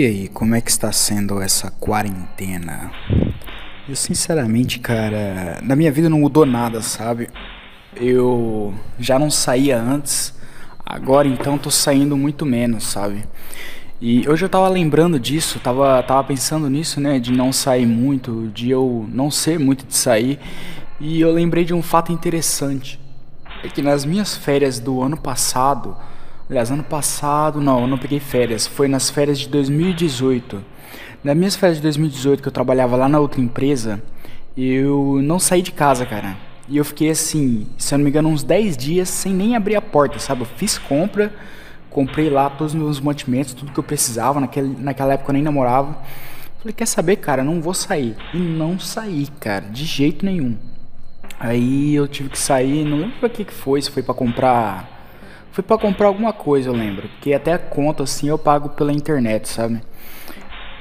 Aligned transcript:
E 0.00 0.06
aí, 0.06 0.28
como 0.28 0.54
é 0.54 0.62
que 0.62 0.70
está 0.70 0.90
sendo 0.92 1.42
essa 1.42 1.70
quarentena? 1.72 2.90
Eu 3.86 3.94
sinceramente, 3.94 4.78
cara, 4.78 5.58
na 5.62 5.76
minha 5.76 5.92
vida 5.92 6.08
não 6.08 6.20
mudou 6.20 6.46
nada, 6.46 6.80
sabe? 6.80 7.28
Eu 7.94 8.72
já 8.98 9.18
não 9.18 9.30
saía 9.30 9.78
antes, 9.78 10.34
agora 10.86 11.28
então 11.28 11.58
tô 11.58 11.70
saindo 11.70 12.16
muito 12.16 12.46
menos, 12.46 12.84
sabe? 12.84 13.26
E 14.00 14.26
hoje 14.26 14.46
eu 14.46 14.48
tava 14.48 14.70
lembrando 14.70 15.20
disso, 15.20 15.60
tava, 15.60 16.02
tava 16.02 16.24
pensando 16.24 16.70
nisso, 16.70 16.98
né? 16.98 17.18
De 17.18 17.30
não 17.30 17.52
sair 17.52 17.84
muito, 17.84 18.50
de 18.54 18.70
eu 18.70 19.06
não 19.12 19.30
ser 19.30 19.58
muito 19.58 19.84
de 19.84 19.94
sair. 19.94 20.38
E 20.98 21.20
eu 21.20 21.30
lembrei 21.30 21.66
de 21.66 21.74
um 21.74 21.82
fato 21.82 22.10
interessante. 22.10 22.98
É 23.62 23.68
que 23.68 23.82
nas 23.82 24.06
minhas 24.06 24.34
férias 24.34 24.80
do 24.80 25.02
ano 25.02 25.18
passado, 25.18 25.94
Aliás, 26.50 26.68
ano 26.68 26.82
passado, 26.82 27.60
não, 27.60 27.82
eu 27.82 27.86
não 27.86 27.96
peguei 27.96 28.18
férias. 28.18 28.66
Foi 28.66 28.88
nas 28.88 29.08
férias 29.08 29.38
de 29.38 29.48
2018. 29.48 30.60
Nas 31.22 31.36
minhas 31.36 31.54
férias 31.54 31.76
de 31.76 31.82
2018, 31.84 32.42
que 32.42 32.48
eu 32.48 32.52
trabalhava 32.52 32.96
lá 32.96 33.08
na 33.08 33.20
outra 33.20 33.40
empresa, 33.40 34.02
eu 34.56 35.20
não 35.22 35.38
saí 35.38 35.62
de 35.62 35.70
casa, 35.70 36.04
cara. 36.04 36.36
E 36.68 36.76
eu 36.76 36.84
fiquei 36.84 37.08
assim, 37.08 37.68
se 37.78 37.94
eu 37.94 37.98
não 37.98 38.04
me 38.04 38.10
engano, 38.10 38.28
uns 38.28 38.42
10 38.42 38.76
dias 38.76 39.08
sem 39.08 39.32
nem 39.32 39.54
abrir 39.54 39.76
a 39.76 39.80
porta, 39.80 40.18
sabe? 40.18 40.40
Eu 40.40 40.46
fiz 40.46 40.76
compra, 40.76 41.32
comprei 41.88 42.28
lá 42.28 42.50
todos 42.50 42.74
os 42.74 42.80
meus 42.80 42.98
mantimentos, 42.98 43.54
tudo 43.54 43.70
que 43.70 43.78
eu 43.78 43.84
precisava. 43.84 44.40
Naquele, 44.40 44.74
naquela 44.76 45.12
época 45.14 45.30
eu 45.30 45.34
nem 45.34 45.44
namorava. 45.44 45.98
Falei, 46.58 46.74
quer 46.74 46.86
saber, 46.86 47.16
cara, 47.16 47.44
não 47.44 47.62
vou 47.62 47.74
sair. 47.74 48.16
E 48.34 48.38
não 48.38 48.76
saí, 48.76 49.28
cara, 49.38 49.66
de 49.66 49.84
jeito 49.84 50.26
nenhum. 50.26 50.56
Aí 51.38 51.94
eu 51.94 52.08
tive 52.08 52.28
que 52.28 52.38
sair, 52.38 52.84
não 52.84 52.98
lembro 52.98 53.20
pra 53.20 53.28
que 53.28 53.44
que 53.44 53.54
foi, 53.54 53.80
se 53.80 53.88
foi 53.88 54.02
para 54.02 54.14
comprar 54.14 54.99
foi 55.52 55.64
para 55.64 55.78
comprar 55.78 56.06
alguma 56.06 56.32
coisa, 56.32 56.68
eu 56.68 56.72
lembro. 56.72 57.08
Porque 57.08 57.32
até 57.32 57.52
a 57.52 57.58
conta 57.58 58.02
assim 58.02 58.28
eu 58.28 58.38
pago 58.38 58.70
pela 58.70 58.92
internet, 58.92 59.48
sabe? 59.48 59.80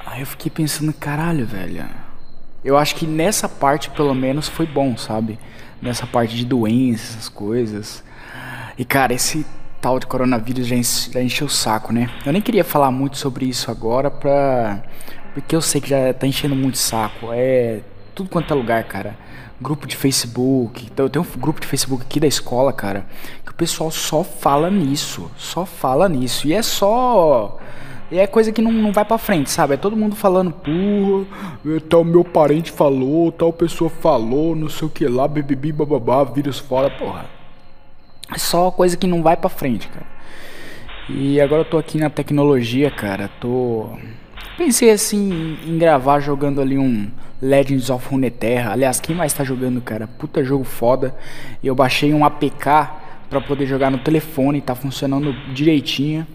Aí 0.05 0.21
eu 0.21 0.25
fiquei 0.25 0.51
pensando, 0.51 0.93
caralho, 0.93 1.45
velho. 1.45 1.85
Eu 2.63 2.77
acho 2.77 2.95
que 2.95 3.07
nessa 3.07 3.47
parte 3.47 3.89
pelo 3.89 4.13
menos 4.13 4.47
foi 4.47 4.65
bom, 4.65 4.97
sabe? 4.97 5.39
Nessa 5.81 6.05
parte 6.05 6.35
de 6.35 6.45
doenças, 6.45 7.11
essas 7.11 7.29
coisas. 7.29 8.03
E 8.77 8.85
cara, 8.85 9.13
esse 9.13 9.45
tal 9.81 9.99
de 9.99 10.05
coronavírus 10.07 10.67
já, 10.67 10.75
já 11.11 11.21
encheu 11.21 11.47
o 11.47 11.49
saco, 11.49 11.93
né? 11.93 12.09
Eu 12.25 12.33
nem 12.33 12.41
queria 12.41 12.63
falar 12.63 12.91
muito 12.91 13.17
sobre 13.17 13.45
isso 13.45 13.71
agora 13.71 14.11
pra. 14.11 14.83
Porque 15.33 15.55
eu 15.55 15.61
sei 15.61 15.79
que 15.79 15.89
já 15.89 16.13
tá 16.13 16.27
enchendo 16.27 16.55
muito 16.55 16.77
saco. 16.77 17.29
É 17.31 17.81
tudo 18.13 18.29
quanto 18.29 18.53
é 18.53 18.57
lugar, 18.57 18.83
cara 18.83 19.28
grupo 19.61 19.87
de 19.87 19.95
Facebook. 19.95 20.87
Então, 20.91 21.05
eu 21.05 21.09
tenho 21.09 21.25
um 21.25 21.39
grupo 21.39 21.59
de 21.59 21.67
Facebook 21.67 22.03
aqui 22.03 22.19
da 22.19 22.27
escola, 22.27 22.71
cara, 22.73 23.05
que 23.45 23.51
o 23.51 23.55
pessoal 23.55 23.91
só 23.91 24.23
fala 24.23 24.69
nisso, 24.69 25.29
só 25.37 25.65
fala 25.65 26.07
nisso. 26.07 26.47
E 26.47 26.53
é 26.53 26.61
só 26.61 27.59
é 28.11 28.25
coisa 28.25 28.51
que 28.51 28.61
não, 28.61 28.71
não 28.71 28.91
vai 28.91 29.05
pra 29.05 29.17
frente, 29.17 29.51
sabe? 29.51 29.75
É 29.75 29.77
todo 29.77 29.95
mundo 29.95 30.15
falando, 30.15 30.51
porra, 30.51 31.79
tal 31.87 32.03
meu 32.03 32.23
parente 32.23 32.71
falou, 32.71 33.31
tal 33.31 33.53
pessoa 33.53 33.89
falou, 33.89 34.55
não 34.55 34.69
sei 34.69 34.87
o 34.87 34.91
que 34.91 35.07
lá, 35.07 35.27
bibibi, 35.27 35.71
bababá, 35.71 36.23
vírus 36.23 36.57
fora, 36.57 36.89
porra. 36.89 37.25
É 38.33 38.37
só 38.37 38.71
coisa 38.71 38.97
que 38.97 39.05
não 39.05 39.21
vai 39.21 39.37
pra 39.37 39.49
frente, 39.49 39.87
cara. 39.87 40.05
E 41.07 41.39
agora 41.39 41.61
eu 41.61 41.65
tô 41.65 41.77
aqui 41.77 41.97
na 41.97 42.09
tecnologia, 42.09 42.89
cara, 42.89 43.29
tô 43.39 43.89
Pensei 44.59 44.91
assim 44.91 45.57
em 45.65 45.77
gravar 45.77 46.19
jogando 46.19 46.59
ali 46.59 46.77
um 46.77 47.07
Legends 47.41 47.89
of 47.89 48.05
Runeterra. 48.09 48.73
Aliás, 48.73 48.99
quem 48.99 49.15
mais 49.15 49.31
tá 49.31 49.41
jogando, 49.41 49.79
cara? 49.79 50.05
Puta 50.05 50.43
jogo 50.43 50.65
foda. 50.65 51.15
Eu 51.63 51.73
baixei 51.73 52.13
um 52.13 52.25
APK 52.25 52.65
para 53.29 53.39
poder 53.39 53.65
jogar 53.65 53.89
no 53.89 53.99
telefone, 53.99 54.59
tá 54.59 54.75
funcionando 54.75 55.31
direitinho. 55.53 56.27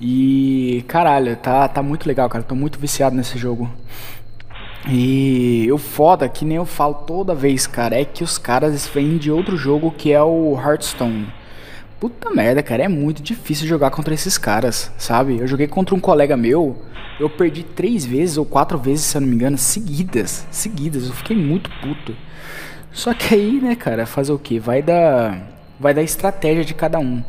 E 0.00 0.82
caralho, 0.88 1.36
tá, 1.36 1.68
tá 1.68 1.82
muito 1.82 2.08
legal, 2.08 2.26
cara. 2.30 2.42
Tô 2.42 2.54
muito 2.54 2.78
viciado 2.78 3.14
nesse 3.14 3.36
jogo. 3.36 3.70
E 4.88 5.68
o 5.70 5.76
foda, 5.76 6.26
que 6.26 6.46
nem 6.46 6.56
eu 6.56 6.64
falo 6.64 6.94
toda 6.94 7.34
vez, 7.34 7.66
cara, 7.66 8.00
é 8.00 8.04
que 8.06 8.24
os 8.24 8.38
caras 8.38 8.86
vêm 8.86 9.18
de 9.18 9.30
outro 9.30 9.58
jogo 9.58 9.90
que 9.90 10.10
é 10.10 10.22
o 10.22 10.58
Hearthstone. 10.58 11.30
Puta 12.00 12.30
merda, 12.30 12.62
cara, 12.62 12.84
é 12.84 12.88
muito 12.88 13.22
difícil 13.22 13.66
jogar 13.66 13.90
contra 13.90 14.14
esses 14.14 14.38
caras, 14.38 14.90
sabe? 14.96 15.36
Eu 15.36 15.46
joguei 15.46 15.66
contra 15.66 15.94
um 15.94 16.00
colega 16.00 16.34
meu, 16.34 16.87
eu 17.18 17.28
perdi 17.28 17.62
três 17.62 18.04
vezes 18.04 18.36
ou 18.36 18.44
quatro 18.44 18.78
vezes, 18.78 19.04
se 19.06 19.16
eu 19.16 19.20
não 19.20 19.28
me 19.28 19.34
engano, 19.34 19.58
seguidas, 19.58 20.46
seguidas. 20.50 21.06
Eu 21.06 21.12
fiquei 21.12 21.36
muito 21.36 21.70
puto. 21.80 22.14
Só 22.92 23.12
que 23.14 23.34
aí, 23.34 23.60
né, 23.60 23.74
cara, 23.74 24.06
fazer 24.06 24.32
o 24.32 24.38
que? 24.38 24.58
Vai 24.58 24.82
dar, 24.82 25.40
vai 25.78 25.92
dar 25.92 26.02
estratégia 26.02 26.64
de 26.64 26.74
cada 26.74 26.98
um. 26.98 27.22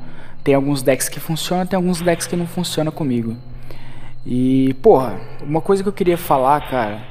Tem 0.43 0.55
alguns 0.55 0.81
decks 0.81 1.09
que 1.09 1.19
funcionam, 1.19 1.65
tem 1.65 1.77
alguns 1.77 2.01
decks 2.01 2.27
que 2.27 2.35
não 2.35 2.47
funcionam 2.47 2.91
comigo. 2.91 3.35
E, 4.25 4.73
porra, 4.81 5.19
uma 5.41 5.61
coisa 5.61 5.83
que 5.83 5.89
eu 5.89 5.93
queria 5.93 6.17
falar, 6.17 6.69
cara, 6.69 7.01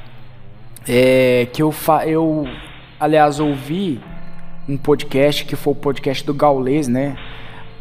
é 0.87 1.47
que 1.51 1.61
eu, 1.61 1.71
fa 1.71 2.05
eu 2.07 2.47
aliás, 2.99 3.39
ouvi 3.39 3.99
um 4.67 4.77
podcast 4.77 5.45
que 5.45 5.55
foi 5.55 5.73
o 5.73 5.75
podcast 5.75 6.25
do 6.25 6.33
Gaules, 6.33 6.87
né? 6.87 7.17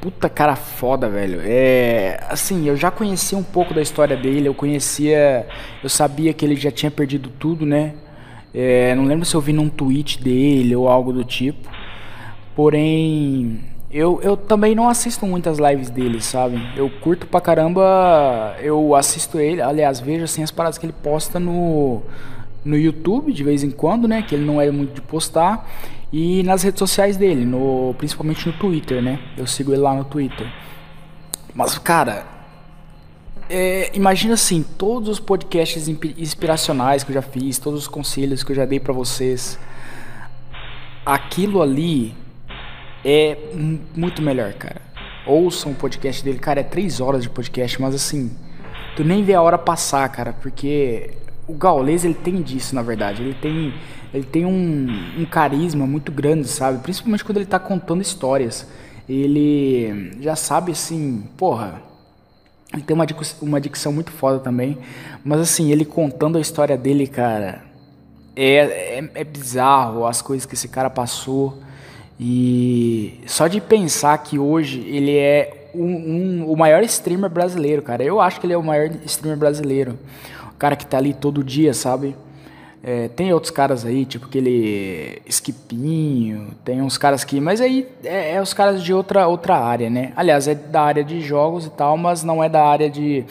Puta 0.00 0.28
cara 0.28 0.54
foda, 0.54 1.08
velho. 1.08 1.40
É. 1.42 2.20
Assim, 2.28 2.68
eu 2.68 2.76
já 2.76 2.90
conhecia 2.90 3.36
um 3.36 3.42
pouco 3.42 3.74
da 3.74 3.82
história 3.82 4.16
dele, 4.16 4.48
eu 4.48 4.54
conhecia. 4.54 5.46
Eu 5.82 5.88
sabia 5.88 6.32
que 6.32 6.44
ele 6.44 6.54
já 6.54 6.70
tinha 6.70 6.90
perdido 6.90 7.28
tudo, 7.30 7.66
né? 7.66 7.94
É, 8.54 8.94
não 8.94 9.04
lembro 9.04 9.24
se 9.24 9.34
eu 9.34 9.40
vi 9.40 9.52
num 9.52 9.68
tweet 9.68 10.22
dele 10.22 10.74
ou 10.76 10.88
algo 10.88 11.12
do 11.12 11.24
tipo. 11.24 11.68
Porém, 12.54 13.60
eu, 13.90 14.20
eu 14.22 14.36
também 14.36 14.74
não 14.74 14.88
assisto 14.88 15.26
muitas 15.26 15.58
lives 15.58 15.90
dele, 15.90 16.20
sabe? 16.20 16.60
Eu 16.76 16.90
curto 16.90 17.26
pra 17.26 17.40
caramba, 17.40 18.56
eu 18.60 18.94
assisto 18.94 19.38
ele, 19.38 19.62
aliás, 19.62 19.98
vejo 20.00 20.24
assim 20.24 20.42
as 20.42 20.50
paradas 20.50 20.78
que 20.78 20.86
ele 20.86 20.92
posta 20.92 21.40
no, 21.40 22.02
no 22.64 22.76
YouTube 22.76 23.32
de 23.32 23.42
vez 23.42 23.62
em 23.64 23.70
quando, 23.70 24.06
né? 24.06 24.22
Que 24.22 24.34
ele 24.34 24.44
não 24.44 24.60
é 24.60 24.70
muito 24.70 24.94
de 24.94 25.00
postar 25.00 25.68
e 26.12 26.42
nas 26.42 26.62
redes 26.62 26.78
sociais 26.78 27.16
dele, 27.16 27.44
no, 27.44 27.94
principalmente 27.98 28.46
no 28.46 28.52
Twitter, 28.54 29.02
né? 29.02 29.18
Eu 29.36 29.46
sigo 29.46 29.72
ele 29.72 29.82
lá 29.82 29.94
no 29.94 30.04
Twitter. 30.04 30.46
Mas, 31.54 31.76
cara, 31.78 32.26
é, 33.48 33.90
imagina 33.94 34.34
assim, 34.34 34.62
todos 34.62 35.08
os 35.08 35.20
podcasts 35.20 35.88
inspiracionais 35.88 37.04
que 37.04 37.10
eu 37.10 37.14
já 37.14 37.22
fiz, 37.22 37.58
todos 37.58 37.82
os 37.82 37.88
conselhos 37.88 38.42
que 38.42 38.52
eu 38.52 38.56
já 38.56 38.64
dei 38.64 38.80
para 38.80 38.92
vocês, 38.92 39.58
aquilo 41.04 41.62
ali 41.62 42.14
é 43.04 43.36
muito 43.94 44.22
melhor, 44.22 44.52
cara. 44.54 44.80
Ouçam 45.26 45.72
o 45.72 45.74
podcast 45.74 46.24
dele, 46.24 46.38
cara, 46.38 46.60
é 46.60 46.64
três 46.64 47.00
horas 47.00 47.22
de 47.22 47.28
podcast, 47.28 47.80
mas 47.80 47.94
assim, 47.94 48.30
tu 48.96 49.04
nem 49.04 49.22
vê 49.22 49.34
a 49.34 49.42
hora 49.42 49.58
passar, 49.58 50.08
cara, 50.08 50.32
porque 50.32 51.10
o 51.46 51.54
Gaules 51.54 52.04
ele 52.04 52.14
tem 52.14 52.42
disso, 52.42 52.74
na 52.74 52.82
verdade. 52.82 53.22
Ele 53.22 53.34
tem, 53.34 53.74
ele 54.12 54.24
tem 54.24 54.44
um, 54.46 54.86
um 55.18 55.24
carisma 55.24 55.86
muito 55.86 56.10
grande, 56.10 56.48
sabe? 56.48 56.78
Principalmente 56.78 57.24
quando 57.24 57.38
ele 57.38 57.46
tá 57.46 57.58
contando 57.58 58.02
histórias. 58.02 58.66
Ele 59.08 60.12
já 60.20 60.36
sabe 60.36 60.72
assim, 60.72 61.24
porra. 61.36 61.82
Ele 62.72 62.82
tem 62.82 62.94
uma 62.94 63.06
uma 63.40 63.60
dicção 63.60 63.92
muito 63.92 64.10
foda 64.10 64.38
também. 64.38 64.78
Mas 65.24 65.40
assim, 65.40 65.72
ele 65.72 65.84
contando 65.84 66.38
a 66.38 66.40
história 66.40 66.76
dele, 66.76 67.06
cara. 67.06 67.62
É, 68.36 68.98
é, 68.98 69.10
é 69.14 69.24
bizarro 69.24 70.06
as 70.06 70.22
coisas 70.22 70.46
que 70.46 70.54
esse 70.54 70.68
cara 70.68 70.90
passou. 70.90 71.58
E 72.20 73.20
só 73.26 73.46
de 73.46 73.60
pensar 73.60 74.18
que 74.18 74.38
hoje 74.38 74.80
ele 74.80 75.16
é 75.16 75.70
um, 75.74 75.84
um, 75.84 76.50
o 76.50 76.56
maior 76.56 76.82
streamer 76.82 77.30
brasileiro, 77.30 77.82
cara. 77.82 78.02
Eu 78.02 78.20
acho 78.20 78.40
que 78.40 78.46
ele 78.46 78.52
é 78.52 78.58
o 78.58 78.62
maior 78.62 78.90
streamer 79.04 79.38
brasileiro 79.38 79.98
cara 80.58 80.74
que 80.74 80.84
tá 80.84 80.98
ali 80.98 81.14
todo 81.14 81.44
dia, 81.44 81.72
sabe? 81.72 82.16
É, 82.82 83.08
tem 83.08 83.32
outros 83.32 83.50
caras 83.50 83.84
aí, 83.84 84.04
tipo 84.04 84.26
aquele 84.26 85.20
Esquipinho, 85.26 86.52
tem 86.64 86.80
uns 86.80 86.96
caras 86.96 87.24
que. 87.24 87.40
Mas 87.40 87.60
aí 87.60 87.88
é, 88.04 88.34
é, 88.34 88.42
os 88.42 88.54
caras 88.54 88.82
de 88.82 88.94
outra, 88.94 89.26
outra 89.26 89.56
área, 89.56 89.90
né? 89.90 90.12
Aliás, 90.16 90.46
é 90.46 90.54
da 90.54 90.82
área 90.82 91.02
de 91.02 91.20
jogos 91.20 91.66
e 91.66 91.70
tal, 91.70 91.96
mas 91.96 92.22
não 92.22 92.42
é 92.42 92.48
da 92.48 92.64
área 92.64 92.88
de, 92.88 93.24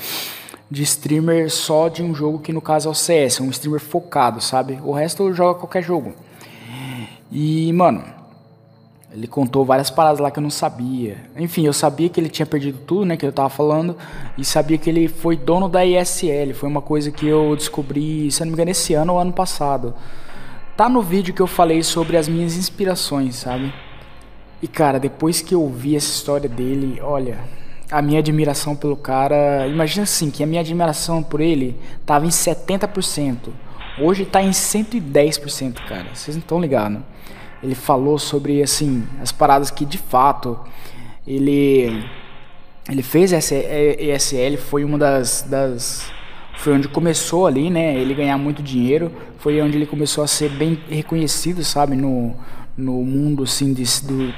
de 0.70 0.84
streamer 0.84 1.50
só 1.50 1.88
de 1.88 2.04
um 2.04 2.14
jogo 2.14 2.40
que 2.40 2.52
no 2.52 2.62
caso 2.62 2.90
é 2.90 2.92
o 2.92 2.96
CS, 2.96 3.40
é 3.40 3.44
um 3.44 3.50
streamer 3.50 3.80
focado, 3.80 4.42
sabe? 4.42 4.80
O 4.84 4.92
resto 4.92 5.34
joga 5.34 5.60
qualquer 5.60 5.82
jogo. 5.82 6.14
E, 7.32 7.72
mano, 7.74 8.04
ele 9.12 9.26
contou 9.26 9.64
várias 9.64 9.90
paradas 9.90 10.20
lá 10.20 10.30
que 10.30 10.38
eu 10.38 10.44
não 10.44 10.50
sabia. 10.50 11.18
Enfim, 11.38 11.66
eu 11.66 11.74
sabia 11.74 12.10
que 12.10 12.20
ele 12.20 12.30
tinha 12.30 12.46
perdido 12.46 12.80
tudo, 12.86 13.06
né, 13.06 13.16
que 13.16 13.26
eu 13.26 13.32
tava 13.32 13.50
falando, 13.50 13.96
e 14.38 14.44
sabia 14.44 14.78
que 14.78 14.90
ele 14.90 15.08
foi 15.08 15.38
dono 15.38 15.70
da 15.70 15.86
ISL. 15.86 16.54
Foi 16.54 16.68
uma 16.68 16.82
coisa 16.82 17.10
que 17.10 17.26
eu 17.26 17.56
descobri, 17.56 18.30
se 18.32 18.42
não 18.42 18.48
me 18.48 18.54
engano, 18.54 18.72
esse 18.72 18.94
ano 18.94 19.14
ou 19.14 19.20
ano 19.20 19.32
passado. 19.32 19.94
Tá 20.76 20.90
no 20.90 21.02
vídeo 21.02 21.34
que 21.34 21.42
eu 21.42 21.48
falei 21.48 21.82
sobre 21.84 22.18
as 22.18 22.28
minhas 22.28 22.56
inspirações, 22.56 23.36
sabe? 23.36 23.74
E 24.62 24.68
cara, 24.68 25.00
depois 25.00 25.42
que 25.42 25.56
eu 25.56 25.68
vi 25.70 25.96
essa 25.96 26.10
história 26.10 26.50
dele, 26.50 27.00
olha, 27.02 27.40
a 27.90 28.02
minha 28.02 28.20
admiração 28.20 28.76
pelo 28.76 28.98
cara, 28.98 29.66
imagina 29.68 30.04
assim, 30.04 30.30
que 30.30 30.44
a 30.44 30.48
minha 30.48 30.62
admiração 30.62 31.24
por 31.24 31.40
ele 31.40 31.80
tava 32.06 32.26
em 32.26 32.30
70%. 32.30 33.50
Hoje 34.00 34.26
tá 34.26 34.44
em 34.44 34.52
110%, 34.52 35.86
cara. 35.88 36.08
Vocês 36.14 36.36
não 36.36 36.42
estão 36.42 36.60
ligados 36.60 37.00
ele 37.62 37.76
falou 37.76 38.20
sobre 38.20 38.62
assim 38.62 39.08
as 39.22 39.32
paradas 39.32 39.72
que 39.72 39.86
de 39.86 39.98
fato 39.98 40.60
ele 41.26 42.06
ele 42.90 43.04
fez 43.04 43.34
essa 43.34 43.56
ESL 43.56 44.58
foi 44.58 44.86
uma 44.86 44.98
das, 44.98 45.42
das 45.42 46.10
foi 46.58 46.74
onde 46.74 46.88
começou 46.88 47.46
ali, 47.46 47.70
né? 47.70 47.96
Ele 47.96 48.16
ganhar 48.16 48.38
muito 48.38 48.64
dinheiro. 48.64 49.12
Foi 49.38 49.62
onde 49.62 49.78
ele 49.78 49.86
começou 49.86 50.24
a 50.24 50.28
ser 50.28 50.50
bem 50.50 50.82
reconhecido, 50.90 51.64
sabe? 51.64 51.96
No, 51.96 52.36
no 52.76 53.04
mundo, 53.04 53.44
assim, 53.44 53.74
desse, 53.74 54.06
do, 54.06 54.34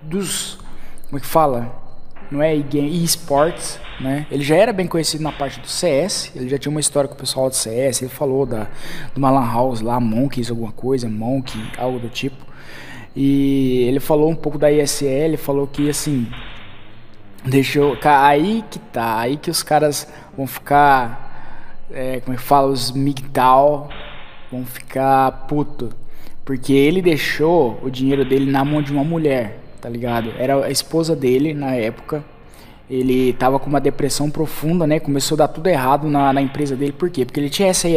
dos... 0.00 0.58
Como 1.06 1.18
é 1.18 1.20
que 1.20 1.26
fala? 1.26 1.79
Não 2.30 2.40
é 2.40 2.54
e-sports, 2.54 3.80
né? 4.00 4.26
Ele 4.30 4.42
já 4.42 4.56
era 4.56 4.72
bem 4.72 4.86
conhecido 4.86 5.22
na 5.22 5.32
parte 5.32 5.58
do 5.60 5.66
CS. 5.66 6.30
Ele 6.34 6.48
já 6.48 6.58
tinha 6.58 6.70
uma 6.70 6.80
história 6.80 7.08
com 7.08 7.14
o 7.14 7.18
pessoal 7.18 7.48
do 7.48 7.56
CS. 7.56 8.02
Ele 8.02 8.10
falou 8.10 8.46
da, 8.46 8.68
de 9.12 9.18
uma 9.18 9.30
lan 9.30 9.52
house 9.52 9.80
lá, 9.80 9.98
Monkeys, 9.98 10.50
alguma 10.50 10.72
coisa. 10.72 11.08
Monkey, 11.08 11.60
algo 11.76 11.98
do 11.98 12.08
tipo. 12.08 12.46
E 13.16 13.84
ele 13.88 13.98
falou 13.98 14.30
um 14.30 14.36
pouco 14.36 14.58
da 14.58 14.70
ISL. 14.70 15.36
Falou 15.36 15.66
que, 15.66 15.90
assim... 15.90 16.28
Deixou... 17.44 17.96
Aí 18.04 18.64
que 18.70 18.78
tá. 18.78 19.18
Aí 19.18 19.36
que 19.36 19.50
os 19.50 19.62
caras 19.62 20.06
vão 20.36 20.46
ficar 20.46 21.30
é, 21.92 22.20
como 22.20 22.34
é 22.34 22.36
que 22.36 22.42
fala, 22.42 22.68
os 22.68 22.92
MGTOW 22.92 23.88
vão 24.50 24.64
ficar 24.64 25.46
puto. 25.46 25.90
Porque 26.44 26.72
ele 26.72 27.02
deixou 27.02 27.78
o 27.82 27.90
dinheiro 27.90 28.24
dele 28.24 28.50
na 28.50 28.64
mão 28.64 28.82
de 28.82 28.92
uma 28.92 29.04
mulher, 29.04 29.58
tá 29.80 29.88
ligado? 29.88 30.32
Era 30.38 30.64
a 30.64 30.70
esposa 30.70 31.16
dele 31.16 31.54
na 31.54 31.74
época. 31.74 32.24
Ele 32.88 33.32
tava 33.34 33.58
com 33.58 33.68
uma 33.68 33.80
depressão 33.80 34.30
profunda, 34.30 34.86
né? 34.86 34.98
Começou 34.98 35.36
a 35.36 35.38
dar 35.38 35.48
tudo 35.48 35.68
errado 35.68 36.08
na, 36.08 36.32
na 36.32 36.42
empresa 36.42 36.74
dele. 36.74 36.92
Por 36.92 37.08
quê? 37.08 37.24
Porque 37.24 37.38
ele 37.38 37.50
tinha 37.50 37.68
essa 37.68 37.88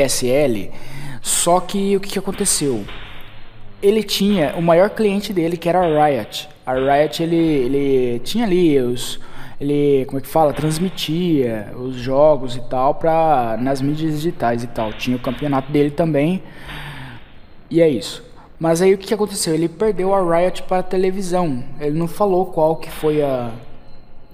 só 1.22 1.60
que 1.60 1.96
o 1.96 2.00
que, 2.00 2.10
que 2.10 2.20
aconteceu? 2.20 2.84
Ele 3.82 4.04
tinha 4.04 4.54
o 4.56 4.62
maior 4.62 4.90
cliente 4.90 5.34
dele, 5.34 5.58
que 5.58 5.68
era 5.68 5.80
a 5.80 6.08
Riot. 6.08 6.50
A 6.66 6.74
Riot, 6.74 7.24
ele, 7.24 7.36
ele 7.36 8.20
tinha 8.20 8.46
ali 8.46 8.80
os 8.80 9.20
ele, 9.64 10.06
como 10.06 10.18
é 10.20 10.22
que 10.22 10.28
fala, 10.28 10.52
transmitia 10.52 11.72
os 11.78 11.96
jogos 11.96 12.58
e 12.58 12.62
tal 12.70 12.96
para 12.96 13.58
nas 13.62 13.82
mídias 13.82 14.16
digitais 14.16 14.64
e 14.64 14.68
tal. 14.68 14.92
Tinha 14.92 15.16
o 15.16 15.20
campeonato 15.20 15.72
dele 15.72 15.90
também. 15.90 16.44
E 17.70 17.82
é 17.82 17.88
isso. 17.88 18.24
Mas 18.60 18.82
aí 18.82 18.94
o 18.94 18.98
que 18.98 19.14
aconteceu? 19.14 19.54
Ele 19.54 19.68
perdeu 19.68 20.14
a 20.14 20.22
Riot 20.22 20.64
para 20.64 20.80
a 20.80 20.84
televisão. 20.84 21.64
Ele 21.80 21.98
não 21.98 22.08
falou 22.08 22.46
qual 22.48 22.76
que 22.76 22.90
foi 22.90 23.22
a, 23.22 23.52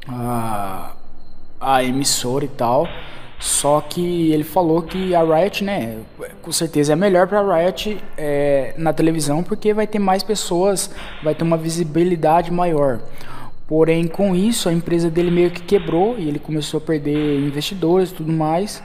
a, 0.08 0.92
a 1.60 1.84
emissora 1.84 2.46
e 2.46 2.50
tal. 2.50 2.88
Só 3.40 3.80
que 3.80 4.32
ele 4.34 4.44
falou 4.44 4.82
que 4.82 5.16
a 5.16 5.24
Riot, 5.24 5.64
né, 5.64 6.00
com 6.42 6.52
certeza 6.52 6.92
é 6.92 6.96
melhor 6.96 7.26
para 7.26 7.40
a 7.40 7.58
Riot 7.58 7.98
é, 8.18 8.74
na 8.78 8.92
televisão 8.92 9.42
porque 9.42 9.74
vai 9.74 9.88
ter 9.88 9.98
mais 9.98 10.22
pessoas, 10.24 10.92
vai 11.24 11.34
ter 11.34 11.44
uma 11.46 11.56
visibilidade 11.56 12.52
maior. 12.52 13.00
Porém, 13.66 14.08
com 14.08 14.36
isso, 14.36 14.68
a 14.68 14.74
empresa 14.74 15.10
dele 15.10 15.32
meio 15.32 15.52
que 15.52 15.62
quebrou 15.62 16.18
e 16.18 16.28
ele 16.28 16.40
começou 16.40 16.80
a 16.80 16.82
perder 16.82 17.40
investidores 17.40 18.10
e 18.10 18.16
tudo 18.16 18.34
mais. 18.34 18.84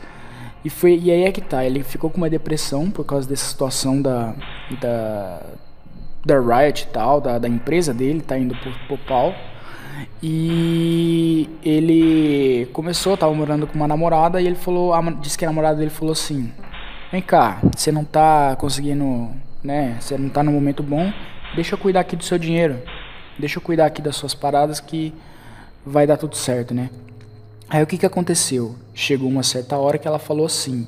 E, 0.65 0.71
foi, 0.71 0.99
e 0.99 1.11
aí 1.11 1.25
é 1.25 1.33
que 1.33 1.41
tá, 1.41 1.65
ele 1.65 1.83
ficou 1.83 2.09
com 2.09 2.17
uma 2.17 2.31
depressão 2.31 2.91
por 2.91 3.05
causa 3.05 3.29
dessa 3.29 3.45
situação 3.45 4.01
da, 4.01 4.35
da, 4.81 5.43
da 6.25 6.41
Riot 6.41 6.85
e 6.85 6.87
tal, 6.87 7.21
da, 7.21 7.39
da 7.39 7.49
empresa 7.49 7.93
dele, 7.93 8.21
tá 8.21 8.39
indo 8.39 8.55
pro, 8.57 8.73
pro 8.87 8.99
pau. 8.99 9.35
E 10.23 11.49
ele 11.63 12.67
começou, 12.73 13.17
tava 13.17 13.35
morando 13.35 13.67
com 13.67 13.75
uma 13.75 13.87
namorada 13.87 14.41
e 14.41 14.47
ele 14.47 14.57
falou, 14.57 14.95
a, 14.95 15.03
disse 15.11 15.37
que 15.37 15.45
a 15.45 15.49
namorada 15.49 15.77
dele 15.77 15.91
falou 15.91 16.13
assim: 16.13 16.51
Vem 17.13 17.23
cá, 17.23 17.61
você 17.77 17.93
não 17.93 18.05
tá 18.05 18.57
conseguindo, 18.57 19.31
né? 19.63 19.99
Você 20.01 20.17
não 20.17 20.31
tá 20.31 20.43
no 20.43 20.51
momento 20.51 20.83
bom, 20.83 21.13
deixa 21.55 21.75
eu 21.75 21.79
cuidar 21.79 22.01
aqui 22.01 22.17
do 22.17 22.25
seu 22.25 22.39
dinheiro 22.39 22.81
deixa 23.39 23.59
eu 23.59 23.63
cuidar 23.63 23.87
aqui 23.87 24.01
das 24.01 24.17
suas 24.17 24.35
paradas 24.35 24.81
que 24.81 25.13
vai 25.85 26.07
dar 26.07 26.17
tudo 26.17 26.37
certo, 26.37 26.75
né? 26.75 26.91
Aí 27.75 27.83
o 27.83 27.89
que 27.89 27.99
que 27.99 28.07
aconteceu? 28.07 28.77
Chegou 28.95 29.29
uma 29.29 29.43
certa 29.43 29.77
hora 29.77 29.99
que 29.99 30.07
ela 30.07 30.21
falou 30.21 30.47
assim: 30.47 30.87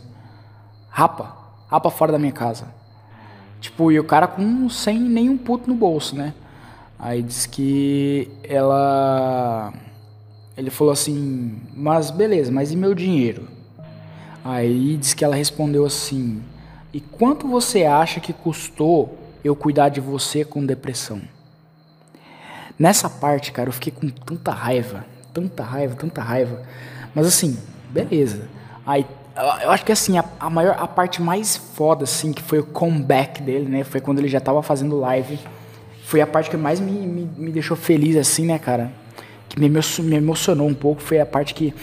rapa, 0.88 1.36
rapa 1.66 1.90
fora 1.90 2.12
da 2.12 2.18
minha 2.18 2.30
casa. 2.30 2.68
Tipo, 3.60 3.90
e 3.90 3.98
o 3.98 4.04
cara 4.04 4.28
com 4.28 4.68
sem 4.68 5.00
nenhum 5.00 5.36
puto 5.36 5.68
no 5.68 5.74
bolso, 5.74 6.14
né? 6.14 6.32
Aí 6.96 7.22
diz 7.22 7.44
que 7.44 8.30
ela. 8.44 9.74
Ele 10.56 10.70
falou 10.70 10.92
assim: 10.92 11.60
Mas 11.74 12.12
beleza, 12.12 12.52
mas 12.52 12.70
e 12.70 12.76
meu 12.76 12.94
dinheiro? 12.94 13.48
Aí 14.44 14.96
diz 14.96 15.12
que 15.12 15.24
ela 15.24 15.34
respondeu 15.34 15.84
assim: 15.84 16.40
E 16.92 17.00
quanto 17.00 17.48
você 17.48 17.82
acha 17.82 18.20
que 18.20 18.32
custou 18.32 19.18
eu 19.42 19.56
cuidar 19.56 19.88
de 19.88 20.00
você 20.00 20.44
com 20.44 20.64
depressão? 20.64 21.20
Nessa 22.78 23.10
parte, 23.10 23.50
cara, 23.50 23.70
eu 23.70 23.72
fiquei 23.72 23.92
com 23.92 24.08
tanta 24.08 24.52
raiva, 24.52 25.04
tanta 25.36 25.62
raiva, 25.62 25.94
tanta 25.94 26.22
raiva. 26.22 26.62
Mas 27.14 27.26
assim, 27.26 27.58
beleza. 27.90 28.48
Aí, 28.86 29.04
eu 29.62 29.70
acho 29.70 29.84
que 29.84 29.92
assim, 29.92 30.16
a, 30.16 30.24
a, 30.40 30.48
maior, 30.48 30.76
a 30.78 30.88
parte 30.88 31.20
mais 31.20 31.56
foda, 31.58 32.04
assim, 32.04 32.32
que 32.32 32.42
foi 32.42 32.60
o 32.60 32.64
comeback 32.64 33.42
dele, 33.42 33.68
né? 33.68 33.84
Foi 33.84 34.00
quando 34.00 34.18
ele 34.18 34.28
já 34.28 34.40
tava 34.40 34.62
fazendo 34.62 34.98
live. 34.98 35.38
Foi 36.04 36.22
a 36.22 36.26
parte 36.26 36.48
que 36.48 36.56
mais 36.56 36.80
me, 36.80 36.90
me, 36.90 37.28
me 37.36 37.52
deixou 37.52 37.76
feliz, 37.76 38.16
assim, 38.16 38.46
né, 38.46 38.58
cara? 38.58 38.90
Que 39.46 39.60
me, 39.60 39.68
me 39.68 40.16
emocionou 40.16 40.66
um 40.66 40.74
pouco. 40.74 41.02
Foi 41.02 41.20
a 41.20 41.26
parte 41.26 41.52
que. 41.52 41.74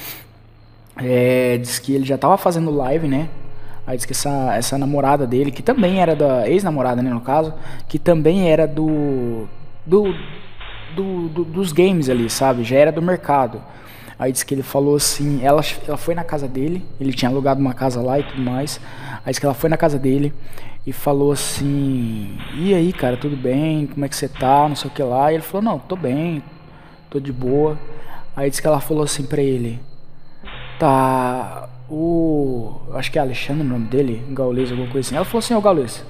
É, 0.97 1.57
diz 1.57 1.77
que 1.77 1.93
ele 1.93 2.05
já 2.05 2.17
tava 2.17 2.37
fazendo 2.37 2.71
live, 2.71 3.07
né? 3.07 3.29
Aí 3.85 3.97
diz 3.97 4.05
que 4.05 4.13
essa, 4.13 4.55
essa 4.55 4.77
namorada 4.77 5.27
dele, 5.27 5.51
que 5.51 5.61
também 5.61 5.99
era 5.99 6.15
da. 6.15 6.49
Ex-namorada, 6.49 7.03
né, 7.03 7.11
no 7.11 7.21
caso, 7.21 7.53
que 7.87 7.99
também 7.99 8.49
era 8.49 8.65
do. 8.65 9.47
Do, 9.85 10.05
do, 10.95 11.29
do, 11.29 11.43
dos 11.43 11.71
games 11.71 12.09
ali, 12.09 12.29
sabe? 12.29 12.63
Já 12.63 12.77
era 12.77 12.91
do 12.91 13.01
mercado. 13.01 13.61
Aí 14.17 14.31
disse 14.31 14.45
que 14.45 14.53
ele 14.53 14.63
falou 14.63 14.95
assim, 14.95 15.43
ela, 15.43 15.61
ela 15.87 15.97
foi 15.97 16.15
na 16.15 16.23
casa 16.23 16.47
dele, 16.47 16.85
ele 16.99 17.11
tinha 17.13 17.29
alugado 17.29 17.59
uma 17.59 17.73
casa 17.73 18.01
lá 18.01 18.19
e 18.19 18.23
tudo 18.23 18.41
mais. 18.41 18.79
Aí 19.25 19.31
disse 19.31 19.39
que 19.39 19.45
ela 19.45 19.55
foi 19.55 19.69
na 19.69 19.77
casa 19.77 19.97
dele 19.97 20.33
e 20.85 20.91
falou 20.91 21.31
assim: 21.31 22.37
"E 22.55 22.73
aí, 22.73 22.91
cara, 22.93 23.17
tudo 23.17 23.35
bem? 23.35 23.87
Como 23.87 24.05
é 24.05 24.09
que 24.09 24.15
você 24.15 24.27
tá? 24.27 24.67
Não 24.67 24.75
sei 24.75 24.89
o 24.89 24.93
que 24.93 25.01
lá". 25.01 25.31
E 25.31 25.35
ele 25.35 25.43
falou: 25.43 25.63
"Não, 25.63 25.79
tô 25.79 25.95
bem. 25.95 26.43
Tô 27.09 27.19
de 27.19 27.31
boa". 27.31 27.77
Aí 28.35 28.49
disse 28.49 28.61
que 28.61 28.67
ela 28.67 28.79
falou 28.79 29.03
assim 29.03 29.25
para 29.25 29.41
ele: 29.41 29.79
"Tá, 30.79 31.69
o, 31.89 32.81
acho 32.93 33.11
que 33.11 33.17
é 33.17 33.21
Alexandre 33.21 33.65
o 33.65 33.69
nome 33.69 33.87
dele, 33.87 34.23
Gaules, 34.31 34.71
alguma 34.71 34.89
coisa 34.89 35.07
assim". 35.07 35.15
Ela 35.15 35.25
falou 35.25 35.39
assim: 35.39 35.53
"Ô, 35.53 35.61
Gaules, 35.61 36.05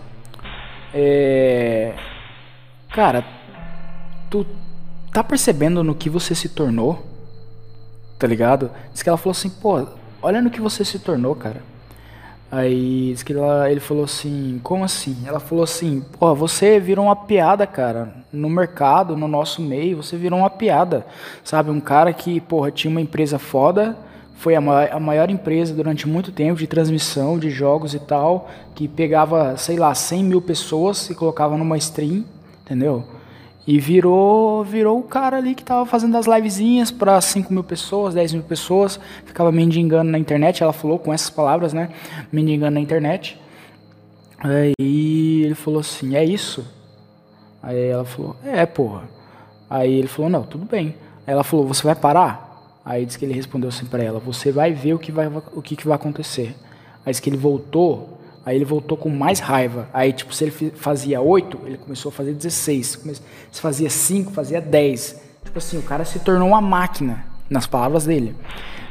é, 0.94 1.94
cara, 2.92 3.24
tu 4.30 4.46
tá 5.14 5.24
percebendo 5.24 5.84
no 5.84 5.94
que 5.94 6.10
você 6.10 6.34
se 6.34 6.50
tornou? 6.50 7.06
Tá 8.18 8.26
ligado? 8.26 8.72
Diz 8.92 9.04
que 9.04 9.10
ela 9.10 9.18
falou 9.18 9.32
assim, 9.32 9.50
pô, 9.50 9.88
olha 10.22 10.42
no 10.42 10.50
que 10.50 10.60
você 10.60 10.84
se 10.84 10.98
tornou, 10.98 11.36
cara. 11.36 11.62
Aí 12.52 13.12
diz 13.14 13.24
que 13.24 13.34
ela, 13.34 13.70
ele 13.70 13.80
falou 13.80 14.04
assim, 14.04 14.60
como 14.64 14.84
assim? 14.84 15.18
Ela 15.26 15.40
falou 15.40 15.64
assim, 15.64 16.04
pô, 16.20 16.34
você 16.34 16.80
virou 16.80 17.06
uma 17.06 17.16
piada, 17.16 17.66
cara. 17.68 18.14
No 18.32 18.50
mercado, 18.50 19.16
no 19.16 19.28
nosso 19.28 19.62
meio, 19.62 19.98
você 19.98 20.18
virou 20.18 20.40
uma 20.40 20.50
piada. 20.50 21.06
Sabe, 21.44 21.70
um 21.70 21.80
cara 21.80 22.12
que, 22.12 22.40
porra, 22.42 22.72
tinha 22.72 22.90
uma 22.90 23.02
empresa 23.02 23.38
foda, 23.38 23.96
foi 24.36 24.56
a 24.56 24.62
maior, 24.62 24.90
a 24.92 25.00
maior 25.00 25.30
empresa 25.30 25.74
durante 25.74 26.08
muito 26.08 26.32
tempo 26.32 26.60
de 26.60 26.68
transmissão 26.68 27.38
de 27.38 27.50
jogos 27.50 27.94
e 27.94 28.00
tal, 28.00 28.50
que 28.76 28.88
pegava, 28.88 29.58
sei 29.58 29.78
lá, 29.78 29.94
100 29.94 30.24
mil 30.24 30.42
pessoas 30.42 31.10
e 31.10 31.16
colocava 31.16 31.56
numa 31.58 31.78
stream, 31.78 32.26
entendeu? 32.64 33.04
E 33.66 33.80
virou 33.80 34.64
virou 34.64 35.00
o 35.00 35.04
cara 35.04 35.38
ali 35.38 35.56
que 35.56 35.64
tava 35.64 35.86
fazendo 35.86 36.18
as 36.18 36.26
livezinhas 36.26 36.92
para 36.92 37.20
5 37.22 37.54
mil 37.54 37.64
pessoas, 37.64 38.14
10 38.14 38.34
mil 38.34 38.44
pessoas, 38.44 39.00
ficava 39.26 39.52
mendigando 39.52 40.12
na 40.12 40.20
internet, 40.20 40.62
ela 40.62 40.74
falou 40.74 41.00
com 41.00 41.14
essas 41.14 41.30
palavras, 41.30 41.72
né? 41.72 41.90
Mendigando 42.32 42.72
na 42.72 42.82
internet. 42.82 43.40
Aí 44.38 44.74
ele 44.80 45.56
falou 45.56 45.80
assim, 45.80 46.16
é 46.16 46.26
isso? 46.26 46.68
Aí 47.62 47.88
ela 47.88 48.04
falou, 48.04 48.36
é, 48.44 48.66
porra. 48.66 49.04
Aí 49.70 49.94
ele 49.94 50.08
falou, 50.08 50.30
não, 50.30 50.44
tudo 50.44 50.66
bem. 50.66 50.96
Aí 51.26 51.34
ela 51.34 51.46
falou, 51.46 51.66
você 51.66 51.84
vai 51.84 51.96
parar? 51.96 52.80
Aí 52.84 53.06
disse 53.06 53.18
que 53.18 53.24
ele 53.24 53.34
respondeu 53.34 53.70
assim 53.70 53.86
para 53.86 54.04
ela, 54.04 54.20
você 54.20 54.52
vai 54.52 54.74
ver 54.74 54.94
o 54.94 55.00
que 55.00 55.12
vai, 55.12 55.28
o 55.28 55.62
que, 55.62 55.78
que 55.78 55.88
vai 55.88 55.96
acontecer. 55.96 56.54
Aí 57.06 57.12
disse 57.12 57.22
que 57.22 57.30
ele 57.30 57.38
voltou 57.38 58.13
Aí 58.46 58.56
ele 58.58 58.66
voltou 58.66 58.98
com 58.98 59.10
mais 59.10 59.40
raiva. 59.40 59.88
Aí, 59.94 60.12
tipo, 60.12 60.34
se 60.34 60.44
ele 60.44 60.52
fazia 60.76 61.22
8, 61.22 61.62
ele 61.66 61.78
começou 61.78 62.10
a 62.10 62.12
fazer 62.12 62.34
16. 62.34 63.00
Se 63.52 63.62
fazia 63.62 63.90
5, 63.90 64.32
fazia 64.32 64.60
10. 64.60 65.22
Tipo 65.46 65.58
assim, 65.58 65.78
o 65.78 65.84
cara 65.84 66.04
se 66.04 66.20
tornou 66.20 66.50
uma 66.50 66.62
máquina, 66.62 67.26
nas 67.50 67.66
palavras 67.66 68.06
dele. 68.06 68.36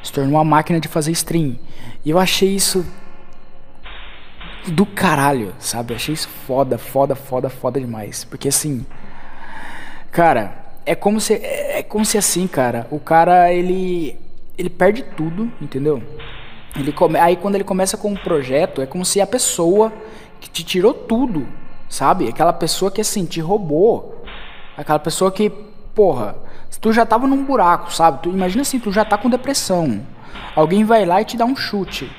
Se 0.03 0.13
tornou 0.13 0.35
uma 0.35 0.45
máquina 0.45 0.81
de 0.81 0.89
fazer 0.89 1.13
stream. 1.13 1.59
E 2.05 2.11
eu 2.11 2.19
achei 2.19 2.49
isso 2.49 2.85
do 4.69 4.87
caralho, 4.87 5.53
sabe? 5.59 5.93
Eu 5.93 5.97
achei 5.97 6.15
isso 6.15 6.29
foda, 6.29 6.79
foda, 6.79 7.15
foda, 7.15 7.49
foda 7.51 7.81
demais. 7.81 8.25
Porque 8.25 8.49
assim, 8.49 8.87
cara, 10.11 10.77
é 10.87 10.95
como 10.95 11.21
se 11.21 11.35
é 11.35 11.83
como 11.83 12.05
se 12.05 12.17
assim, 12.17 12.47
cara, 12.47 12.87
o 12.91 12.99
cara 12.99 13.53
ele 13.53 14.19
ele 14.57 14.71
perde 14.71 15.03
tudo, 15.03 15.51
entendeu? 15.61 16.03
Ele 16.77 16.93
come... 16.93 17.19
Aí 17.19 17.37
quando 17.37 17.55
ele 17.57 17.65
começa 17.65 17.97
com 17.97 18.11
um 18.11 18.17
projeto, 18.17 18.81
é 18.81 18.87
como 18.87 19.05
se 19.05 19.21
a 19.21 19.27
pessoa 19.27 19.93
que 20.41 20.49
te 20.51 20.65
tirou 20.65 20.95
tudo, 20.95 21.47
sabe? 21.89 22.29
Aquela 22.29 22.53
pessoa 22.53 22.91
que 22.91 23.01
assim, 23.01 23.25
te 23.25 23.41
roubou. 23.41 24.25
Aquela 24.77 24.99
pessoa 24.99 25.31
que, 25.31 25.51
porra, 25.95 26.37
tu 26.81 26.93
já 26.93 27.07
tava 27.07 27.27
num 27.27 27.45
buraco, 27.45 27.93
sabe? 27.93 28.23
Tu, 28.23 28.31
imagina 28.31 28.63
assim, 28.63 28.79
tu 28.79 28.91
já 28.91 29.05
tá 29.05 29.17
com 29.17 29.31
depressão. 29.31 30.05
Alguém 30.57 30.85
vai 30.85 31.05
lá 31.05 31.21
e 31.21 31.25
te 31.25 31.37
dá 31.37 31.45
um 31.45 31.55
chute. 31.55 32.11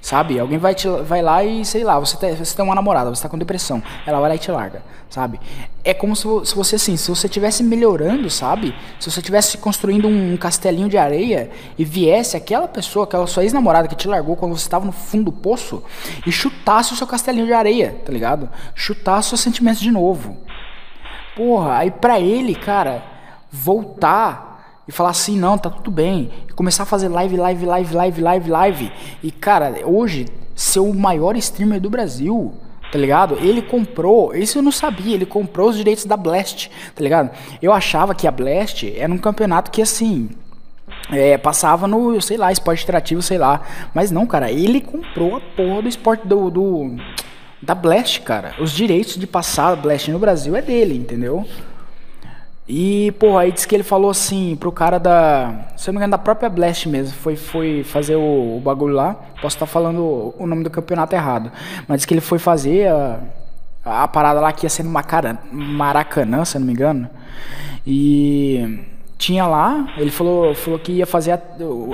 Sabe? 0.00 0.38
Alguém 0.38 0.58
vai, 0.58 0.74
te, 0.74 0.88
vai 0.88 1.20
lá 1.20 1.42
e, 1.42 1.64
sei 1.64 1.82
lá, 1.82 1.98
você, 1.98 2.16
você 2.16 2.56
tem 2.56 2.64
uma 2.64 2.74
namorada, 2.74 3.10
você 3.10 3.22
tá 3.22 3.28
com 3.28 3.36
depressão, 3.36 3.82
ela 4.06 4.20
vai 4.20 4.30
lá 4.30 4.36
e 4.36 4.38
te 4.38 4.50
larga, 4.50 4.80
sabe? 5.10 5.40
É 5.84 5.92
como 5.92 6.14
se, 6.14 6.22
se 6.44 6.54
você, 6.54 6.76
assim, 6.76 6.96
se 6.96 7.10
você 7.10 7.26
estivesse 7.26 7.64
melhorando, 7.64 8.30
sabe? 8.30 8.74
Se 9.00 9.10
você 9.10 9.18
estivesse 9.18 9.58
construindo 9.58 10.06
um, 10.06 10.34
um, 10.34 10.36
castelinho 10.36 10.88
de 10.88 10.96
areia 10.96 11.50
e 11.76 11.84
viesse 11.84 12.36
aquela 12.36 12.68
pessoa, 12.68 13.04
aquela 13.04 13.26
sua 13.26 13.42
ex-namorada 13.42 13.88
que 13.88 13.96
te 13.96 14.06
largou 14.06 14.36
quando 14.36 14.56
você 14.56 14.66
estava 14.66 14.84
no 14.84 14.92
fundo 14.92 15.24
do 15.24 15.32
poço 15.32 15.82
e 16.24 16.30
chutasse 16.30 16.92
o 16.92 16.96
seu 16.96 17.06
castelinho 17.06 17.46
de 17.46 17.52
areia, 17.52 17.96
tá 18.04 18.12
ligado? 18.12 18.48
Chutasse 18.74 19.30
seus 19.30 19.40
sentimentos 19.40 19.80
de 19.80 19.90
novo. 19.90 20.36
Porra, 21.36 21.76
aí 21.76 21.90
pra 21.90 22.20
ele, 22.20 22.54
cara, 22.54 23.02
voltar 23.50 24.47
e 24.88 24.92
falar 24.92 25.10
assim, 25.10 25.38
não, 25.38 25.58
tá 25.58 25.68
tudo 25.68 25.90
bem. 25.90 26.30
E 26.48 26.52
começar 26.54 26.84
a 26.84 26.86
fazer 26.86 27.08
live, 27.08 27.36
live, 27.36 27.66
live, 27.66 27.94
live, 27.94 28.20
live, 28.22 28.50
live. 28.50 28.92
E 29.22 29.30
cara, 29.30 29.74
hoje, 29.84 30.26
ser 30.56 30.80
o 30.80 30.94
maior 30.94 31.36
streamer 31.36 31.78
do 31.78 31.90
Brasil, 31.90 32.54
tá 32.90 32.98
ligado? 32.98 33.36
Ele 33.36 33.60
comprou, 33.60 34.34
isso 34.34 34.56
eu 34.58 34.62
não 34.62 34.72
sabia, 34.72 35.14
ele 35.14 35.26
comprou 35.26 35.68
os 35.68 35.76
direitos 35.76 36.06
da 36.06 36.16
Blast, 36.16 36.70
tá 36.94 37.02
ligado? 37.04 37.30
Eu 37.60 37.70
achava 37.70 38.14
que 38.14 38.26
a 38.26 38.30
Blast 38.30 38.90
era 38.96 39.12
um 39.12 39.18
campeonato 39.18 39.70
que 39.70 39.82
assim. 39.82 40.30
É, 41.10 41.36
passava 41.36 41.86
no, 41.86 42.20
sei 42.20 42.38
lá, 42.38 42.50
esporte 42.50 42.82
interativo, 42.82 43.20
sei 43.20 43.36
lá. 43.36 43.60
Mas 43.94 44.10
não, 44.10 44.26
cara, 44.26 44.50
ele 44.50 44.80
comprou 44.80 45.36
a 45.36 45.40
porra 45.40 45.82
do 45.82 45.88
esporte 45.88 46.26
do, 46.26 46.50
do 46.50 46.96
da 47.60 47.74
Blast, 47.74 48.22
cara. 48.22 48.54
Os 48.58 48.72
direitos 48.72 49.16
de 49.16 49.26
passar 49.26 49.72
a 49.72 49.76
Blast 49.76 50.10
no 50.10 50.18
Brasil 50.18 50.56
é 50.56 50.62
dele, 50.62 50.96
entendeu? 50.96 51.46
E, 52.68 53.12
pô, 53.12 53.38
aí 53.38 53.50
disse 53.50 53.66
que 53.66 53.74
ele 53.74 53.82
falou 53.82 54.10
assim 54.10 54.54
pro 54.54 54.70
cara 54.70 54.98
da. 54.98 55.70
Se 55.74 55.88
eu 55.88 55.92
não 55.94 55.98
me 55.98 56.04
engano, 56.04 56.10
da 56.10 56.18
própria 56.18 56.50
Blast 56.50 56.86
mesmo. 56.86 57.16
Foi, 57.16 57.34
foi 57.34 57.82
fazer 57.82 58.16
o, 58.16 58.58
o 58.58 58.60
bagulho 58.62 58.94
lá. 58.94 59.14
Posso 59.40 59.56
estar 59.56 59.64
falando 59.64 60.34
o 60.38 60.46
nome 60.46 60.62
do 60.62 60.68
campeonato 60.68 61.14
errado. 61.14 61.50
Mas 61.86 61.98
disse 61.98 62.06
que 62.06 62.12
ele 62.12 62.20
foi 62.20 62.38
fazer 62.38 62.88
a, 62.88 63.20
a 63.84 64.06
parada 64.06 64.38
lá 64.38 64.52
que 64.52 64.66
ia 64.66 64.70
ser 64.70 64.82
no 64.82 64.90
Maracanã, 64.90 66.44
se 66.44 66.58
eu 66.58 66.60
não 66.60 66.66
me 66.66 66.74
engano. 66.74 67.08
E 67.86 68.84
tinha 69.16 69.46
lá, 69.46 69.94
ele 69.96 70.10
falou, 70.10 70.54
falou 70.54 70.78
que 70.78 70.92
ia 70.92 71.06
fazer 71.06 71.32
a, 71.32 71.40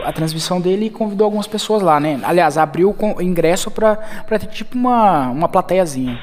a, 0.05 0.13
transmissão 0.13 0.61
dele 0.61 0.87
e 0.87 0.91
convidou 0.91 1.25
algumas 1.25 1.47
pessoas 1.47 1.83
lá, 1.83 2.01
né? 2.01 2.21
Aliás, 2.25 2.59
abriu 2.59 2.95
o 2.99 3.23
ingresso 3.23 3.71
pra, 3.71 3.95
pra 4.27 4.41
ter 4.41 4.49
tipo 4.49 4.77
uma, 4.77 5.29
uma 5.31 5.49
plateiazinha. 5.49 6.19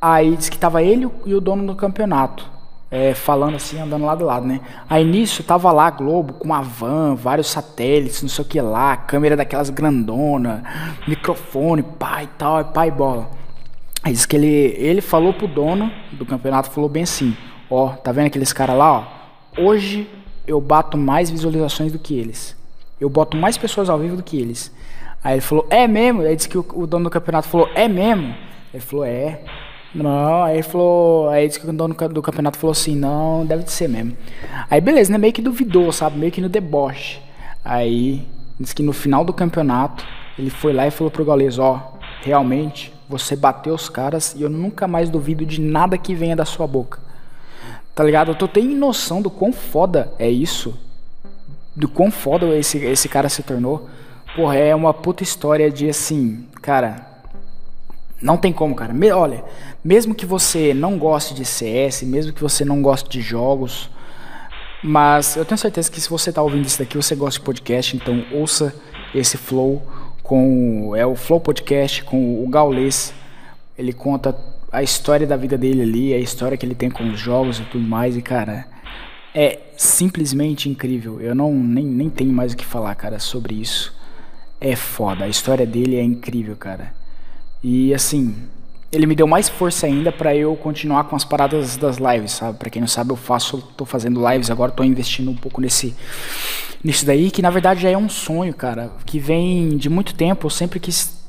Aí 0.00 0.36
disse 0.36 0.50
que 0.50 0.58
tava 0.58 0.82
ele 0.82 1.08
e 1.24 1.34
o 1.34 1.40
dono 1.40 1.66
do 1.66 1.74
campeonato 1.74 2.59
é, 2.90 3.14
falando 3.14 3.54
assim, 3.54 3.78
andando 3.78 4.04
lado 4.04 4.24
a 4.24 4.26
lado, 4.26 4.46
né? 4.46 4.60
Aí 4.88 5.04
nisso 5.04 5.44
tava 5.44 5.70
lá 5.70 5.86
a 5.86 5.90
Globo 5.90 6.32
com 6.32 6.46
uma 6.46 6.60
van, 6.60 7.14
vários 7.14 7.46
satélites, 7.46 8.22
não 8.22 8.28
sei 8.28 8.44
o 8.44 8.48
que 8.48 8.60
lá, 8.60 8.96
câmera 8.96 9.36
daquelas 9.36 9.70
grandona, 9.70 10.64
microfone, 11.06 11.82
pai 11.82 12.24
e 12.24 12.38
tal, 12.38 12.64
pai 12.64 12.90
bola. 12.90 13.30
Aí 14.02 14.12
diz 14.12 14.26
que 14.26 14.34
ele, 14.34 14.74
ele 14.76 15.00
falou 15.00 15.32
pro 15.32 15.46
dono 15.46 15.90
do 16.12 16.26
campeonato, 16.26 16.70
falou 16.70 16.88
bem 16.88 17.04
assim, 17.04 17.36
ó, 17.70 17.90
tá 17.90 18.10
vendo 18.10 18.26
aqueles 18.26 18.52
caras 18.52 18.76
lá, 18.76 18.92
ó? 18.92 19.04
Hoje 19.62 20.10
eu 20.46 20.60
bato 20.60 20.98
mais 20.98 21.30
visualizações 21.30 21.92
do 21.92 21.98
que 21.98 22.18
eles. 22.18 22.56
Eu 23.00 23.08
boto 23.08 23.36
mais 23.36 23.56
pessoas 23.56 23.88
ao 23.88 23.98
vivo 23.98 24.16
do 24.16 24.22
que 24.22 24.38
eles. 24.38 24.74
Aí 25.22 25.34
ele 25.34 25.40
falou, 25.40 25.66
é 25.70 25.86
mesmo? 25.86 26.22
Aí 26.22 26.34
disse 26.34 26.48
que 26.48 26.58
o, 26.58 26.66
o 26.74 26.86
dono 26.86 27.04
do 27.04 27.10
campeonato 27.10 27.48
falou, 27.48 27.68
é 27.74 27.86
mesmo? 27.86 28.34
Ele 28.72 28.82
falou, 28.82 29.04
é. 29.04 29.42
Não, 29.94 30.44
aí 30.44 30.62
falou. 30.62 31.28
Aí 31.28 31.48
disse 31.48 31.58
que 31.58 31.68
o 31.68 31.72
dono 31.72 31.94
do 31.94 32.22
campeonato 32.22 32.58
falou 32.58 32.72
assim: 32.72 32.94
não, 32.94 33.44
deve 33.44 33.64
de 33.64 33.72
ser 33.72 33.88
mesmo. 33.88 34.16
Aí 34.70 34.80
beleza, 34.80 35.10
né? 35.10 35.18
Meio 35.18 35.32
que 35.32 35.42
duvidou, 35.42 35.90
sabe? 35.92 36.18
Meio 36.18 36.30
que 36.30 36.40
no 36.40 36.48
deboche. 36.48 37.20
Aí 37.64 38.26
disse 38.58 38.74
que 38.74 38.82
no 38.82 38.92
final 38.92 39.24
do 39.24 39.32
campeonato 39.32 40.06
ele 40.38 40.50
foi 40.50 40.72
lá 40.72 40.86
e 40.86 40.90
falou 40.90 41.10
pro 41.10 41.24
Gaules: 41.24 41.58
ó, 41.58 41.98
realmente 42.22 42.92
você 43.08 43.34
bateu 43.34 43.74
os 43.74 43.88
caras 43.88 44.34
e 44.36 44.42
eu 44.42 44.48
nunca 44.48 44.86
mais 44.86 45.10
duvido 45.10 45.44
de 45.44 45.60
nada 45.60 45.98
que 45.98 46.14
venha 46.14 46.36
da 46.36 46.44
sua 46.44 46.66
boca. 46.66 47.00
Tá 47.92 48.04
ligado? 48.04 48.34
Tô 48.36 48.46
tendo 48.46 48.74
noção 48.76 49.20
do 49.20 49.28
quão 49.28 49.52
foda 49.52 50.12
é 50.18 50.30
isso. 50.30 50.78
Do 51.74 51.88
quão 51.88 52.10
foda 52.10 52.46
esse, 52.56 52.78
esse 52.78 53.08
cara 53.08 53.28
se 53.28 53.42
tornou. 53.42 53.88
Porra, 54.36 54.54
é 54.56 54.74
uma 54.74 54.94
puta 54.94 55.24
história 55.24 55.68
de 55.68 55.88
assim, 55.88 56.46
cara 56.62 57.09
não 58.20 58.36
tem 58.36 58.52
como, 58.52 58.74
cara. 58.74 58.92
Me, 58.92 59.10
olha, 59.10 59.44
mesmo 59.84 60.14
que 60.14 60.26
você 60.26 60.74
não 60.74 60.98
goste 60.98 61.34
de 61.34 61.44
CS, 61.44 62.02
mesmo 62.02 62.32
que 62.32 62.42
você 62.42 62.64
não 62.64 62.82
goste 62.82 63.08
de 63.08 63.20
jogos, 63.20 63.90
mas 64.82 65.36
eu 65.36 65.44
tenho 65.44 65.58
certeza 65.58 65.90
que 65.90 66.00
se 66.00 66.08
você 66.08 66.30
está 66.30 66.42
ouvindo 66.42 66.66
isso 66.66 66.78
daqui, 66.78 66.96
você 66.96 67.14
gosta 67.14 67.38
de 67.38 67.44
podcast, 67.44 67.96
então 67.96 68.24
ouça 68.32 68.74
esse 69.14 69.36
Flow 69.36 69.82
com 70.22 70.94
é 70.96 71.04
o 71.04 71.14
Flow 71.16 71.40
Podcast 71.40 72.04
com 72.04 72.44
o 72.44 72.48
Gaules. 72.48 73.12
Ele 73.76 73.92
conta 73.92 74.36
a 74.70 74.82
história 74.82 75.26
da 75.26 75.36
vida 75.36 75.58
dele 75.58 75.82
ali, 75.82 76.14
a 76.14 76.18
história 76.18 76.56
que 76.56 76.64
ele 76.64 76.74
tem 76.74 76.90
com 76.90 77.04
os 77.10 77.18
jogos 77.18 77.58
e 77.58 77.64
tudo 77.64 77.86
mais, 77.86 78.16
e 78.16 78.22
cara, 78.22 78.66
é 79.34 79.58
simplesmente 79.76 80.68
incrível. 80.68 81.20
Eu 81.20 81.34
não 81.34 81.52
nem, 81.52 81.84
nem 81.84 82.10
tenho 82.10 82.32
mais 82.32 82.52
o 82.52 82.56
que 82.56 82.64
falar, 82.64 82.94
cara, 82.94 83.18
sobre 83.18 83.54
isso. 83.54 83.94
É 84.60 84.76
foda. 84.76 85.24
A 85.24 85.28
história 85.28 85.66
dele 85.66 85.96
é 85.96 86.02
incrível, 86.02 86.54
cara. 86.56 86.99
E 87.62 87.92
assim, 87.92 88.34
ele 88.92 89.06
me 89.06 89.14
deu 89.14 89.26
mais 89.26 89.48
força 89.48 89.86
ainda 89.86 90.10
para 90.10 90.34
eu 90.34 90.56
continuar 90.56 91.04
com 91.04 91.14
as 91.14 91.24
paradas 91.24 91.76
das 91.76 91.98
lives, 91.98 92.32
sabe? 92.32 92.58
Para 92.58 92.70
quem 92.70 92.80
não 92.80 92.88
sabe, 92.88 93.10
eu 93.10 93.16
faço, 93.16 93.58
tô 93.76 93.84
fazendo 93.84 94.26
lives 94.28 94.50
agora, 94.50 94.72
tô 94.72 94.82
investindo 94.82 95.30
um 95.30 95.36
pouco 95.36 95.60
nesse 95.60 95.94
nisso 96.82 97.04
daí, 97.04 97.30
que 97.30 97.42
na 97.42 97.50
verdade 97.50 97.82
já 97.82 97.90
é 97.90 97.96
um 97.96 98.08
sonho, 98.08 98.54
cara, 98.54 98.90
que 99.04 99.18
vem 99.18 99.76
de 99.76 99.88
muito 99.88 100.14
tempo. 100.14 100.46
Eu 100.46 100.50
sempre 100.50 100.80
quis 100.80 101.20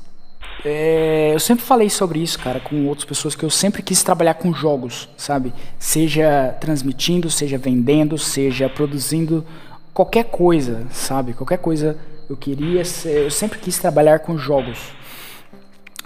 é, 0.64 1.32
eu 1.34 1.40
sempre 1.40 1.64
falei 1.64 1.90
sobre 1.90 2.20
isso, 2.20 2.38
cara, 2.38 2.60
com 2.60 2.86
outras 2.86 3.04
pessoas 3.04 3.34
que 3.34 3.44
eu 3.44 3.50
sempre 3.50 3.82
quis 3.82 4.02
trabalhar 4.02 4.34
com 4.34 4.52
jogos, 4.54 5.08
sabe? 5.16 5.52
Seja 5.78 6.54
transmitindo, 6.60 7.28
seja 7.30 7.58
vendendo, 7.58 8.16
seja 8.16 8.68
produzindo 8.68 9.44
qualquer 9.92 10.24
coisa, 10.24 10.86
sabe? 10.90 11.32
Qualquer 11.32 11.58
coisa 11.58 11.98
eu 12.30 12.36
queria, 12.36 12.82
eu 13.04 13.30
sempre 13.30 13.58
quis 13.58 13.78
trabalhar 13.78 14.20
com 14.20 14.38
jogos. 14.38 14.78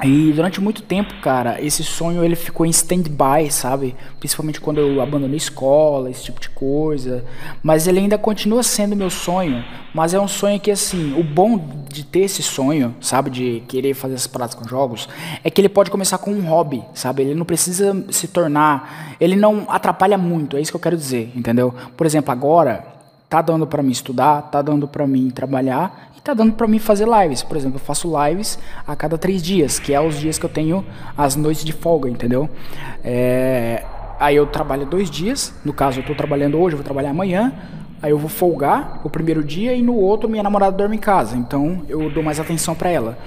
E 0.04 0.30
durante 0.32 0.60
muito 0.60 0.82
tempo, 0.82 1.14
cara, 1.22 1.58
esse 1.62 1.82
sonho 1.82 2.22
ele 2.22 2.36
ficou 2.36 2.66
em 2.66 2.70
stand-by, 2.70 3.50
sabe? 3.50 3.96
Principalmente 4.18 4.60
quando 4.60 4.78
eu 4.78 5.00
abandonei 5.00 5.38
escola, 5.38 6.10
esse 6.10 6.24
tipo 6.24 6.38
de 6.38 6.50
coisa. 6.50 7.24
Mas 7.62 7.86
ele 7.86 8.00
ainda 8.00 8.18
continua 8.18 8.62
sendo 8.62 8.94
meu 8.94 9.08
sonho. 9.08 9.64
Mas 9.94 10.12
é 10.12 10.20
um 10.20 10.28
sonho 10.28 10.60
que, 10.60 10.70
assim, 10.70 11.18
o 11.18 11.24
bom 11.24 11.58
de 11.88 12.04
ter 12.04 12.20
esse 12.20 12.42
sonho, 12.42 12.94
sabe? 13.00 13.30
De 13.30 13.62
querer 13.66 13.94
fazer 13.94 14.14
essas 14.14 14.26
paradas 14.26 14.54
com 14.54 14.68
jogos, 14.68 15.08
é 15.42 15.48
que 15.48 15.62
ele 15.62 15.68
pode 15.68 15.90
começar 15.90 16.18
com 16.18 16.30
um 16.30 16.44
hobby, 16.46 16.84
sabe? 16.92 17.22
Ele 17.22 17.34
não 17.34 17.46
precisa 17.46 18.04
se 18.10 18.28
tornar. 18.28 19.16
Ele 19.18 19.34
não 19.34 19.64
atrapalha 19.66 20.18
muito, 20.18 20.58
é 20.58 20.60
isso 20.60 20.70
que 20.70 20.76
eu 20.76 20.80
quero 20.80 20.96
dizer, 20.96 21.32
entendeu? 21.34 21.74
Por 21.96 22.06
exemplo, 22.06 22.30
agora, 22.30 22.84
tá 23.30 23.40
dando 23.40 23.66
para 23.66 23.82
mim 23.82 23.92
estudar, 23.92 24.42
tá 24.42 24.60
dando 24.60 24.86
para 24.86 25.06
mim 25.06 25.30
trabalhar 25.30 26.12
tá 26.26 26.34
dando 26.34 26.52
para 26.52 26.66
mim 26.66 26.78
fazer 26.78 27.06
lives. 27.06 27.42
Por 27.42 27.56
exemplo, 27.56 27.76
eu 27.76 27.84
faço 27.84 28.12
lives 28.24 28.58
a 28.86 28.94
cada 28.94 29.16
três 29.16 29.42
dias, 29.42 29.78
que 29.78 29.94
é 29.94 30.00
os 30.00 30.18
dias 30.18 30.38
que 30.38 30.44
eu 30.44 30.50
tenho 30.50 30.84
as 31.16 31.36
noites 31.36 31.64
de 31.64 31.72
folga, 31.72 32.08
entendeu? 32.08 32.48
É, 33.04 33.84
aí 34.18 34.36
eu 34.36 34.46
trabalho 34.46 34.84
dois 34.86 35.10
dias, 35.10 35.54
no 35.64 35.72
caso 35.72 36.00
eu 36.00 36.04
tô 36.04 36.14
trabalhando 36.14 36.58
hoje, 36.58 36.74
eu 36.74 36.78
vou 36.78 36.84
trabalhar 36.84 37.10
amanhã, 37.10 37.52
aí 38.02 38.10
eu 38.10 38.18
vou 38.18 38.28
folgar 38.28 39.00
o 39.04 39.10
primeiro 39.10 39.42
dia 39.42 39.74
e 39.74 39.82
no 39.82 39.94
outro 39.94 40.28
minha 40.28 40.42
namorada 40.42 40.76
dorme 40.76 40.96
em 40.96 41.00
casa, 41.00 41.36
então 41.36 41.82
eu 41.88 42.10
dou 42.10 42.22
mais 42.22 42.40
atenção 42.40 42.74
para 42.74 42.90
ela. 42.90 43.18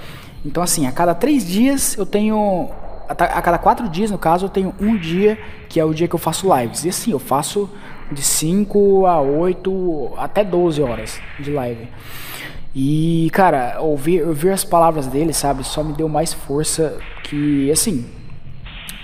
Então 0.44 0.62
assim, 0.62 0.86
a 0.86 0.92
cada 0.92 1.14
três 1.14 1.46
dias 1.46 1.96
eu 1.96 2.06
tenho 2.06 2.70
a 3.10 3.42
cada 3.42 3.58
quatro 3.58 3.88
dias, 3.88 4.10
no 4.10 4.18
caso, 4.18 4.46
eu 4.46 4.48
tenho 4.48 4.72
um 4.80 4.96
dia 4.96 5.36
que 5.68 5.80
é 5.80 5.84
o 5.84 5.92
dia 5.92 6.06
que 6.06 6.14
eu 6.14 6.18
faço 6.18 6.46
lives. 6.56 6.84
E 6.84 6.90
assim, 6.90 7.10
eu 7.10 7.18
faço 7.18 7.68
de 8.10 8.22
5 8.22 9.04
a 9.06 9.20
8 9.20 10.12
até 10.16 10.44
12 10.44 10.80
horas 10.80 11.20
de 11.38 11.50
live. 11.50 11.88
E, 12.74 13.28
cara, 13.32 13.80
ouvir, 13.80 14.22
ouvir 14.26 14.50
as 14.50 14.64
palavras 14.64 15.06
dele, 15.06 15.32
sabe, 15.32 15.64
só 15.64 15.82
me 15.82 15.92
deu 15.92 16.08
mais 16.08 16.32
força 16.32 16.98
que, 17.24 17.70
assim, 17.70 18.06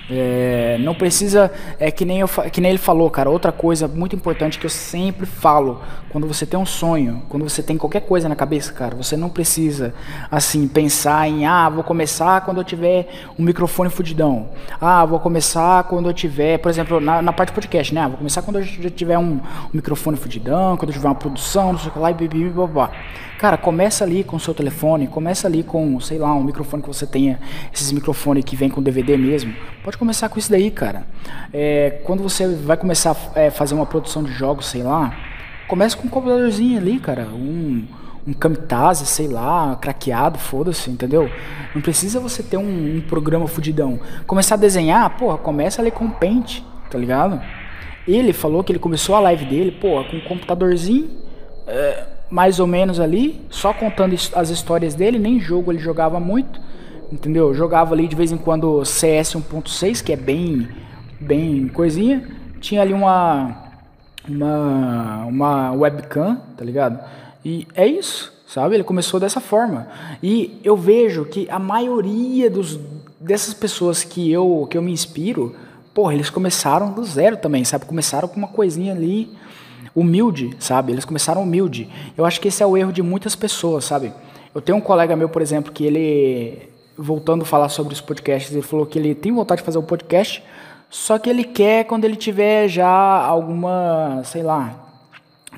é, 0.09 0.79
não 0.79 0.95
precisa, 0.95 1.51
é 1.81 1.91
que 1.91 2.05
nem, 2.05 2.21
eu, 2.21 2.29
que 2.29 2.61
nem 2.61 2.71
ele 2.71 2.79
falou, 2.79 3.11
cara. 3.11 3.29
Outra 3.29 3.51
coisa 3.51 3.89
muito 3.89 4.15
importante 4.15 4.59
que 4.59 4.67
eu 4.67 4.71
sempre 4.71 5.27
falo: 5.27 5.81
quando 6.11 6.27
você 6.29 6.47
tem 6.47 6.59
um 6.59 6.67
sonho, 6.67 7.23
quando 7.29 7.43
você 7.43 7.63
tem 7.63 7.77
qualquer 7.77 8.03
coisa 8.03 8.29
na 8.29 8.37
cabeça, 8.37 8.73
cara, 8.73 8.95
você 8.95 9.17
não 9.17 9.29
precisa, 9.29 9.93
assim, 10.31 10.69
pensar 10.69 11.29
em, 11.29 11.45
ah, 11.45 11.69
vou 11.69 11.83
começar 11.83 12.41
quando 12.43 12.59
eu 12.59 12.65
tiver 12.65 13.09
um 13.39 13.43
microfone 13.43 13.91
fudidão. 13.91 14.49
Ah, 14.81 15.05
vou 15.05 15.19
começar 15.19 15.85
quando 15.85 16.09
eu 16.09 16.15
tiver, 16.15 16.59
por 16.59 16.69
exemplo, 16.69 17.01
na, 17.01 17.21
na 17.21 17.33
parte 17.33 17.53
podcast, 17.53 17.93
né? 17.93 18.03
Ah, 18.03 18.09
vou 18.09 18.19
começar 18.19 18.43
quando 18.43 18.61
eu 18.61 18.91
tiver 18.91 19.19
um, 19.19 19.33
um, 19.33 19.41
microfone 19.73 20.17
fudidão, 20.17 20.77
quando 20.77 20.91
eu 20.91 20.95
tiver 20.95 21.09
uma 21.09 21.15
produção, 21.15 21.73
não 21.73 21.81
sei 21.81 21.89
o 21.91 21.93
que 21.93 21.99
lá, 21.99 22.11
e 22.11 22.15
blá. 22.15 22.91
Cara, 23.39 23.59
começa 23.59 24.03
ali 24.03 24.25
com 24.25 24.37
o 24.37 24.41
seu 24.41 24.55
telefone, 24.55 25.07
começa 25.07 25.47
ali 25.47 25.63
com, 25.63 26.01
sei 26.01 26.17
lá, 26.19 26.33
um 26.33 26.43
microfone 26.43 26.83
que 26.83 26.89
você 26.89 27.07
tenha, 27.07 27.39
esses 27.73 27.93
microfones 27.93 28.43
que 28.43 28.57
vem 28.57 28.71
com 28.71 28.83
DVD 28.83 29.15
mesmo. 29.19 29.55
Pode 29.85 29.96
começar 29.99 30.29
com 30.29 30.39
isso 30.39 30.51
daí, 30.51 30.71
cara. 30.71 31.05
É, 31.53 32.01
quando 32.05 32.23
você 32.23 32.47
vai 32.55 32.77
começar 32.77 33.17
a 33.35 33.41
é, 33.41 33.51
fazer 33.51 33.75
uma 33.75 33.87
produção 33.87 34.23
de 34.23 34.33
jogos, 34.33 34.67
sei 34.67 34.83
lá, 34.83 35.17
comece 35.69 35.97
com 35.97 36.07
um 36.07 36.11
computadorzinho 36.11 36.79
ali, 36.79 36.99
cara. 36.99 37.29
Um, 37.29 37.85
um 38.27 38.33
Camtasia, 38.33 39.07
sei 39.07 39.29
lá, 39.29 39.77
craqueado, 39.77 40.39
foda-se, 40.39 40.91
entendeu? 40.91 41.31
Não 41.75 41.81
precisa 41.81 42.19
você 42.19 42.43
ter 42.43 42.57
um, 42.57 42.97
um, 42.97 43.01
programa 43.01 43.47
fudidão. 43.47 44.01
Começar 44.27 44.57
a 44.57 44.59
desenhar, 44.59 45.17
porra, 45.17 45.39
começa 45.39 45.81
ali 45.81 45.91
com 45.91 46.11
Paint, 46.11 46.61
tá 46.91 46.99
ligado? 46.99 47.41
Ele 48.07 48.33
falou 48.33 48.65
que 48.65 48.73
ele 48.73 48.79
começou 48.79 49.15
a 49.15 49.21
live 49.21 49.45
dele, 49.45 49.71
porra, 49.73 50.05
com 50.05 50.17
um 50.17 50.21
computadorzinho, 50.21 51.09
é, 51.67 52.05
mais 52.31 52.59
ou 52.59 52.67
menos 52.67 52.99
ali, 52.99 53.41
só 53.49 53.73
contando 53.73 54.15
as 54.35 54.51
histórias 54.51 54.95
dele, 54.95 55.19
nem 55.19 55.39
jogo 55.41 55.71
ele 55.71 55.79
jogava 55.79 56.19
muito, 56.19 56.61
entendeu? 57.13 57.53
Jogava 57.55 57.95
ali 57.95 58.09
de 58.09 58.17
vez 58.17 58.33
em 58.33 58.37
quando 58.37 58.85
CS 58.85 59.35
1.6, 59.35 60.03
que 60.03 60.13
é 60.13 60.17
bem, 60.17 60.69
bem 61.21 61.69
coisinha. 61.69 62.29
Tinha 62.61 62.83
ali 62.83 62.93
uma, 62.93 63.57
uma, 64.29 65.25
uma 65.27 65.73
webcam, 65.73 66.41
tá 66.57 66.65
ligado? 66.65 66.99
E 67.45 67.67
é 67.75 67.87
isso, 67.87 68.33
sabe? 68.47 68.75
Ele 68.75 68.85
começou 68.85 69.21
dessa 69.21 69.41
forma. 69.41 69.89
E 70.23 70.61
eu 70.65 70.77
vejo 70.77 71.25
que 71.25 71.49
a 71.51 71.59
maioria 71.59 72.51
dos, 72.51 72.79
dessas 73.21 73.55
pessoas 73.55 74.03
que 74.03 74.31
eu, 74.31 74.67
que 74.71 74.77
eu 74.77 74.83
me 74.83 74.93
inspiro, 74.93 75.55
porra, 75.95 76.15
eles 76.15 76.31
começaram 76.31 76.93
do 76.93 77.05
zero 77.05 77.37
também, 77.37 77.65
sabe? 77.65 77.85
Começaram 77.85 78.29
com 78.29 78.37
uma 78.37 78.49
coisinha 78.49 78.93
ali 78.93 79.31
humilde, 79.95 80.55
sabe? 80.59 80.93
Eles 80.93 81.05
começaram 81.05 81.43
humilde. 81.43 81.89
Eu 82.17 82.27
acho 82.27 82.39
que 82.41 82.49
esse 82.49 82.63
é 82.63 82.67
o 82.67 82.77
erro 82.77 82.93
de 82.93 83.03
muitas 83.03 83.35
pessoas, 83.35 83.85
sabe? 83.87 84.13
Eu 84.55 84.61
tenho 84.61 84.77
um 84.77 84.81
colega 84.81 85.17
meu, 85.17 85.29
por 85.29 85.41
exemplo, 85.41 85.73
que 85.73 85.85
ele, 85.85 86.69
voltando 86.97 87.43
a 87.43 87.45
falar 87.45 87.69
sobre 87.69 87.93
os 87.93 88.01
podcasts, 88.01 88.53
ele 88.53 88.63
falou 88.63 88.87
que 88.87 88.99
ele 88.99 89.15
tem 89.15 89.33
vontade 89.33 89.61
de 89.61 89.65
fazer 89.65 89.79
um 89.79 89.83
podcast, 89.83 90.43
só 90.89 91.19
que 91.19 91.29
ele 91.29 91.45
quer 91.45 91.85
quando 91.85 92.05
ele 92.05 92.17
tiver 92.17 92.69
já 92.69 92.89
alguma, 92.89 94.23
sei 94.25 94.43
lá, 94.43 94.75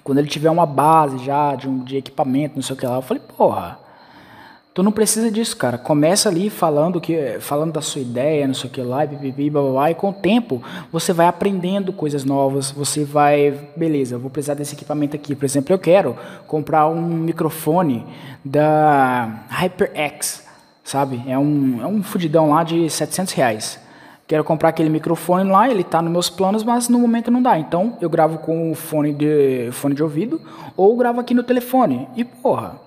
quando 0.02 0.18
ele 0.18 0.28
tiver 0.28 0.50
uma 0.50 0.66
base 0.66 1.18
já 1.24 1.54
de, 1.54 1.68
um, 1.68 1.84
de 1.84 1.96
equipamento, 1.96 2.56
não 2.56 2.62
sei 2.62 2.74
o 2.74 2.78
que 2.78 2.86
lá, 2.86 2.96
eu 2.96 3.02
falei, 3.02 3.22
porra, 3.36 3.78
tu 4.72 4.82
não 4.82 4.92
precisa 4.92 5.30
disso, 5.30 5.56
cara. 5.56 5.76
Começa 5.76 6.28
ali 6.28 6.48
falando 6.48 7.00
que, 7.00 7.38
falando 7.40 7.72
da 7.72 7.82
sua 7.82 8.00
ideia, 8.00 8.46
não 8.46 8.54
sei 8.54 8.70
o 8.70 8.72
que 8.72 8.80
lá, 8.80 9.04
blá, 9.04 9.18
blá, 9.50 9.62
blá, 9.70 9.90
e 9.90 9.94
com 9.94 10.10
o 10.10 10.12
tempo 10.12 10.62
você 10.90 11.12
vai 11.12 11.26
aprendendo 11.26 11.92
coisas 11.92 12.24
novas, 12.24 12.70
você 12.70 13.04
vai, 13.04 13.50
beleza, 13.76 14.16
vou 14.16 14.30
precisar 14.30 14.54
desse 14.54 14.74
equipamento 14.74 15.14
aqui. 15.14 15.34
Por 15.34 15.44
exemplo, 15.44 15.74
eu 15.74 15.78
quero 15.78 16.16
comprar 16.46 16.88
um 16.88 17.02
microfone 17.02 18.06
da 18.44 19.44
HyperX, 19.50 20.47
sabe? 20.88 21.22
É 21.26 21.38
um, 21.38 21.82
é 21.82 21.86
um 21.86 22.02
fudidão 22.02 22.50
lá 22.50 22.64
de 22.64 22.88
700 22.88 23.34
reais. 23.34 23.78
Quero 24.26 24.42
comprar 24.42 24.70
aquele 24.70 24.88
microfone 24.88 25.50
lá, 25.50 25.68
ele 25.70 25.82
está 25.82 26.00
nos 26.00 26.10
meus 26.10 26.30
planos, 26.30 26.64
mas 26.64 26.88
no 26.88 26.98
momento 26.98 27.30
não 27.30 27.42
dá. 27.42 27.58
Então 27.58 27.98
eu 28.00 28.08
gravo 28.08 28.38
com 28.38 28.74
fone 28.74 29.12
de, 29.12 29.68
fone 29.72 29.94
de 29.94 30.02
ouvido 30.02 30.40
ou 30.76 30.96
gravo 30.96 31.20
aqui 31.20 31.34
no 31.34 31.42
telefone. 31.42 32.08
E 32.16 32.24
porra, 32.24 32.80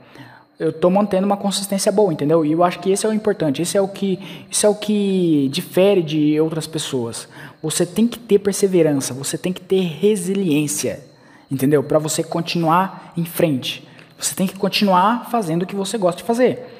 eu 0.59 0.71
estou 0.71 0.89
mantendo 0.89 1.27
uma 1.27 1.37
consistência 1.37 1.91
boa, 1.91 2.11
entendeu? 2.11 2.43
E 2.43 2.51
eu 2.51 2.63
acho 2.63 2.79
que 2.79 2.91
esse 2.91 3.05
é 3.05 3.09
o 3.09 3.13
importante, 3.13 3.61
esse 3.61 3.77
é 3.77 3.81
o 3.81 3.87
que, 3.87 4.19
isso 4.49 4.65
é 4.65 4.69
o 4.69 4.75
que 4.75 5.47
difere 5.51 6.01
de 6.01 6.39
outras 6.41 6.65
pessoas. 6.65 7.27
Você 7.61 7.85
tem 7.85 8.07
que 8.07 8.17
ter 8.17 8.39
perseverança, 8.39 9.13
você 9.13 9.37
tem 9.37 9.53
que 9.53 9.61
ter 9.61 9.81
resiliência, 9.81 11.03
entendeu? 11.51 11.83
Para 11.83 11.99
você 11.99 12.23
continuar 12.23 13.13
em 13.15 13.25
frente. 13.25 13.87
Você 14.17 14.33
tem 14.33 14.47
que 14.47 14.57
continuar 14.57 15.29
fazendo 15.29 15.63
o 15.63 15.65
que 15.67 15.75
você 15.75 15.99
gosta 15.99 16.17
de 16.21 16.27
fazer. 16.27 16.79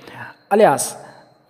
Aliás, 0.49 0.97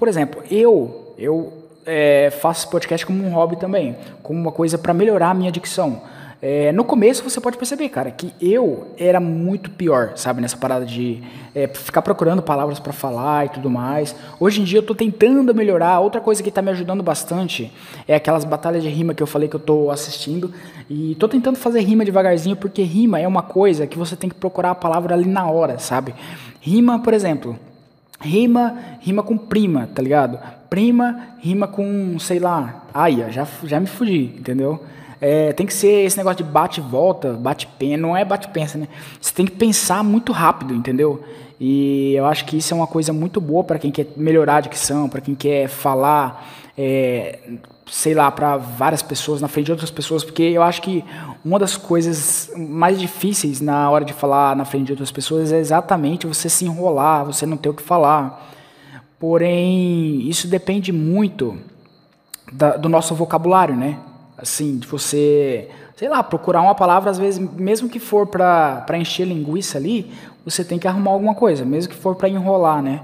por 0.02 0.08
exemplo, 0.08 0.42
eu, 0.50 1.14
eu 1.16 1.54
é, 1.86 2.32
faço 2.32 2.68
podcast 2.72 3.06
como 3.06 3.24
um 3.24 3.30
hobby 3.36 3.56
também, 3.56 3.96
como 4.24 4.40
uma 4.40 4.52
coisa 4.52 4.76
para 4.76 4.96
melhorar 4.96 5.30
a 5.30 5.34
minha 5.36 5.52
dicção. 5.52 6.02
É, 6.42 6.72
no 6.72 6.84
começo 6.84 7.24
você 7.24 7.40
pode 7.40 7.56
perceber, 7.56 7.88
cara, 7.90 8.10
que 8.10 8.34
eu 8.42 8.88
era 8.98 9.20
muito 9.20 9.70
pior, 9.70 10.14
sabe, 10.16 10.42
nessa 10.42 10.58
parada 10.58 10.88
de 10.88 11.22
é, 11.54 11.68
ficar 11.68 12.02
procurando 12.02 12.42
palavras 12.42 12.80
para 12.80 12.92
falar 12.92 13.46
e 13.46 13.50
tudo 13.50 13.70
mais. 13.70 14.16
Hoje 14.40 14.62
em 14.62 14.64
dia 14.64 14.80
eu 14.80 14.84
tô 14.84 14.96
tentando 14.96 15.54
melhorar. 15.54 16.00
Outra 16.00 16.20
coisa 16.20 16.42
que 16.42 16.50
tá 16.50 16.64
me 16.64 16.72
ajudando 16.72 17.04
bastante 17.04 17.72
é 18.08 18.16
aquelas 18.16 18.44
batalhas 18.44 18.82
de 18.82 18.90
rima 18.90 19.14
que 19.14 19.22
eu 19.22 19.28
falei 19.28 19.48
que 19.48 19.56
eu 19.56 19.60
tô 19.60 19.92
assistindo. 19.92 20.52
E 20.90 21.14
tô 21.20 21.28
tentando 21.28 21.60
fazer 21.60 21.82
rima 21.82 22.04
devagarzinho, 22.04 22.56
porque 22.56 22.82
rima 22.82 23.20
é 23.20 23.28
uma 23.28 23.44
coisa 23.44 23.86
que 23.86 24.00
você 24.00 24.16
tem 24.16 24.32
que 24.32 24.36
procurar 24.36 24.72
a 24.72 24.76
palavra 24.76 25.14
ali 25.14 25.30
na 25.30 25.48
hora, 25.48 25.78
sabe? 25.78 26.16
Rima, 26.60 26.98
por 26.98 27.14
exemplo, 27.14 27.56
rima, 28.22 28.78
rima 29.02 29.24
com 29.24 29.38
prima, 29.38 29.90
tá 29.94 30.02
ligado? 30.02 30.40
prima 30.72 31.36
rima 31.40 31.68
com, 31.68 32.18
sei 32.18 32.40
lá, 32.40 32.86
ai, 32.94 33.30
já, 33.30 33.46
já 33.66 33.78
me 33.78 33.88
fugi, 33.88 34.34
entendeu? 34.40 34.82
É, 35.20 35.52
tem 35.52 35.66
que 35.66 35.74
ser 35.74 36.06
esse 36.06 36.16
negócio 36.16 36.46
de 36.46 36.50
bate 36.50 36.80
volta, 36.80 37.34
bate 37.34 37.68
pensa, 37.78 37.98
não 37.98 38.16
é 38.16 38.24
bate 38.24 38.48
pensa, 38.48 38.78
né? 38.78 38.88
Você 39.20 39.34
tem 39.34 39.46
que 39.46 39.52
pensar 39.52 40.02
muito 40.02 40.32
rápido, 40.32 40.74
entendeu? 40.74 41.22
E 41.60 42.14
eu 42.16 42.26
acho 42.26 42.46
que 42.46 42.58
isso 42.58 42.74
é 42.74 42.78
uma 42.78 42.88
coisa 42.88 43.12
muito 43.12 43.42
boa 43.42 43.66
para 43.66 43.78
quem 43.78 43.92
quer 43.92 44.08
melhorar 44.16 44.56
a 44.56 44.62
dicção, 44.62 45.10
para 45.10 45.20
quem 45.20 45.36
quer 45.36 45.68
falar, 45.68 46.50
é, 46.78 47.38
sei 47.92 48.14
lá, 48.14 48.32
para 48.32 48.56
várias 48.56 49.02
pessoas, 49.02 49.42
na 49.42 49.50
frente 49.50 49.66
de 49.66 49.72
outras 49.74 49.92
pessoas, 49.92 50.24
porque 50.24 50.44
eu 50.44 50.64
acho 50.64 50.82
que 50.82 51.04
uma 51.44 51.60
das 51.60 51.76
coisas 51.76 52.50
mais 52.56 52.98
difíceis 52.98 53.60
na 53.60 53.92
hora 53.92 54.06
de 54.06 54.14
falar 54.14 54.56
na 54.56 54.64
frente 54.64 54.86
de 54.86 54.94
outras 54.94 55.12
pessoas 55.12 55.52
é 55.52 55.60
exatamente 55.60 56.26
você 56.26 56.48
se 56.48 56.64
enrolar, 56.64 57.26
você 57.26 57.46
não 57.46 57.58
ter 57.58 57.68
o 57.68 57.74
que 57.74 57.84
falar. 57.84 58.50
Porém, 59.20 60.22
isso 60.22 60.48
depende 60.48 60.94
muito 60.94 61.58
da, 62.54 62.78
do 62.78 62.88
nosso 62.88 63.14
vocabulário, 63.14 63.76
né? 63.76 64.00
Assim, 64.38 64.78
de 64.78 64.88
você, 64.88 65.70
sei 65.98 66.08
lá, 66.08 66.24
procurar 66.24 66.62
uma 66.62 66.74
palavra, 66.74 67.12
às 67.12 67.18
vezes, 67.18 67.40
mesmo 67.40 67.90
que 67.90 68.00
for 68.00 68.26
para 68.26 68.98
encher 68.98 69.28
linguiça 69.28 69.78
ali, 69.78 70.10
você 70.46 70.64
tem 70.64 70.80
que 70.80 70.88
arrumar 70.88 71.12
alguma 71.12 71.36
coisa, 71.36 71.66
mesmo 71.66 71.92
que 71.92 72.00
for 72.00 72.16
para 72.16 72.30
enrolar, 72.30 72.82
né? 72.82 73.02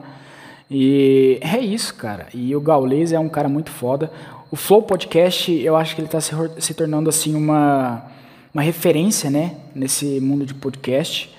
E 0.71 1.39
é 1.41 1.59
isso, 1.59 1.93
cara. 1.95 2.27
E 2.33 2.55
o 2.55 2.61
Gaules 2.61 3.11
é 3.11 3.19
um 3.19 3.29
cara 3.29 3.49
muito 3.49 3.69
foda. 3.69 4.11
O 4.49 4.55
Flow 4.55 4.81
Podcast, 4.81 5.51
eu 5.51 5.75
acho 5.75 5.93
que 5.93 6.01
ele 6.01 6.07
está 6.07 6.21
se, 6.21 6.33
se 6.59 6.73
tornando 6.73 7.09
assim 7.09 7.35
uma, 7.35 8.05
uma 8.53 8.63
referência, 8.63 9.29
né, 9.29 9.57
nesse 9.75 10.21
mundo 10.21 10.45
de 10.45 10.53
podcast, 10.53 11.35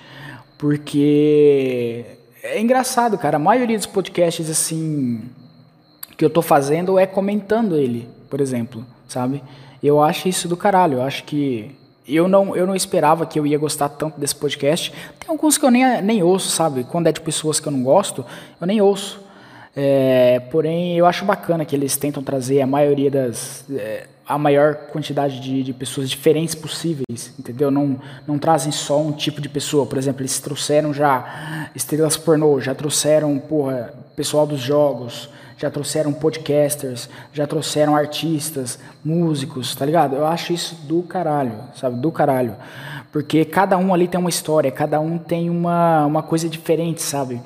porque 0.57 2.05
é 2.43 2.59
engraçado, 2.61 3.17
cara. 3.17 3.37
A 3.37 3.39
maioria 3.39 3.77
dos 3.77 3.87
podcasts, 3.87 4.49
assim, 4.49 5.23
que 6.17 6.23
eu 6.23 6.29
tô 6.29 6.41
fazendo 6.41 6.99
é 6.99 7.07
comentando 7.07 7.77
ele, 7.77 8.07
por 8.29 8.41
exemplo, 8.41 8.85
sabe? 9.07 9.41
Eu 9.81 10.01
acho 10.01 10.27
isso 10.27 10.47
do 10.47 10.57
caralho. 10.57 10.99
Eu 10.99 11.01
acho 11.01 11.23
que. 11.23 11.75
Eu 12.07 12.27
não, 12.27 12.55
eu 12.55 12.65
não 12.65 12.75
esperava 12.75 13.25
que 13.25 13.39
eu 13.39 13.45
ia 13.45 13.57
gostar 13.57 13.87
tanto 13.89 14.19
desse 14.19 14.35
podcast. 14.35 14.91
Tem 15.19 15.29
alguns 15.29 15.57
que 15.57 15.65
eu 15.65 15.69
nem, 15.69 16.01
nem 16.01 16.23
ouço, 16.23 16.49
sabe? 16.49 16.83
Quando 16.83 17.07
é 17.07 17.11
de 17.11 17.21
pessoas 17.21 17.59
que 17.59 17.67
eu 17.67 17.71
não 17.71 17.83
gosto, 17.83 18.25
eu 18.59 18.65
nem 18.65 18.81
ouço. 18.81 19.21
É, 19.75 20.39
porém, 20.51 20.97
eu 20.97 21.05
acho 21.05 21.25
bacana 21.25 21.63
que 21.63 21.75
eles 21.75 21.95
tentam 21.95 22.23
trazer 22.23 22.61
a 22.61 22.67
maioria 22.67 23.09
das. 23.11 23.65
É, 23.71 24.07
a 24.27 24.37
maior 24.37 24.75
quantidade 24.91 25.39
de, 25.39 25.63
de, 25.63 25.73
pessoas 25.73 26.07
diferentes 26.07 26.53
possíveis, 26.53 27.33
entendeu? 27.39 27.71
Não, 27.71 27.99
não 28.27 28.37
trazem 28.37 28.71
só 28.71 29.01
um 29.01 29.11
tipo 29.11 29.41
de 29.41 29.49
pessoa. 29.49 29.87
Por 29.87 29.97
exemplo, 29.97 30.21
eles 30.21 30.39
trouxeram 30.39 30.93
já 30.93 31.69
estrelas 31.73 32.15
pornô, 32.15 32.61
já 32.61 32.75
trouxeram, 32.75 33.39
porra, 33.39 33.91
pessoal 34.15 34.45
dos 34.45 34.59
jogos, 34.59 35.29
já 35.57 35.71
trouxeram 35.71 36.13
podcasters, 36.13 37.09
já 37.33 37.47
trouxeram 37.47 37.95
artistas, 37.95 38.77
músicos, 39.03 39.75
tá 39.75 39.83
ligado? 39.83 40.15
Eu 40.15 40.27
acho 40.27 40.53
isso 40.53 40.75
do 40.87 41.01
caralho, 41.01 41.53
sabe? 41.75 41.99
Do 41.99 42.11
caralho. 42.11 42.55
Porque 43.11 43.43
cada 43.43 43.77
um 43.77 43.91
ali 43.91 44.07
tem 44.07 44.19
uma 44.19 44.29
história, 44.29 44.71
cada 44.71 44.99
um 44.99 45.17
tem 45.17 45.49
uma, 45.49 46.05
uma 46.05 46.21
coisa 46.21 46.47
diferente, 46.47 47.01
sabe? 47.01 47.41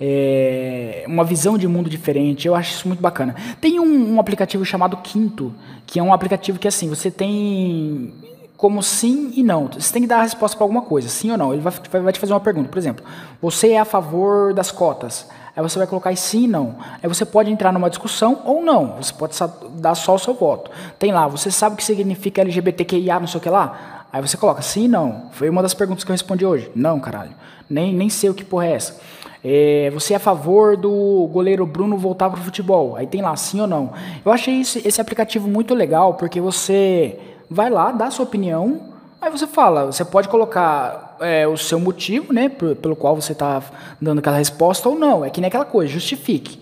É, 0.00 1.04
uma 1.06 1.24
visão 1.24 1.58
de 1.58 1.68
mundo 1.68 1.90
diferente. 1.90 2.48
Eu 2.48 2.54
acho 2.54 2.72
isso 2.72 2.88
muito 2.88 3.00
bacana. 3.00 3.34
Tem 3.60 3.78
um, 3.78 4.14
um, 4.14 4.20
aplicativo 4.20 4.64
chamado 4.64 4.96
Quinto, 4.96 5.52
que 5.86 5.98
é 5.98 6.02
um 6.02 6.12
aplicativo 6.12 6.58
que 6.58 6.66
assim, 6.66 6.88
você 6.88 7.10
tem 7.10 8.14
como 8.56 8.82
sim 8.82 9.32
e 9.36 9.42
não. 9.42 9.68
Você 9.68 9.92
tem 9.92 10.02
que 10.02 10.08
dar 10.08 10.18
a 10.18 10.22
resposta 10.22 10.56
para 10.56 10.64
alguma 10.64 10.82
coisa, 10.82 11.08
sim 11.08 11.30
ou 11.30 11.36
não. 11.36 11.52
Ele 11.52 11.62
vai, 11.62 11.72
vai 12.00 12.12
te 12.12 12.18
fazer 12.18 12.32
uma 12.32 12.40
pergunta, 12.40 12.68
por 12.68 12.78
exemplo, 12.78 13.04
você 13.40 13.72
é 13.72 13.80
a 13.80 13.84
favor 13.84 14.54
das 14.54 14.70
cotas? 14.70 15.28
Aí 15.54 15.62
você 15.62 15.78
vai 15.78 15.86
colocar 15.86 16.14
sim 16.16 16.44
e 16.44 16.48
não. 16.48 16.76
Aí 17.02 17.08
você 17.08 17.24
pode 17.24 17.50
entrar 17.50 17.72
numa 17.72 17.90
discussão 17.90 18.40
ou 18.44 18.62
não. 18.62 18.96
Você 18.96 19.12
pode 19.12 19.36
dar 19.74 19.94
só 19.94 20.14
o 20.14 20.18
seu 20.18 20.32
voto. 20.32 20.70
Tem 20.98 21.12
lá, 21.12 21.26
você 21.26 21.50
sabe 21.50 21.74
o 21.74 21.76
que 21.76 21.84
significa 21.84 22.40
LGBTQIA, 22.40 23.20
não 23.20 23.26
sei 23.26 23.38
o 23.38 23.42
que 23.42 23.50
lá? 23.50 23.99
Aí 24.12 24.20
você 24.20 24.36
coloca 24.36 24.60
sim 24.62 24.84
e 24.84 24.88
não. 24.88 25.28
Foi 25.32 25.48
uma 25.48 25.62
das 25.62 25.74
perguntas 25.74 26.04
que 26.04 26.10
eu 26.10 26.14
respondi 26.14 26.44
hoje. 26.44 26.70
Não, 26.74 26.98
caralho. 26.98 27.30
Nem, 27.68 27.94
nem 27.94 28.08
sei 28.08 28.28
o 28.28 28.34
que 28.34 28.44
porra 28.44 28.66
é 28.66 28.72
essa. 28.72 29.00
É, 29.42 29.90
você 29.94 30.12
é 30.12 30.16
a 30.16 30.20
favor 30.20 30.76
do 30.76 31.28
goleiro 31.32 31.64
Bruno 31.64 31.96
voltar 31.96 32.28
para 32.28 32.40
o 32.40 32.42
futebol? 32.42 32.96
Aí 32.96 33.06
tem 33.06 33.22
lá, 33.22 33.34
sim 33.36 33.60
ou 33.60 33.66
não. 33.66 33.92
Eu 34.24 34.32
achei 34.32 34.60
esse, 34.60 34.86
esse 34.86 35.00
aplicativo 35.00 35.48
muito 35.48 35.74
legal, 35.74 36.14
porque 36.14 36.40
você 36.40 37.18
vai 37.48 37.70
lá, 37.70 37.90
dá 37.90 38.06
a 38.06 38.10
sua 38.10 38.24
opinião, 38.24 38.80
aí 39.20 39.30
você 39.30 39.46
fala, 39.46 39.86
você 39.86 40.04
pode 40.04 40.28
colocar 40.28 41.16
é, 41.20 41.46
o 41.46 41.56
seu 41.56 41.80
motivo, 41.80 42.32
né, 42.32 42.48
pelo 42.48 42.94
qual 42.94 43.16
você 43.16 43.32
está 43.32 43.62
dando 44.00 44.18
aquela 44.18 44.36
resposta 44.36 44.88
ou 44.88 44.98
não. 44.98 45.24
É 45.24 45.30
que 45.30 45.40
nem 45.40 45.48
aquela 45.48 45.64
coisa, 45.64 45.90
justifique. 45.92 46.60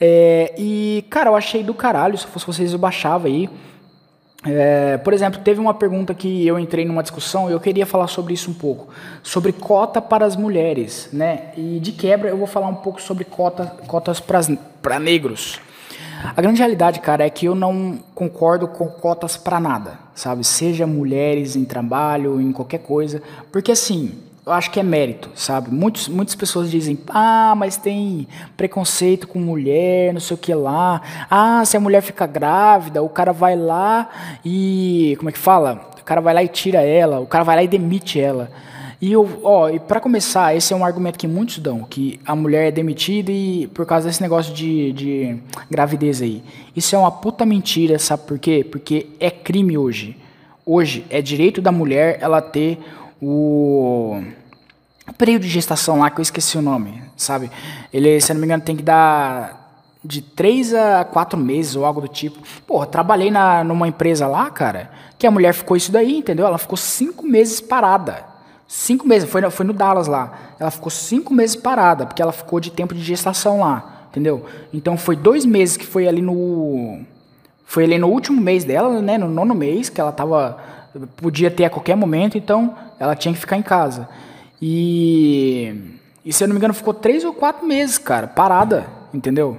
É, 0.00 0.54
e, 0.58 1.04
cara, 1.08 1.30
eu 1.30 1.36
achei 1.36 1.62
do 1.62 1.72
caralho, 1.72 2.18
se 2.18 2.26
fosse 2.26 2.46
vocês 2.46 2.72
eu 2.72 2.78
baixava 2.78 3.28
aí. 3.28 3.48
É, 4.44 4.98
por 4.98 5.12
exemplo, 5.12 5.40
teve 5.40 5.60
uma 5.60 5.72
pergunta 5.72 6.12
que 6.12 6.46
eu 6.46 6.58
entrei 6.58 6.84
numa 6.84 7.02
discussão 7.02 7.48
e 7.48 7.52
eu 7.52 7.60
queria 7.60 7.86
falar 7.86 8.08
sobre 8.08 8.34
isso 8.34 8.50
um 8.50 8.54
pouco, 8.54 8.88
sobre 9.22 9.52
cota 9.52 10.02
para 10.02 10.26
as 10.26 10.34
mulheres, 10.34 11.08
né? 11.12 11.52
E 11.56 11.78
de 11.78 11.92
quebra 11.92 12.28
eu 12.28 12.36
vou 12.36 12.46
falar 12.46 12.66
um 12.66 12.74
pouco 12.74 13.00
sobre 13.00 13.24
cota, 13.24 13.66
cotas 13.86 14.20
para 14.20 14.98
negros. 14.98 15.60
A 16.24 16.40
grande 16.40 16.58
realidade, 16.58 17.00
cara, 17.00 17.24
é 17.24 17.30
que 17.30 17.46
eu 17.46 17.54
não 17.54 17.98
concordo 18.14 18.68
com 18.68 18.88
cotas 18.88 19.36
para 19.36 19.60
nada, 19.60 19.98
sabe? 20.14 20.44
Seja 20.44 20.86
mulheres 20.86 21.56
em 21.56 21.64
trabalho, 21.64 22.40
em 22.40 22.52
qualquer 22.52 22.78
coisa, 22.78 23.22
porque 23.50 23.72
assim, 23.72 24.12
eu 24.44 24.52
acho 24.52 24.70
que 24.72 24.80
é 24.80 24.82
mérito, 24.82 25.30
sabe? 25.36 25.70
Muitos, 25.70 26.08
muitas 26.08 26.34
pessoas 26.34 26.68
dizem, 26.68 26.98
ah, 27.08 27.54
mas 27.56 27.76
tem 27.76 28.26
preconceito 28.56 29.28
com 29.28 29.38
mulher, 29.38 30.12
não 30.12 30.20
sei 30.20 30.34
o 30.34 30.38
que 30.38 30.52
lá. 30.52 31.00
Ah, 31.30 31.64
se 31.64 31.76
a 31.76 31.80
mulher 31.80 32.02
fica 32.02 32.26
grávida, 32.26 33.02
o 33.02 33.08
cara 33.08 33.32
vai 33.32 33.54
lá 33.56 34.08
e. 34.44 35.14
Como 35.18 35.28
é 35.28 35.32
que 35.32 35.38
fala? 35.38 35.88
O 36.00 36.04
cara 36.04 36.20
vai 36.20 36.34
lá 36.34 36.42
e 36.42 36.48
tira 36.48 36.80
ela, 36.80 37.20
o 37.20 37.26
cara 37.26 37.44
vai 37.44 37.54
lá 37.54 37.62
e 37.62 37.68
demite 37.68 38.18
ela. 38.18 38.50
E, 39.00 39.12
eu, 39.12 39.40
ó, 39.44 39.68
e 39.68 39.78
para 39.78 40.00
começar, 40.00 40.56
esse 40.56 40.72
é 40.72 40.76
um 40.76 40.84
argumento 40.84 41.18
que 41.18 41.26
muitos 41.26 41.58
dão, 41.58 41.82
que 41.82 42.20
a 42.24 42.34
mulher 42.36 42.68
é 42.68 42.70
demitida 42.70 43.30
e 43.30 43.68
por 43.68 43.86
causa 43.86 44.08
desse 44.08 44.22
negócio 44.22 44.52
de, 44.54 44.92
de 44.92 45.36
gravidez 45.70 46.22
aí. 46.22 46.42
Isso 46.74 46.94
é 46.94 46.98
uma 46.98 47.10
puta 47.10 47.46
mentira, 47.46 47.98
sabe 47.98 48.24
por 48.24 48.38
quê? 48.38 48.64
Porque 48.68 49.06
é 49.18 49.30
crime 49.30 49.78
hoje. 49.78 50.16
Hoje 50.64 51.04
é 51.10 51.20
direito 51.20 51.60
da 51.60 51.72
mulher 51.72 52.18
ela 52.20 52.40
ter 52.40 52.78
o, 53.22 54.22
período 55.16 55.42
de 55.42 55.48
gestação 55.48 56.00
lá, 56.00 56.10
que 56.10 56.18
eu 56.18 56.22
esqueci 56.22 56.58
o 56.58 56.62
nome, 56.62 57.02
sabe? 57.16 57.50
Ele, 57.92 58.20
se 58.20 58.34
não 58.34 58.40
me 58.40 58.46
engano, 58.46 58.62
tem 58.62 58.76
que 58.76 58.82
dar 58.82 59.60
de 60.04 60.20
3 60.20 60.74
a 60.74 61.04
4 61.04 61.38
meses 61.38 61.76
ou 61.76 61.84
algo 61.84 62.00
do 62.00 62.08
tipo. 62.08 62.40
Porra, 62.66 62.86
trabalhei 62.86 63.30
na, 63.30 63.62
numa 63.62 63.86
empresa 63.86 64.26
lá, 64.26 64.50
cara, 64.50 64.90
que 65.18 65.26
a 65.26 65.30
mulher 65.30 65.54
ficou 65.54 65.76
isso 65.76 65.92
daí, 65.92 66.18
entendeu? 66.18 66.44
Ela 66.44 66.58
ficou 66.58 66.76
5 66.76 67.24
meses 67.24 67.60
parada. 67.60 68.32
Cinco 68.74 69.06
meses, 69.06 69.28
foi, 69.28 69.48
foi 69.50 69.66
no 69.66 69.74
Dallas 69.74 70.06
lá. 70.06 70.32
Ela 70.58 70.70
ficou 70.70 70.88
cinco 70.88 71.34
meses 71.34 71.54
parada, 71.54 72.06
porque 72.06 72.22
ela 72.22 72.32
ficou 72.32 72.58
de 72.58 72.70
tempo 72.70 72.94
de 72.94 73.02
gestação 73.02 73.60
lá, 73.60 74.06
entendeu? 74.08 74.46
Então 74.72 74.96
foi 74.96 75.14
dois 75.14 75.44
meses 75.44 75.76
que 75.76 75.84
foi 75.84 76.08
ali 76.08 76.22
no. 76.22 77.00
Foi 77.66 77.84
ali 77.84 77.98
no 77.98 78.08
último 78.08 78.40
mês 78.40 78.64
dela, 78.64 79.02
né? 79.02 79.18
No 79.18 79.28
nono 79.28 79.54
mês, 79.54 79.90
que 79.90 80.00
ela 80.00 80.10
tava. 80.10 80.56
Podia 81.18 81.50
ter 81.50 81.66
a 81.66 81.70
qualquer 81.70 81.96
momento, 81.96 82.38
então 82.38 82.74
ela 83.02 83.16
tinha 83.16 83.34
que 83.34 83.40
ficar 83.40 83.56
em 83.56 83.62
casa. 83.62 84.08
E, 84.60 85.74
e 86.24 86.32
se 86.32 86.44
eu 86.44 86.46
não 86.46 86.54
me 86.54 86.58
engano, 86.58 86.72
ficou 86.72 86.94
três 86.94 87.24
ou 87.24 87.34
quatro 87.34 87.66
meses, 87.66 87.98
cara, 87.98 88.28
parada, 88.28 88.86
entendeu? 89.12 89.58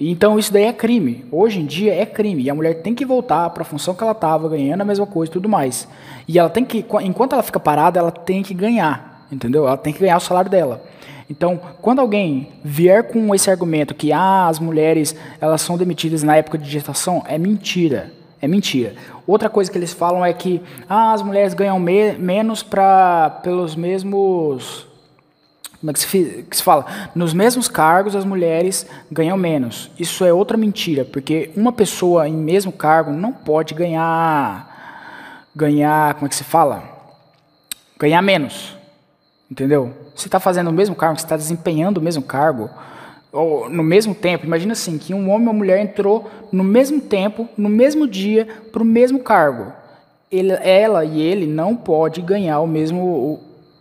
Então 0.00 0.38
isso 0.38 0.50
daí 0.50 0.64
é 0.64 0.72
crime. 0.72 1.26
Hoje 1.30 1.60
em 1.60 1.66
dia 1.66 1.94
é 1.94 2.06
crime. 2.06 2.44
E 2.44 2.48
a 2.48 2.54
mulher 2.54 2.80
tem 2.80 2.94
que 2.94 3.04
voltar 3.04 3.50
para 3.50 3.60
a 3.60 3.66
função 3.66 3.94
que 3.94 4.02
ela 4.02 4.12
estava 4.12 4.48
ganhando 4.48 4.80
a 4.80 4.86
mesma 4.86 5.06
coisa 5.06 5.30
e 5.30 5.34
tudo 5.34 5.50
mais. 5.50 5.86
E 6.26 6.38
ela 6.38 6.48
tem 6.48 6.64
que, 6.64 6.82
enquanto 7.02 7.34
ela 7.34 7.42
fica 7.42 7.60
parada, 7.60 7.98
ela 7.98 8.10
tem 8.10 8.42
que 8.42 8.54
ganhar, 8.54 9.26
entendeu? 9.30 9.66
Ela 9.66 9.76
tem 9.76 9.92
que 9.92 10.00
ganhar 10.00 10.16
o 10.16 10.20
salário 10.20 10.50
dela. 10.50 10.82
Então, 11.28 11.60
quando 11.82 11.98
alguém 11.98 12.48
vier 12.64 13.02
com 13.02 13.34
esse 13.34 13.50
argumento 13.50 13.94
que 13.94 14.12
ah, 14.12 14.46
as 14.48 14.58
mulheres 14.58 15.14
elas 15.38 15.60
são 15.60 15.76
demitidas 15.76 16.22
na 16.22 16.36
época 16.36 16.56
de 16.56 16.70
gestação, 16.70 17.22
é 17.28 17.36
mentira. 17.36 18.12
É 18.40 18.46
mentira. 18.46 18.94
Outra 19.26 19.48
coisa 19.48 19.70
que 19.70 19.78
eles 19.78 19.92
falam 19.92 20.24
é 20.24 20.32
que 20.32 20.62
ah, 20.88 21.12
as 21.12 21.22
mulheres 21.22 21.54
ganham 21.54 21.78
me 21.80 22.12
menos 22.12 22.62
para 22.62 23.30
pelos 23.42 23.74
mesmos 23.74 24.86
como 25.78 25.90
é 25.90 25.92
que 25.92 26.00
se, 26.00 26.46
que 26.50 26.56
se 26.56 26.62
fala? 26.62 26.86
Nos 27.14 27.34
mesmos 27.34 27.68
cargos 27.68 28.16
as 28.16 28.24
mulheres 28.24 28.86
ganham 29.12 29.36
menos. 29.36 29.90
Isso 29.98 30.24
é 30.24 30.32
outra 30.32 30.56
mentira, 30.56 31.04
porque 31.04 31.50
uma 31.54 31.70
pessoa 31.70 32.26
em 32.26 32.32
mesmo 32.32 32.72
cargo 32.72 33.12
não 33.12 33.32
pode 33.32 33.74
ganhar 33.74 34.74
ganhar, 35.54 36.14
como 36.14 36.26
é 36.26 36.28
que 36.28 36.34
se 36.34 36.44
fala? 36.44 36.82
Ganhar 37.98 38.20
menos. 38.20 38.76
Entendeu? 39.50 39.94
Você 40.14 40.28
está 40.28 40.38
fazendo 40.38 40.68
o 40.68 40.72
mesmo 40.72 40.94
cargo, 40.94 41.18
você 41.18 41.24
está 41.24 41.36
desempenhando 41.36 41.98
o 41.98 42.02
mesmo 42.02 42.22
cargo, 42.22 42.68
ou 43.32 43.68
no 43.68 43.82
mesmo 43.82 44.14
tempo, 44.14 44.46
imagina 44.46 44.72
assim, 44.72 44.98
que 44.98 45.12
um 45.12 45.30
homem 45.30 45.46
e 45.46 45.50
uma 45.50 45.52
mulher 45.52 45.80
entrou 45.80 46.30
no 46.50 46.64
mesmo 46.64 47.00
tempo, 47.00 47.48
no 47.56 47.68
mesmo 47.68 48.06
dia, 48.06 48.46
para 48.72 48.82
o 48.82 48.86
mesmo 48.86 49.18
cargo. 49.20 49.72
Ele, 50.30 50.52
ela 50.62 51.04
e 51.04 51.20
ele 51.20 51.46
não 51.46 51.76
pode 51.76 52.20
ganhar 52.22 52.60
o 52.60 52.66
mesmo, 52.66 53.02
o, 53.02 53.40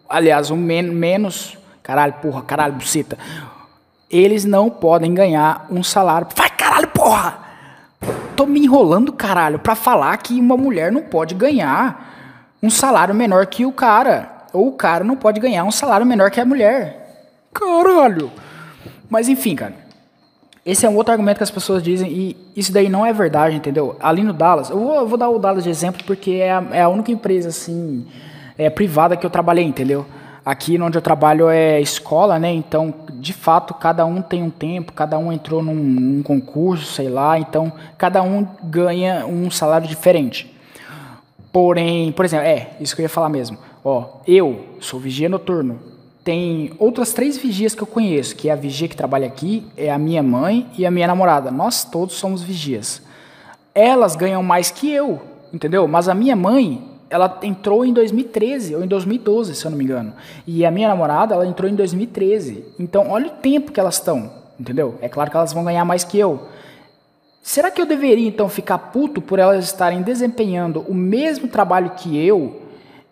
aliás, 0.09 0.51
o 0.51 0.55
men 0.55 0.83
menos, 0.83 1.57
caralho, 1.81 2.13
porra, 2.21 2.41
caralho, 2.41 2.73
buceta. 2.73 3.17
Eles 4.09 4.45
não 4.45 4.69
podem 4.69 5.13
ganhar 5.13 5.65
um 5.71 5.81
salário. 5.81 6.27
Vai, 6.35 6.49
caralho, 6.49 6.87
porra! 6.89 7.39
Tô 8.35 8.45
me 8.45 8.59
enrolando, 8.59 9.13
caralho, 9.13 9.57
para 9.57 9.75
falar 9.75 10.15
que 10.17 10.39
uma 10.39 10.57
mulher 10.57 10.91
não 10.91 11.01
pode 11.01 11.33
ganhar 11.33 12.55
um 12.61 12.69
salário 12.69 13.15
menor 13.15 13.45
que 13.47 13.65
o 13.65 13.71
cara. 13.71 14.31
Ou 14.53 14.67
o 14.67 14.73
cara 14.73 15.03
não 15.03 15.15
pode 15.15 15.39
ganhar 15.39 15.63
um 15.63 15.71
salário 15.71 16.05
menor 16.05 16.29
que 16.29 16.39
a 16.39 16.45
mulher. 16.45 17.49
Caralho! 17.53 18.31
Mas 19.09 19.27
enfim, 19.29 19.55
cara. 19.55 19.85
Esse 20.65 20.83
é 20.83 20.89
um 20.89 20.95
outro 20.95 21.11
argumento 21.11 21.37
que 21.37 21.43
as 21.43 21.51
pessoas 21.51 21.83
dizem, 21.83 22.11
e 22.11 22.37
isso 22.55 22.73
daí 22.73 22.89
não 22.89 23.05
é 23.05 23.13
verdade, 23.13 23.55
entendeu? 23.55 23.95
Ali 23.99 24.23
no 24.23 24.33
Dallas, 24.33 24.71
eu 24.71 24.79
vou, 24.79 24.95
eu 24.95 25.07
vou 25.07 25.15
dar 25.15 25.29
o 25.29 25.37
Dallas 25.37 25.63
de 25.63 25.69
exemplo 25.69 26.03
porque 26.05 26.31
é 26.31 26.51
a, 26.51 26.63
é 26.71 26.81
a 26.81 26.89
única 26.89 27.11
empresa, 27.11 27.49
assim, 27.49 28.07
é, 28.57 28.67
privada 28.67 29.15
que 29.15 29.23
eu 29.23 29.29
trabalhei, 29.29 29.63
entendeu? 29.63 30.07
Aqui 30.43 30.81
onde 30.81 30.97
eu 30.97 31.03
trabalho 31.03 31.49
é 31.49 31.79
escola, 31.79 32.39
né? 32.39 32.51
Então, 32.51 32.91
de 33.13 33.31
fato, 33.31 33.75
cada 33.75 34.07
um 34.07 34.23
tem 34.23 34.41
um 34.41 34.49
tempo, 34.49 34.91
cada 34.91 35.19
um 35.19 35.31
entrou 35.31 35.61
num, 35.61 35.75
num 35.75 36.23
concurso, 36.23 36.93
sei 36.93 37.09
lá, 37.09 37.37
então 37.37 37.71
cada 37.95 38.23
um 38.23 38.47
ganha 38.63 39.25
um 39.27 39.51
salário 39.51 39.87
diferente. 39.87 40.51
Porém, 41.51 42.11
por 42.11 42.25
exemplo, 42.25 42.45
é, 42.45 42.71
isso 42.79 42.95
que 42.95 43.01
eu 43.01 43.05
ia 43.05 43.09
falar 43.09 43.29
mesmo. 43.29 43.57
Ó, 43.83 44.19
eu 44.27 44.65
sou 44.79 44.99
vigia 44.99 45.29
noturno. 45.29 45.79
Tem 46.25 46.71
outras 46.79 47.13
três 47.13 47.37
vigias 47.37 47.75
que 47.75 47.83
eu 47.83 47.87
conheço, 47.87 48.35
que 48.35 48.49
é 48.49 48.51
a 48.51 48.55
vigia 48.55 48.87
que 48.87 48.97
trabalha 48.97 49.27
aqui, 49.27 49.63
é 49.77 49.91
a 49.91 49.97
minha 49.99 50.23
mãe 50.23 50.65
e 50.75 50.83
a 50.83 50.89
minha 50.89 51.05
namorada. 51.05 51.51
Nós 51.51 51.83
todos 51.83 52.15
somos 52.15 52.41
vigias. 52.41 52.99
Elas 53.75 54.15
ganham 54.15 54.41
mais 54.41 54.71
que 54.71 54.91
eu, 54.91 55.21
entendeu? 55.53 55.87
Mas 55.87 56.09
a 56.09 56.15
minha 56.15 56.35
mãe, 56.35 56.83
ela 57.11 57.39
entrou 57.43 57.85
em 57.85 57.93
2013 57.93 58.73
ou 58.73 58.83
em 58.83 58.87
2012, 58.87 59.53
se 59.53 59.65
eu 59.65 59.69
não 59.69 59.77
me 59.77 59.83
engano. 59.83 60.13
E 60.47 60.65
a 60.65 60.71
minha 60.71 60.87
namorada, 60.87 61.35
ela 61.35 61.45
entrou 61.45 61.69
em 61.69 61.75
2013. 61.75 62.73
Então, 62.79 63.11
olha 63.11 63.27
o 63.27 63.29
tempo 63.29 63.71
que 63.71 63.79
elas 63.79 63.93
estão, 63.93 64.31
entendeu? 64.59 64.95
É 65.01 65.07
claro 65.07 65.29
que 65.29 65.37
elas 65.37 65.53
vão 65.53 65.63
ganhar 65.63 65.85
mais 65.85 66.03
que 66.03 66.17
eu. 66.17 66.47
Será 67.43 67.69
que 67.69 67.79
eu 67.79 67.85
deveria 67.85 68.27
então 68.27 68.49
ficar 68.49 68.79
puto 68.79 69.21
por 69.21 69.37
elas 69.37 69.63
estarem 69.63 70.01
desempenhando 70.01 70.83
o 70.87 70.93
mesmo 70.95 71.47
trabalho 71.47 71.91
que 71.91 72.17
eu 72.17 72.63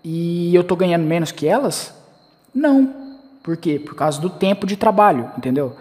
e 0.04 0.56
eu 0.56 0.64
tô 0.64 0.76
ganhando 0.76 1.04
menos 1.04 1.32
que 1.32 1.46
elas? 1.46 1.94
Não. 2.56 3.03
Por 3.44 3.58
quê? 3.58 3.78
Por 3.78 3.94
causa 3.94 4.20
do 4.22 4.30
tempo 4.30 4.66
de 4.66 4.78
trabalho, 4.78 5.30
entendeu? 5.38 5.76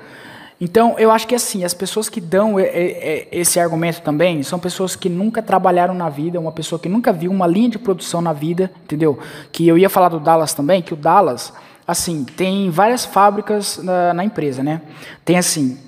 Então, 0.60 0.96
eu 0.96 1.10
acho 1.10 1.26
que 1.26 1.34
assim, 1.34 1.64
as 1.64 1.74
pessoas 1.74 2.08
que 2.08 2.20
dão 2.20 2.56
esse 2.60 3.58
argumento 3.58 4.00
também 4.00 4.42
são 4.44 4.58
pessoas 4.58 4.94
que 4.94 5.08
nunca 5.08 5.42
trabalharam 5.42 5.92
na 5.92 6.08
vida, 6.08 6.38
uma 6.38 6.52
pessoa 6.52 6.78
que 6.78 6.88
nunca 6.88 7.12
viu 7.12 7.32
uma 7.32 7.46
linha 7.48 7.70
de 7.70 7.78
produção 7.78 8.20
na 8.20 8.32
vida, 8.32 8.70
entendeu? 8.84 9.18
Que 9.50 9.66
eu 9.66 9.76
ia 9.76 9.88
falar 9.88 10.08
do 10.08 10.20
Dallas 10.20 10.54
também, 10.54 10.80
que 10.80 10.94
o 10.94 10.96
Dallas, 10.96 11.52
assim, 11.86 12.24
tem 12.24 12.70
várias 12.70 13.04
fábricas 13.04 13.78
na, 13.78 14.14
na 14.14 14.24
empresa, 14.24 14.62
né? 14.62 14.82
Tem 15.24 15.36
assim, 15.36 15.78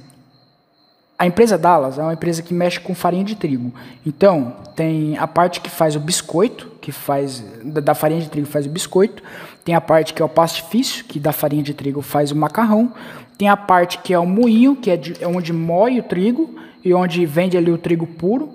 a 1.17 1.25
empresa 1.25 1.57
Dallas 1.57 1.97
é 1.97 2.03
uma 2.03 2.15
empresa 2.15 2.43
que 2.43 2.53
mexe 2.53 2.81
com 2.81 2.97
farinha 2.97 3.23
de 3.23 3.37
trigo. 3.37 3.73
Então, 4.05 4.57
tem 4.75 5.17
a 5.17 5.29
parte 5.29 5.61
que 5.61 5.71
faz 5.71 5.95
o 5.95 6.01
biscoito, 6.01 6.73
que 6.81 6.91
faz 6.91 7.45
da 7.63 7.95
farinha 7.95 8.21
de 8.21 8.29
trigo 8.29 8.49
faz 8.49 8.67
o 8.67 8.69
biscoito, 8.69 9.23
tem 9.65 9.75
a 9.75 9.81
parte 9.81 10.13
que 10.13 10.21
é 10.21 10.25
o 10.25 10.29
pastifício, 10.29 11.05
que 11.05 11.19
da 11.19 11.33
farinha 11.33 11.63
de 11.63 11.73
trigo 11.73 12.03
faz 12.03 12.31
o 12.31 12.37
macarrão, 12.37 12.93
tem 13.39 13.49
a 13.49 13.57
parte 13.57 13.99
que 13.99 14.13
é 14.13 14.19
o 14.19 14.27
moinho, 14.27 14.77
que 14.77 14.91
é, 14.91 14.97
de, 14.97 15.23
é 15.23 15.27
onde 15.27 15.53
moe 15.53 15.99
o 15.99 16.03
trigo 16.03 16.55
e 16.85 16.93
onde 16.93 17.25
vende 17.25 17.57
ali 17.57 17.71
o 17.71 17.79
trigo 17.79 18.07
puro. 18.07 18.55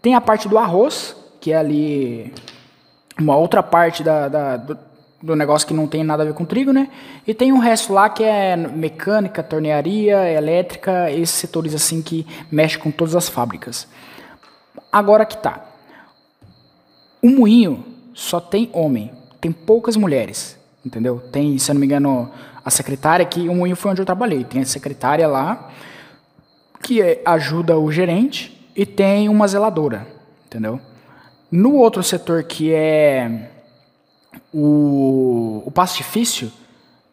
Tem 0.00 0.14
a 0.14 0.20
parte 0.20 0.48
do 0.48 0.56
arroz, 0.56 1.14
que 1.40 1.52
é 1.52 1.56
ali 1.56 2.32
uma 3.20 3.36
outra 3.36 3.62
parte 3.62 4.02
da, 4.02 4.28
da 4.28 4.56
do, 4.56 4.78
do, 5.22 5.36
negócio 5.36 5.68
que 5.68 5.74
não 5.74 5.86
tem 5.86 6.02
nada 6.02 6.22
a 6.22 6.26
ver 6.26 6.34
com 6.34 6.44
trigo, 6.44 6.72
né? 6.72 6.88
E 7.26 7.34
tem 7.34 7.52
o 7.52 7.58
resto 7.58 7.92
lá 7.92 8.08
que 8.08 8.24
é 8.24 8.56
mecânica, 8.56 9.42
tornearia, 9.42 10.30
elétrica, 10.30 11.10
esses 11.10 11.36
setores 11.36 11.74
assim 11.74 12.00
que 12.00 12.26
mexem 12.50 12.80
com 12.80 12.90
todas 12.90 13.14
as 13.14 13.28
fábricas. 13.28 13.86
Agora 14.90 15.26
que 15.26 15.36
tá. 15.36 15.64
O 17.22 17.28
moinho 17.28 17.84
só 18.14 18.40
tem 18.40 18.70
homem, 18.72 19.12
tem 19.40 19.52
poucas 19.52 19.96
mulheres, 19.96 20.58
entendeu? 20.84 21.20
Tem, 21.32 21.58
se 21.58 21.70
eu 21.70 21.74
não 21.74 21.80
me 21.80 21.86
engano, 21.86 22.30
a 22.64 22.70
secretária, 22.70 23.24
que 23.24 23.48
o 23.48 23.76
foi 23.76 23.90
onde 23.90 24.02
eu 24.02 24.06
trabalhei. 24.06 24.44
Tem 24.44 24.62
a 24.62 24.66
secretária 24.66 25.26
lá, 25.26 25.70
que 26.82 27.00
é, 27.00 27.22
ajuda 27.24 27.78
o 27.78 27.90
gerente, 27.90 28.58
e 28.76 28.86
tem 28.86 29.28
uma 29.28 29.48
zeladora, 29.48 30.06
entendeu? 30.46 30.80
No 31.50 31.74
outro 31.74 32.02
setor, 32.02 32.44
que 32.44 32.72
é 32.72 33.50
o, 34.52 35.62
o 35.64 35.70
pastifício, 35.70 36.52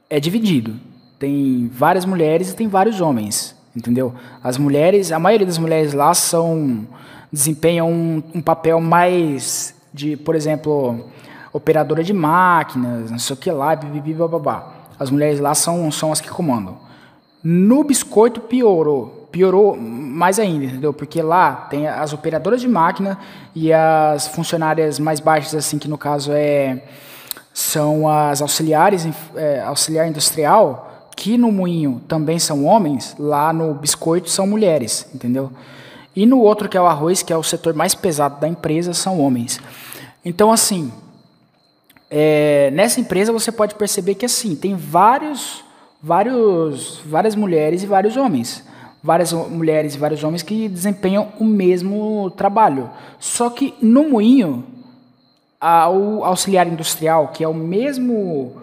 é 0.10 0.20
dividido. 0.20 0.76
Tem 1.18 1.70
várias 1.74 2.06
mulheres 2.06 2.52
e 2.52 2.56
tem 2.56 2.68
vários 2.68 3.02
homens, 3.02 3.56
entendeu? 3.76 4.14
As 4.44 4.58
mulheres, 4.58 5.12
a 5.12 5.20
maioria 5.20 5.48
das 5.48 5.58
mulheres 5.58 5.94
lá 5.94 6.14
são 6.14 6.88
desempenham 7.32 7.92
um, 7.92 8.24
um 8.36 8.42
papel 8.42 8.80
mais 8.80 9.74
de, 9.94 10.16
por 10.18 10.36
exemplo, 10.36 11.06
operadora 11.56 12.04
de 12.04 12.12
máquinas, 12.12 13.10
não 13.10 13.18
sei 13.18 13.34
o 13.34 13.38
que 13.38 13.50
lá, 13.50 13.74
bibibi, 13.78 14.14
bababá. 14.14 14.74
As 15.00 15.10
mulheres 15.10 15.40
lá 15.40 15.56
são, 15.56 15.90
são 15.90 16.12
as 16.12 16.20
que 16.20 16.30
comandam. 16.30 16.78
No 17.42 17.82
biscoito 17.82 18.42
piorou. 18.42 19.30
Piorou 19.32 19.78
mais 19.78 20.38
ainda, 20.38 20.66
entendeu? 20.66 20.94
Porque 20.94 21.22
lá 21.22 21.54
tem 21.70 21.88
as 21.88 22.12
operadoras 22.12 22.60
de 22.60 22.68
máquina 22.68 23.18
e 23.56 23.72
as 23.72 24.28
funcionárias 24.28 25.00
mais 25.00 25.22
baixas, 25.22 25.56
assim, 25.56 25.80
que 25.80 25.88
no 25.88 25.98
caso 25.98 26.34
é, 26.34 26.84
são 27.54 28.10
as 28.10 28.42
auxiliares, 28.42 29.08
é, 29.36 29.62
auxiliar 29.62 30.10
industrial, 30.10 31.10
que 31.16 31.38
no 31.38 31.54
moinho 31.54 32.02
também 32.06 32.38
são 32.38 32.66
homens, 32.66 33.16
lá 33.18 33.54
no 33.54 33.74
biscoito 33.74 34.30
são 34.30 34.46
mulheres, 34.46 35.08
entendeu? 35.16 35.50
E 36.14 36.26
no 36.26 36.40
outro, 36.40 36.68
que 36.68 36.76
é 36.76 36.82
o 36.82 36.86
arroz, 36.86 37.24
que 37.24 37.32
é 37.32 37.38
o 37.38 37.44
setor 37.44 37.74
mais 37.74 37.96
pesado 37.96 38.42
da 38.42 38.48
empresa, 38.48 38.94
são 38.94 39.22
homens. 39.22 39.62
Então, 40.24 40.52
assim, 40.52 40.92
é, 42.18 42.72
nessa 42.72 43.02
empresa 43.02 43.34
você 43.34 43.52
pode 43.52 43.76
perceber 43.76 44.16
que 44.16 44.26
assim 44.26 44.56
tem 44.56 44.74
vários, 44.74 45.66
vários, 46.02 47.02
várias 47.06 47.36
mulheres 47.36 47.84
e 47.84 47.86
vários 47.86 48.16
homens, 48.16 48.64
várias 49.04 49.34
mulheres 49.34 49.96
e 49.96 49.98
vários 49.98 50.24
homens 50.24 50.42
que 50.42 50.70
desempenham 50.70 51.34
o 51.42 51.44
mesmo 51.44 52.32
trabalho. 52.38 52.90
Só 53.20 53.50
que 53.50 53.74
no 53.82 54.08
moinho, 54.08 54.66
o 55.62 56.24
auxiliar 56.24 56.66
industrial, 56.66 57.34
que 57.34 57.44
é 57.44 57.48
o 57.50 57.54
mesmo 57.54 58.62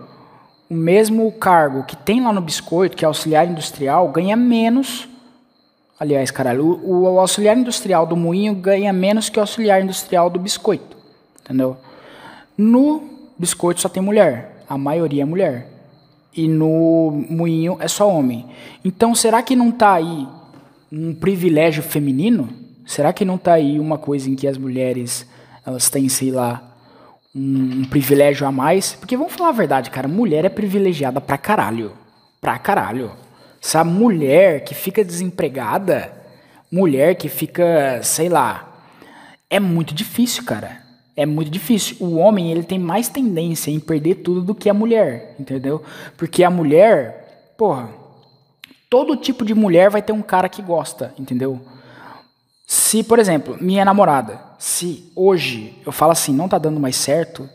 o 0.71 0.75
mesmo 0.75 1.31
cargo 1.33 1.85
que 1.85 1.95
tem 1.95 2.25
lá 2.25 2.33
no 2.33 2.41
biscoito, 2.41 2.97
que 2.97 3.05
é 3.05 3.07
auxiliar 3.07 3.47
industrial, 3.47 4.09
ganha 4.09 4.35
menos. 4.35 5.07
Aliás, 6.01 6.31
caralho, 6.31 6.65
o, 6.65 7.03
o 7.03 7.21
auxiliar 7.21 7.59
industrial 7.59 8.07
do 8.07 8.17
moinho 8.17 8.55
ganha 8.55 8.95
menos 8.95 9.29
que 9.29 9.39
o 9.39 9.43
auxiliar 9.43 9.83
industrial 9.83 10.31
do 10.31 10.39
biscoito. 10.39 10.97
Entendeu? 11.45 11.77
No 12.57 13.12
biscoito 13.39 13.81
só 13.81 13.89
tem 13.89 14.03
mulher, 14.03 14.65
a 14.69 14.79
maioria 14.79 15.23
é 15.23 15.27
mulher. 15.27 15.69
E 16.35 16.49
no 16.49 17.25
moinho 17.29 17.77
é 17.79 17.89
só 17.89 18.09
homem. 18.09 18.47
Então, 18.85 19.15
será 19.15 19.43
que 19.43 19.55
não 19.55 19.69
está 19.69 19.95
aí 19.95 20.27
um 20.91 21.15
privilégio 21.15 21.83
feminino? 21.83 22.49
Será 22.87 23.13
que 23.13 23.25
não 23.25 23.35
está 23.35 23.55
aí 23.55 23.79
uma 23.79 23.99
coisa 23.99 24.31
em 24.31 24.35
que 24.35 24.49
as 24.49 24.57
mulheres 24.57 25.29
elas 25.65 25.91
têm, 25.91 26.09
sei 26.09 26.31
lá, 26.31 26.75
um, 27.35 27.85
privilégio 27.85 28.47
a 28.47 28.53
mais? 28.53 28.95
Porque 28.95 29.17
vamos 29.17 29.35
falar 29.35 29.51
a 29.51 29.53
verdade, 29.53 29.91
cara, 29.91 30.09
mulher 30.09 30.45
é 30.45 30.49
privilegiada 30.49 31.21
pra 31.21 31.37
caralho. 31.37 31.93
Pra 32.41 32.59
caralho. 32.59 33.13
Essa 33.63 33.85
mulher 33.85 34.65
que 34.65 34.75
fica 34.75 35.05
desempregada, 35.05 36.13
mulher 36.71 37.15
que 37.15 37.29
fica, 37.29 38.01
sei 38.03 38.29
lá, 38.29 38.83
é 39.51 39.61
muito 39.61 39.95
difícil, 39.95 40.45
cara 40.45 40.82
é 41.17 41.27
muito 41.27 41.51
difícil. 41.51 41.97
O 42.01 42.17
homem 42.17 42.51
ele 42.51 42.63
tem 42.63 42.79
mais 42.79 43.09
tendência 43.09 43.71
em 43.71 43.81
perder 43.81 44.17
tudo 44.17 44.43
do 44.43 44.55
que 44.55 44.69
a 44.69 44.75
mulher, 44.75 45.35
entendeu? 45.39 45.83
Porque 46.17 46.43
a 46.43 46.51
mulher, 46.51 47.55
porra, 47.57 47.89
todo 48.89 49.17
tipo 49.17 49.45
de 49.45 49.55
mulher 49.55 49.91
vai 49.91 50.03
ter 50.03 50.13
um 50.13 50.23
cara 50.23 50.49
que 50.49 50.63
gosta, 50.63 51.15
entendeu? 51.19 51.61
Se, 52.67 53.03
por 53.03 53.19
exemplo, 53.19 53.57
minha 53.61 53.85
namorada, 53.85 54.41
se 54.59 55.11
hoje 55.15 55.79
eu 55.85 55.93
falo 55.93 56.13
assim, 56.13 56.33
não 56.33 56.49
tá 56.49 56.57
dando 56.57 56.81
mais 56.81 56.97
certo, 56.97 57.49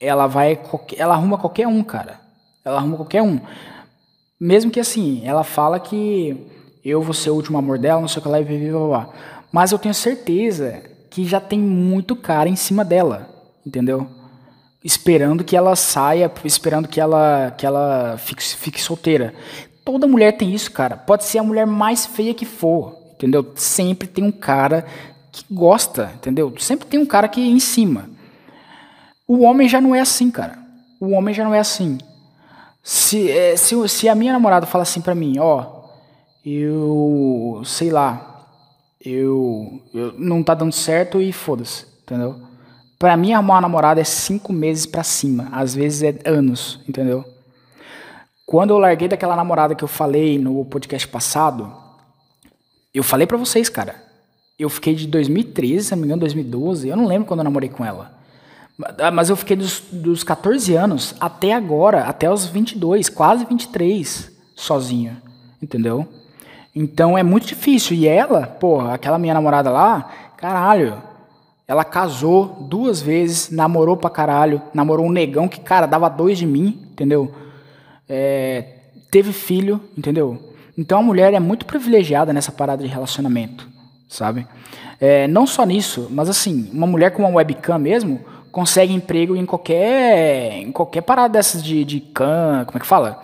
ela 0.00 0.26
vai, 0.26 0.58
ela 0.96 1.14
arruma 1.14 1.38
qualquer 1.38 1.66
um, 1.66 1.82
cara. 1.82 2.20
Ela 2.64 2.78
arruma 2.78 2.96
qualquer 2.96 3.22
um. 3.22 3.40
Mesmo 4.40 4.70
que 4.70 4.80
assim, 4.80 5.22
ela 5.24 5.44
fala 5.44 5.78
que 5.78 6.36
eu 6.84 7.02
vou 7.02 7.14
ser 7.14 7.30
o 7.30 7.34
último 7.34 7.58
amor 7.58 7.78
dela, 7.78 8.00
não 8.00 8.08
sei 8.08 8.20
o 8.20 8.22
que 8.22 8.28
lá 8.28 8.40
e 8.40 8.44
blá, 8.44 8.78
blá, 8.78 8.88
blá. 8.88 9.08
Mas 9.52 9.70
eu 9.70 9.78
tenho 9.78 9.94
certeza 9.94 10.82
que 11.12 11.26
já 11.26 11.38
tem 11.38 11.58
muito 11.58 12.16
cara 12.16 12.48
em 12.48 12.56
cima 12.56 12.82
dela, 12.82 13.28
entendeu? 13.66 14.08
Esperando 14.82 15.44
que 15.44 15.54
ela 15.54 15.76
saia, 15.76 16.32
esperando 16.42 16.88
que 16.88 16.98
ela, 16.98 17.54
que 17.56 17.66
ela 17.66 18.16
fique, 18.16 18.42
fique 18.42 18.80
solteira. 18.80 19.34
Toda 19.84 20.06
mulher 20.06 20.32
tem 20.32 20.54
isso, 20.54 20.72
cara. 20.72 20.96
Pode 20.96 21.24
ser 21.24 21.38
a 21.38 21.42
mulher 21.42 21.66
mais 21.66 22.06
feia 22.06 22.32
que 22.32 22.46
for, 22.46 22.96
entendeu? 23.14 23.52
Sempre 23.54 24.08
tem 24.08 24.24
um 24.24 24.32
cara 24.32 24.86
que 25.30 25.44
gosta, 25.50 26.10
entendeu? 26.14 26.52
Sempre 26.58 26.86
tem 26.86 26.98
um 26.98 27.06
cara 27.06 27.28
que 27.28 27.42
é 27.42 27.46
em 27.46 27.60
cima. 27.60 28.08
O 29.28 29.42
homem 29.42 29.68
já 29.68 29.82
não 29.82 29.94
é 29.94 30.00
assim, 30.00 30.30
cara. 30.30 30.58
O 30.98 31.10
homem 31.10 31.34
já 31.34 31.44
não 31.44 31.54
é 31.54 31.60
assim. 31.60 31.98
Se, 32.82 33.30
é, 33.30 33.54
se, 33.54 33.86
se 33.86 34.08
a 34.08 34.14
minha 34.14 34.32
namorada 34.32 34.64
fala 34.64 34.82
assim 34.82 35.02
pra 35.02 35.14
mim, 35.14 35.38
ó, 35.38 35.82
eu 36.44 37.60
sei 37.66 37.90
lá, 37.90 38.31
eu, 39.04 39.82
eu 39.92 40.14
não 40.16 40.42
tá 40.42 40.54
dando 40.54 40.72
certo 40.72 41.20
e 41.20 41.32
foda-se, 41.32 41.86
entendeu? 42.02 42.40
Pra 42.98 43.16
mim, 43.16 43.32
arrumar 43.32 43.54
uma 43.54 43.60
namorada 43.62 44.00
é 44.00 44.04
cinco 44.04 44.52
meses 44.52 44.86
pra 44.86 45.02
cima, 45.02 45.48
às 45.50 45.74
vezes 45.74 46.02
é 46.02 46.18
anos, 46.24 46.80
entendeu? 46.88 47.24
Quando 48.46 48.70
eu 48.70 48.78
larguei 48.78 49.08
daquela 49.08 49.34
namorada 49.34 49.74
que 49.74 49.82
eu 49.82 49.88
falei 49.88 50.38
no 50.38 50.64
podcast 50.64 51.08
passado, 51.08 51.72
eu 52.94 53.02
falei 53.02 53.26
pra 53.26 53.36
vocês, 53.36 53.68
cara. 53.68 53.96
Eu 54.58 54.68
fiquei 54.68 54.94
de 54.94 55.08
2013, 55.08 55.84
se 55.84 55.90
não 55.92 55.98
me 55.98 56.04
engano, 56.04 56.20
2012, 56.20 56.88
eu 56.88 56.96
não 56.96 57.06
lembro 57.06 57.26
quando 57.26 57.40
eu 57.40 57.44
namorei 57.44 57.68
com 57.68 57.84
ela. 57.84 58.16
Mas 59.12 59.30
eu 59.30 59.36
fiquei 59.36 59.56
dos, 59.56 59.80
dos 59.90 60.22
14 60.22 60.74
anos 60.74 61.14
até 61.18 61.52
agora, 61.52 62.04
até 62.04 62.30
os 62.30 62.46
22, 62.46 63.08
quase 63.08 63.44
23, 63.44 64.30
sozinho, 64.54 65.16
entendeu? 65.60 66.06
Então 66.74 67.16
é 67.16 67.22
muito 67.22 67.46
difícil. 67.46 67.96
E 67.96 68.06
ela, 68.06 68.46
porra, 68.46 68.94
aquela 68.94 69.18
minha 69.18 69.34
namorada 69.34 69.70
lá, 69.70 70.10
caralho, 70.36 71.02
ela 71.66 71.84
casou 71.84 72.66
duas 72.68 73.00
vezes, 73.00 73.50
namorou 73.50 73.96
pra 73.96 74.10
caralho, 74.10 74.60
namorou 74.74 75.06
um 75.06 75.12
negão 75.12 75.48
que, 75.48 75.60
cara, 75.60 75.86
dava 75.86 76.08
dois 76.08 76.38
de 76.38 76.46
mim, 76.46 76.86
entendeu? 76.92 77.34
É, 78.08 78.64
teve 79.10 79.32
filho, 79.32 79.80
entendeu? 79.96 80.52
Então 80.76 80.98
a 80.98 81.02
mulher 81.02 81.32
é 81.34 81.40
muito 81.40 81.66
privilegiada 81.66 82.32
nessa 82.32 82.50
parada 82.50 82.82
de 82.82 82.88
relacionamento, 82.88 83.68
sabe? 84.08 84.46
É, 85.00 85.26
não 85.28 85.46
só 85.46 85.64
nisso, 85.64 86.08
mas 86.10 86.28
assim, 86.28 86.70
uma 86.72 86.86
mulher 86.86 87.10
com 87.10 87.22
uma 87.22 87.36
webcam 87.36 87.78
mesmo 87.78 88.20
consegue 88.50 88.92
emprego 88.92 89.34
em 89.34 89.46
qualquer, 89.46 90.58
em 90.58 90.70
qualquer 90.70 91.00
parada 91.00 91.32
dessas 91.32 91.62
de, 91.62 91.84
de 91.84 92.00
cam, 92.00 92.64
como 92.66 92.76
é 92.76 92.80
que 92.80 92.86
fala? 92.86 93.22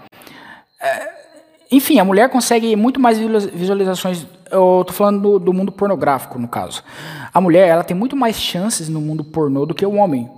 É, 0.81 1.18
enfim, 1.71 1.99
a 1.99 2.05
mulher 2.05 2.31
consegue 2.31 2.75
muito 2.77 2.99
mais 2.99 3.19
visualizações. 3.19 4.27
Eu 4.51 4.83
tô 4.87 4.93
falando 4.93 5.21
do, 5.21 5.39
do, 5.39 5.53
mundo 5.53 5.71
pornográfico, 5.71 6.39
no 6.39 6.49
caso. 6.49 6.83
A 7.33 7.41
mulher, 7.41 7.69
ela 7.69 7.85
tem 7.85 7.97
muito 7.97 8.17
mais 8.17 8.37
chances 8.37 8.89
no 8.89 9.01
mundo 9.01 9.23
pornô 9.23 9.67
do 9.67 9.75
que 9.75 9.85
o 9.85 9.95
homem. 9.95 10.31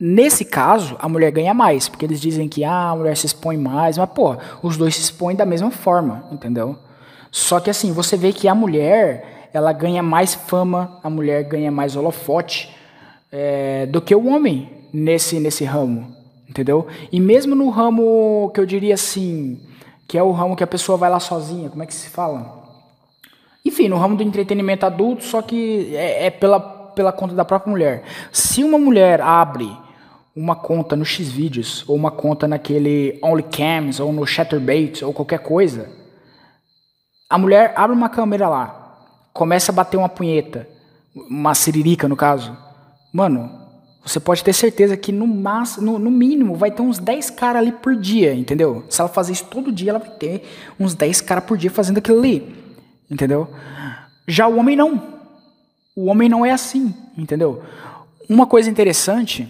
Nesse 0.00 0.44
caso, 0.44 0.96
a 0.98 1.08
mulher 1.08 1.30
ganha 1.30 1.54
mais, 1.54 1.88
porque 1.88 2.04
eles 2.04 2.20
dizem 2.20 2.48
que 2.48 2.64
ah, 2.64 2.90
a 2.90 2.96
mulher 2.96 3.16
se 3.16 3.26
expõe 3.26 3.56
mais, 3.56 3.98
mas 3.98 4.10
pô, 4.10 4.36
os 4.62 4.76
dois 4.76 4.96
se 4.96 5.02
expõem 5.02 5.36
da 5.36 5.46
mesma 5.46 5.70
forma, 5.70 6.24
entendeu? 6.32 6.76
Só 7.30 7.60
que 7.60 7.70
assim, 7.70 7.92
você 7.92 8.16
vê 8.16 8.32
que 8.32 8.48
a 8.48 8.54
mulher, 8.54 9.48
ela 9.52 9.72
ganha 9.72 10.02
mais 10.02 10.34
fama, 10.34 10.98
a 11.02 11.10
mulher 11.10 11.44
ganha 11.44 11.70
mais 11.70 11.94
holofote 11.94 12.74
é, 13.30 13.86
do 13.86 14.00
que 14.00 14.14
o 14.14 14.26
homem 14.26 14.68
nesse, 14.92 15.38
nesse 15.38 15.64
ramo, 15.64 16.14
entendeu? 16.48 16.86
E 17.12 17.20
mesmo 17.20 17.54
no 17.54 17.70
ramo 17.70 18.50
que 18.54 18.60
eu 18.60 18.66
diria 18.66 18.94
assim, 18.94 19.60
que 20.06 20.18
é 20.18 20.22
o 20.22 20.32
ramo 20.32 20.56
que 20.56 20.64
a 20.64 20.66
pessoa 20.66 20.98
vai 20.98 21.10
lá 21.10 21.20
sozinha, 21.20 21.70
como 21.70 21.82
é 21.82 21.86
que 21.86 21.94
se 21.94 22.08
fala? 22.08 22.62
Enfim, 23.64 23.88
no 23.88 23.96
ramo 23.96 24.16
do 24.16 24.22
entretenimento 24.22 24.84
adulto, 24.84 25.24
só 25.24 25.40
que 25.40 25.96
é, 25.96 26.26
é 26.26 26.30
pela, 26.30 26.60
pela 26.60 27.12
conta 27.12 27.34
da 27.34 27.44
própria 27.44 27.70
mulher. 27.70 28.04
Se 28.30 28.62
uma 28.62 28.78
mulher 28.78 29.20
abre 29.20 29.70
uma 30.36 30.56
conta 30.56 30.96
no 30.96 31.04
Xvideos, 31.04 31.84
ou 31.88 31.96
uma 31.96 32.10
conta 32.10 32.46
naquele 32.46 33.18
OnlyCams, 33.22 34.00
ou 34.00 34.12
no 34.12 34.26
Chatterbait, 34.26 35.02
ou 35.02 35.12
qualquer 35.12 35.38
coisa, 35.38 35.88
a 37.30 37.38
mulher 37.38 37.72
abre 37.76 37.96
uma 37.96 38.08
câmera 38.08 38.48
lá, 38.48 38.98
começa 39.32 39.72
a 39.72 39.74
bater 39.74 39.96
uma 39.96 40.08
punheta, 40.08 40.68
uma 41.14 41.54
siririca 41.54 42.08
no 42.08 42.16
caso. 42.16 42.56
Mano, 43.12 43.63
você 44.04 44.20
pode 44.20 44.44
ter 44.44 44.52
certeza 44.52 44.96
que 44.96 45.10
no, 45.10 45.26
máximo, 45.26 45.98
no, 45.98 46.10
mínimo 46.10 46.54
vai 46.56 46.70
ter 46.70 46.82
uns 46.82 46.98
10 46.98 47.30
caras 47.30 47.62
ali 47.62 47.72
por 47.72 47.96
dia, 47.96 48.34
entendeu? 48.34 48.84
Se 48.90 49.00
ela 49.00 49.08
fazer 49.08 49.32
isso 49.32 49.46
todo 49.46 49.72
dia, 49.72 49.90
ela 49.90 49.98
vai 49.98 50.10
ter 50.10 50.42
uns 50.78 50.94
10 50.94 51.22
caras 51.22 51.44
por 51.44 51.56
dia 51.56 51.70
fazendo 51.70 51.98
aquilo 51.98 52.18
ali, 52.18 52.54
entendeu? 53.10 53.48
Já 54.28 54.46
o 54.46 54.58
homem 54.58 54.76
não. 54.76 55.02
O 55.96 56.06
homem 56.06 56.28
não 56.28 56.44
é 56.44 56.50
assim, 56.50 56.94
entendeu? 57.16 57.62
Uma 58.28 58.46
coisa 58.46 58.68
interessante 58.68 59.48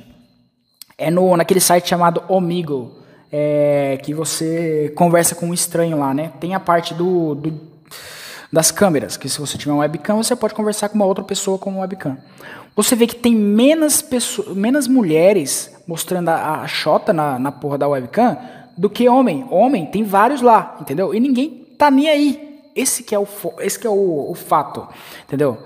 é 0.96 1.10
no, 1.10 1.36
naquele 1.36 1.60
site 1.60 1.88
chamado 1.88 2.22
Omegle, 2.28 2.92
é, 3.32 3.98
que 4.04 4.14
você 4.14 4.92
conversa 4.94 5.34
com 5.34 5.46
um 5.46 5.54
estranho 5.54 5.98
lá, 5.98 6.14
né? 6.14 6.32
Tem 6.38 6.54
a 6.54 6.60
parte 6.60 6.94
do, 6.94 7.34
do 7.34 7.60
das 8.54 8.70
câmeras, 8.70 9.16
que 9.16 9.28
se 9.28 9.38
você 9.38 9.58
tiver 9.58 9.72
um 9.72 9.78
webcam, 9.78 10.16
você 10.16 10.34
pode 10.34 10.54
conversar 10.54 10.88
com 10.88 10.94
uma 10.94 11.04
outra 11.04 11.24
pessoa 11.24 11.58
com 11.58 11.72
um 11.72 11.80
webcam 11.80 12.16
você 12.76 12.96
vê 12.96 13.06
que 13.06 13.16
tem 13.16 13.34
menos, 13.34 14.02
pessoas, 14.02 14.56
menos 14.56 14.88
mulheres 14.88 15.72
mostrando 15.86 16.30
a, 16.30 16.64
a 16.64 17.12
na, 17.12 17.38
na 17.38 17.52
porra 17.52 17.78
da 17.78 17.88
webcam 17.88 18.36
do 18.76 18.90
que 18.90 19.08
homem. 19.08 19.46
Homem 19.50 19.86
tem 19.86 20.02
vários 20.02 20.42
lá, 20.42 20.76
entendeu? 20.80 21.14
E 21.14 21.20
ninguém 21.20 21.66
tá 21.78 21.90
nem 21.90 22.08
aí. 22.08 22.60
Esse 22.74 23.04
que 23.04 23.14
é 23.14 23.18
o, 23.18 23.26
esse 23.60 23.78
que 23.78 23.86
é 23.86 23.90
o, 23.90 24.30
o 24.30 24.34
fato, 24.34 24.88
entendeu? 25.24 25.58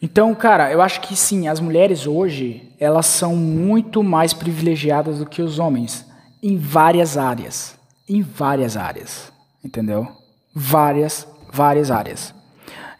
Então, 0.00 0.34
cara, 0.34 0.72
eu 0.72 0.80
acho 0.80 1.00
que 1.02 1.14
sim, 1.14 1.48
as 1.48 1.60
mulheres 1.60 2.06
hoje, 2.06 2.70
elas 2.80 3.06
são 3.06 3.36
muito 3.36 4.02
mais 4.02 4.32
privilegiadas 4.32 5.18
do 5.18 5.26
que 5.26 5.42
os 5.42 5.58
homens 5.58 6.06
em 6.42 6.56
várias 6.56 7.16
áreas, 7.18 7.74
em 8.08 8.22
várias 8.22 8.76
áreas, 8.76 9.32
entendeu? 9.62 10.06
Várias, 10.54 11.26
várias 11.54 11.90
áreas. 11.90 12.34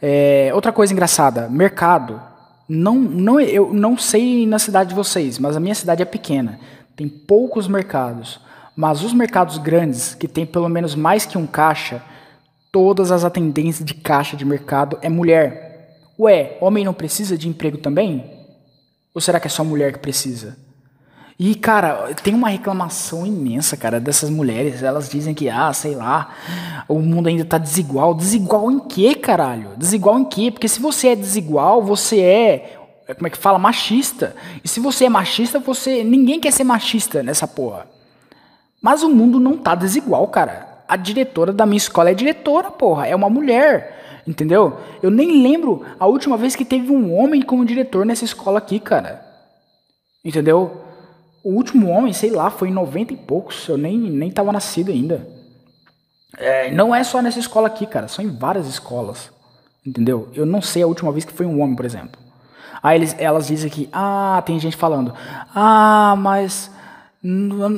É, 0.00 0.50
outra 0.54 0.72
coisa 0.72 0.92
engraçada, 0.92 1.48
mercado. 1.48 2.22
Não, 2.68 2.94
não, 2.94 3.40
eu 3.40 3.74
não 3.74 3.98
sei 3.98 4.46
na 4.46 4.58
cidade 4.58 4.90
de 4.90 4.94
vocês, 4.94 5.38
mas 5.38 5.56
a 5.56 5.60
minha 5.60 5.74
cidade 5.74 6.02
é 6.02 6.04
pequena. 6.04 6.60
Tem 6.96 7.08
poucos 7.08 7.66
mercados. 7.66 8.40
Mas 8.76 9.02
os 9.02 9.12
mercados 9.12 9.58
grandes, 9.58 10.14
que 10.14 10.26
tem 10.26 10.46
pelo 10.46 10.68
menos 10.68 10.94
mais 10.94 11.26
que 11.26 11.36
um 11.36 11.46
caixa, 11.46 12.02
todas 12.72 13.10
as 13.10 13.24
atendentes 13.24 13.84
de 13.84 13.94
caixa 13.94 14.36
de 14.36 14.44
mercado 14.44 14.98
é 15.02 15.08
mulher. 15.08 15.98
Ué, 16.18 16.56
homem 16.60 16.84
não 16.84 16.94
precisa 16.94 17.36
de 17.36 17.48
emprego 17.48 17.78
também? 17.78 18.30
Ou 19.12 19.20
será 19.20 19.38
que 19.38 19.46
é 19.46 19.50
só 19.50 19.64
mulher 19.64 19.92
que 19.92 19.98
precisa? 19.98 20.56
E, 21.38 21.54
cara, 21.56 22.14
tem 22.22 22.32
uma 22.32 22.48
reclamação 22.48 23.26
imensa, 23.26 23.76
cara, 23.76 23.98
dessas 23.98 24.30
mulheres. 24.30 24.82
Elas 24.82 25.08
dizem 25.08 25.34
que, 25.34 25.48
ah, 25.48 25.72
sei 25.72 25.96
lá, 25.96 26.32
o 26.88 27.00
mundo 27.00 27.28
ainda 27.28 27.44
tá 27.44 27.58
desigual. 27.58 28.14
Desigual 28.14 28.70
em 28.70 28.78
quê, 28.78 29.16
caralho? 29.16 29.70
Desigual 29.76 30.18
em 30.18 30.24
quê? 30.24 30.50
Porque 30.52 30.68
se 30.68 30.80
você 30.80 31.08
é 31.08 31.16
desigual, 31.16 31.82
você 31.82 32.20
é. 32.20 32.78
Como 33.16 33.26
é 33.26 33.30
que 33.30 33.36
fala? 33.36 33.58
Machista. 33.58 34.36
E 34.62 34.68
se 34.68 34.78
você 34.78 35.06
é 35.06 35.08
machista, 35.08 35.58
você. 35.58 36.04
Ninguém 36.04 36.38
quer 36.38 36.52
ser 36.52 36.64
machista 36.64 37.22
nessa 37.22 37.48
porra. 37.48 37.86
Mas 38.80 39.02
o 39.02 39.08
mundo 39.08 39.40
não 39.40 39.58
tá 39.58 39.74
desigual, 39.74 40.28
cara. 40.28 40.84
A 40.86 40.96
diretora 40.96 41.52
da 41.52 41.66
minha 41.66 41.78
escola 41.78 42.10
é 42.10 42.14
diretora, 42.14 42.70
porra. 42.70 43.08
É 43.08 43.16
uma 43.16 43.28
mulher. 43.28 44.22
Entendeu? 44.26 44.78
Eu 45.02 45.10
nem 45.10 45.42
lembro 45.42 45.84
a 45.98 46.06
última 46.06 46.36
vez 46.36 46.54
que 46.54 46.64
teve 46.64 46.92
um 46.92 47.12
homem 47.12 47.42
como 47.42 47.64
diretor 47.64 48.06
nessa 48.06 48.24
escola 48.24 48.58
aqui, 48.58 48.78
cara. 48.78 49.22
Entendeu? 50.24 50.83
O 51.44 51.50
último 51.50 51.90
homem, 51.90 52.12
sei 52.14 52.30
lá, 52.30 52.50
foi 52.50 52.70
em 52.70 52.72
90 52.72 53.12
e 53.12 53.16
poucos. 53.16 53.68
Eu 53.68 53.76
nem, 53.76 53.98
nem 53.98 54.30
tava 54.30 54.50
nascido 54.50 54.90
ainda. 54.90 55.28
É, 56.38 56.70
não 56.72 56.94
é 56.94 57.04
só 57.04 57.20
nessa 57.20 57.38
escola 57.38 57.66
aqui, 57.66 57.86
cara. 57.86 58.08
São 58.08 58.24
em 58.24 58.34
várias 58.34 58.66
escolas. 58.66 59.30
Entendeu? 59.86 60.30
Eu 60.34 60.46
não 60.46 60.62
sei 60.62 60.82
a 60.82 60.86
última 60.86 61.12
vez 61.12 61.26
que 61.26 61.32
foi 61.32 61.44
um 61.44 61.60
homem, 61.60 61.76
por 61.76 61.84
exemplo. 61.84 62.18
Aí 62.82 62.98
eles, 62.98 63.14
elas 63.18 63.46
dizem 63.46 63.70
aqui, 63.70 63.88
ah, 63.92 64.42
tem 64.44 64.58
gente 64.58 64.76
falando, 64.76 65.14
ah, 65.54 66.14
mas 66.18 66.70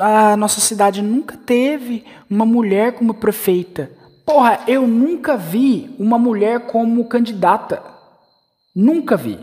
a 0.00 0.36
nossa 0.36 0.60
cidade 0.60 1.02
nunca 1.02 1.36
teve 1.36 2.04
uma 2.28 2.44
mulher 2.44 2.92
como 2.92 3.14
prefeita. 3.14 3.90
Porra, 4.24 4.60
eu 4.66 4.86
nunca 4.86 5.36
vi 5.36 5.94
uma 5.98 6.18
mulher 6.18 6.60
como 6.66 7.04
candidata. 7.04 7.82
Nunca 8.74 9.16
vi. 9.16 9.38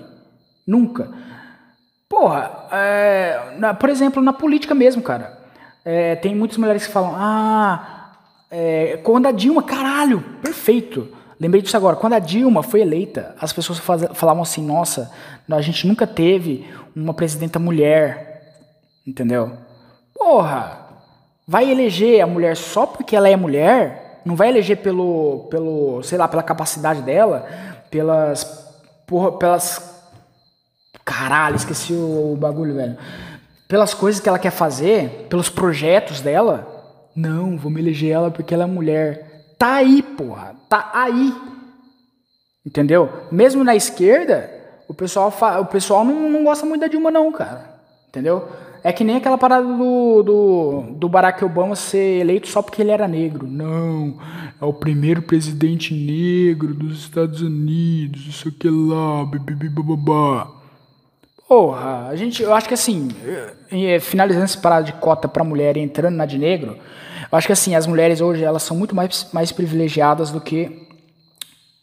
Nunca. 0.67 1.09
Porra, 2.13 2.67
é, 2.71 3.55
na, 3.57 3.73
por 3.73 3.89
exemplo, 3.89 4.21
na 4.21 4.31
política 4.31 4.75
mesmo, 4.75 5.01
cara. 5.01 5.39
É, 5.83 6.15
tem 6.15 6.35
muitas 6.35 6.57
mulheres 6.57 6.85
que 6.85 6.93
falam, 6.93 7.13
ah, 7.15 8.11
é, 8.51 8.99
quando 9.03 9.25
a 9.25 9.31
Dilma, 9.31 9.63
caralho, 9.63 10.21
perfeito. 10.41 11.09
Lembrei 11.39 11.61
disso 11.61 11.75
agora. 11.75 11.95
Quando 11.95 12.13
a 12.13 12.19
Dilma 12.19 12.61
foi 12.61 12.81
eleita, 12.81 13.35
as 13.41 13.51
pessoas 13.51 13.79
faz, 13.79 14.05
falavam 14.13 14.43
assim: 14.43 14.63
nossa, 14.63 15.11
a 15.49 15.61
gente 15.61 15.87
nunca 15.87 16.05
teve 16.05 16.69
uma 16.95 17.13
presidenta 17.13 17.57
mulher. 17.57 18.59
Entendeu? 19.05 19.51
Porra, 20.13 20.79
vai 21.47 21.69
eleger 21.69 22.21
a 22.21 22.27
mulher 22.27 22.55
só 22.55 22.85
porque 22.85 23.15
ela 23.15 23.27
é 23.27 23.35
mulher? 23.35 24.03
não 24.25 24.35
vai 24.35 24.49
eleger 24.49 24.77
pelo, 24.77 25.47
pelo, 25.49 26.01
sei 26.03 26.17
lá, 26.17 26.27
pela 26.27 26.43
capacidade 26.43 27.01
dela, 27.01 27.45
pelas, 27.89 28.43
porra, 29.05 29.33
pelas, 29.33 29.92
caralho, 31.03 31.55
esqueci 31.55 31.93
o 31.93 32.35
bagulho, 32.39 32.75
velho, 32.75 32.97
pelas 33.67 33.93
coisas 33.93 34.21
que 34.21 34.29
ela 34.29 34.39
quer 34.39 34.51
fazer, 34.51 35.27
pelos 35.29 35.49
projetos 35.49 36.21
dela. 36.21 36.69
Não, 37.15 37.57
vamos 37.57 37.79
eleger 37.79 38.11
ela 38.11 38.31
porque 38.31 38.53
ela 38.53 38.63
é 38.63 38.67
mulher. 38.67 39.55
Tá 39.57 39.75
aí, 39.75 40.01
porra, 40.01 40.55
tá 40.69 40.91
aí. 40.93 41.33
Entendeu? 42.65 43.09
Mesmo 43.31 43.63
na 43.63 43.75
esquerda, 43.75 44.49
o 44.87 44.93
pessoal, 44.93 45.31
fa... 45.31 45.59
o 45.59 45.65
pessoal 45.65 46.03
não, 46.03 46.29
não 46.29 46.43
gosta 46.43 46.65
muito 46.65 46.81
da 46.81 46.87
Dilma, 46.87 47.11
não, 47.11 47.31
cara. 47.31 47.73
Entendeu? 48.07 48.47
É 48.83 48.91
que 48.91 49.03
nem 49.03 49.15
aquela 49.15 49.37
parada 49.37 49.65
do, 49.65 50.23
do, 50.23 50.81
do 50.97 51.09
Barack 51.09 51.43
Obama 51.43 51.75
ser 51.75 52.19
eleito 52.19 52.47
só 52.49 52.61
porque 52.61 52.81
ele 52.81 52.91
era 52.91 53.07
negro. 53.07 53.47
Não, 53.47 54.19
é 54.61 54.65
o 54.65 54.73
primeiro 54.73 55.21
presidente 55.21 55.93
negro 55.93 56.73
dos 56.73 56.99
Estados 56.99 57.41
Unidos, 57.41 58.27
isso 58.27 58.49
aqui 58.49 58.69
lá, 58.69 59.25
babá. 59.25 60.62
Porra, 61.53 62.07
a 62.07 62.15
gente, 62.15 62.41
eu 62.41 62.51
acho 62.51 62.67
que 62.67 62.73
assim, 62.73 63.09
finalizando 64.01 64.45
essa 64.45 64.57
parada 64.57 64.85
de 64.85 64.93
cota 64.93 65.27
para 65.27 65.43
mulher 65.43 65.77
e 65.77 65.81
entrando 65.81 66.15
na 66.15 66.25
de 66.25 66.39
negro, 66.39 66.79
eu 67.31 67.37
acho 67.37 67.45
que 67.45 67.53
assim, 67.53 67.75
as 67.75 67.85
mulheres 67.85 68.21
hoje 68.21 68.43
elas 68.43 68.63
são 68.63 68.75
muito 68.75 68.95
mais, 68.95 69.29
mais 69.31 69.51
privilegiadas 69.51 70.31
do 70.31 70.41
que 70.41 70.87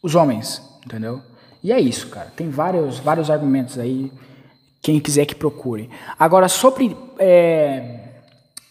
os 0.02 0.16
homens, 0.16 0.60
entendeu? 0.84 1.22
E 1.62 1.72
é 1.72 1.78
isso, 1.78 2.08
cara. 2.08 2.32
Tem 2.34 2.50
vários, 2.50 2.98
vários 2.98 3.30
argumentos 3.30 3.78
aí 3.78 4.10
quem 4.82 4.98
quiser 4.98 5.24
que 5.24 5.36
procure. 5.36 5.88
Agora, 6.18 6.48
sobre 6.48 6.96
é, 7.16 8.08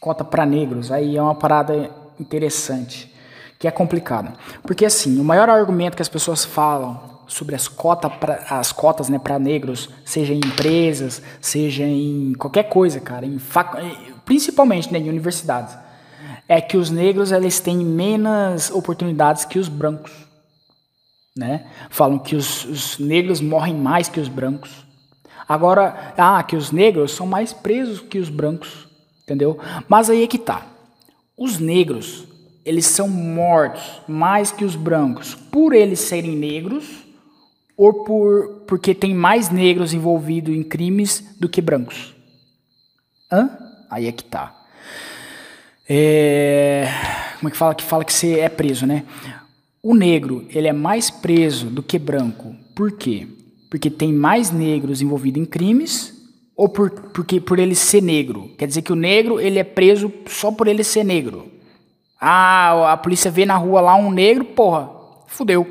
cota 0.01 0.25
para 0.25 0.45
negros, 0.45 0.91
aí 0.91 1.15
é 1.15 1.21
uma 1.21 1.35
parada 1.35 1.89
interessante, 2.19 3.09
que 3.57 3.69
é 3.69 3.71
complicada. 3.71 4.33
Porque, 4.63 4.83
assim, 4.83 5.17
o 5.17 5.23
maior 5.23 5.47
argumento 5.47 5.95
que 5.95 6.01
as 6.01 6.09
pessoas 6.09 6.43
falam 6.43 7.08
sobre 7.29 7.55
as, 7.55 7.67
cota 7.67 8.09
pra, 8.09 8.43
as 8.49 8.71
cotas 8.71 9.07
né, 9.07 9.19
para 9.19 9.39
negros, 9.39 9.87
seja 10.03 10.33
em 10.33 10.39
empresas, 10.39 11.21
seja 11.39 11.83
em 11.83 12.33
qualquer 12.33 12.63
coisa, 12.63 12.99
cara, 12.99 13.25
em 13.25 13.37
fac... 13.37 13.77
principalmente 14.25 14.91
né, 14.91 14.99
em 14.99 15.07
universidades, 15.07 15.77
é 16.47 16.59
que 16.59 16.75
os 16.75 16.89
negros 16.89 17.31
eles 17.31 17.59
têm 17.59 17.77
menos 17.77 18.71
oportunidades 18.71 19.45
que 19.45 19.59
os 19.59 19.69
brancos. 19.69 20.11
Né? 21.37 21.67
Falam 21.91 22.17
que 22.17 22.35
os, 22.35 22.65
os 22.65 22.99
negros 22.99 23.39
morrem 23.39 23.75
mais 23.75 24.09
que 24.09 24.19
os 24.19 24.27
brancos. 24.27 24.83
Agora, 25.47 26.13
ah, 26.17 26.41
que 26.43 26.55
os 26.55 26.71
negros 26.71 27.11
são 27.11 27.27
mais 27.27 27.53
presos 27.53 28.01
que 28.01 28.17
os 28.17 28.29
brancos, 28.29 28.87
entendeu? 29.23 29.59
Mas 29.87 30.09
aí 30.09 30.23
é 30.23 30.27
que 30.27 30.39
tá. 30.39 30.65
Os 31.37 31.59
negros, 31.59 32.25
eles 32.65 32.87
são 32.87 33.07
mortos 33.07 34.01
mais 34.07 34.51
que 34.51 34.65
os 34.65 34.75
brancos 34.75 35.35
por 35.35 35.73
eles 35.73 35.99
serem 35.99 36.35
negros 36.35 37.08
ou 37.79 38.03
por 38.03 38.63
porque 38.67 38.93
tem 38.93 39.15
mais 39.15 39.49
negros 39.49 39.93
envolvidos 39.93 40.55
em 40.55 40.61
crimes 40.61 41.23
do 41.39 41.47
que 41.47 41.61
brancos? 41.61 42.13
Hã? 43.31 43.49
Aí 43.89 44.05
é 44.07 44.11
que 44.11 44.23
tá. 44.23 44.55
É, 45.87 46.87
como 47.39 47.47
é 47.47 47.51
que 47.51 47.57
fala 47.57 47.73
que 47.73 47.83
fala 47.83 48.05
que 48.05 48.13
você 48.13 48.39
é 48.39 48.49
preso, 48.49 48.85
né? 48.85 49.03
O 49.81 49.95
negro, 49.95 50.45
ele 50.49 50.67
é 50.67 50.73
mais 50.73 51.09
preso 51.09 51.67
do 51.67 51.81
que 51.81 51.97
branco. 51.97 52.55
Por 52.75 52.91
quê? 52.91 53.27
porque 53.69 53.89
tem 53.89 54.11
mais 54.11 54.51
negros 54.51 55.01
envolvidos 55.01 55.41
em 55.41 55.45
crimes 55.45 56.13
ou 56.55 56.67
por, 56.67 56.89
porque 56.89 57.39
por 57.39 57.59
ele 57.59 57.75
ser 57.75 58.01
negro? 58.01 58.51
Quer 58.57 58.67
dizer 58.67 58.81
que 58.81 58.91
o 58.91 58.95
negro 58.95 59.39
ele 59.39 59.59
é 59.59 59.63
preso 59.63 60.11
só 60.27 60.51
por 60.51 60.67
ele 60.67 60.83
ser 60.83 61.05
negro. 61.05 61.47
Ah, 62.19 62.93
a 62.93 62.97
polícia 62.97 63.31
vê 63.31 63.45
na 63.45 63.55
rua 63.55 63.79
lá 63.79 63.95
um 63.95 64.11
negro, 64.11 64.43
porra, 64.43 64.89
fudeu, 65.27 65.65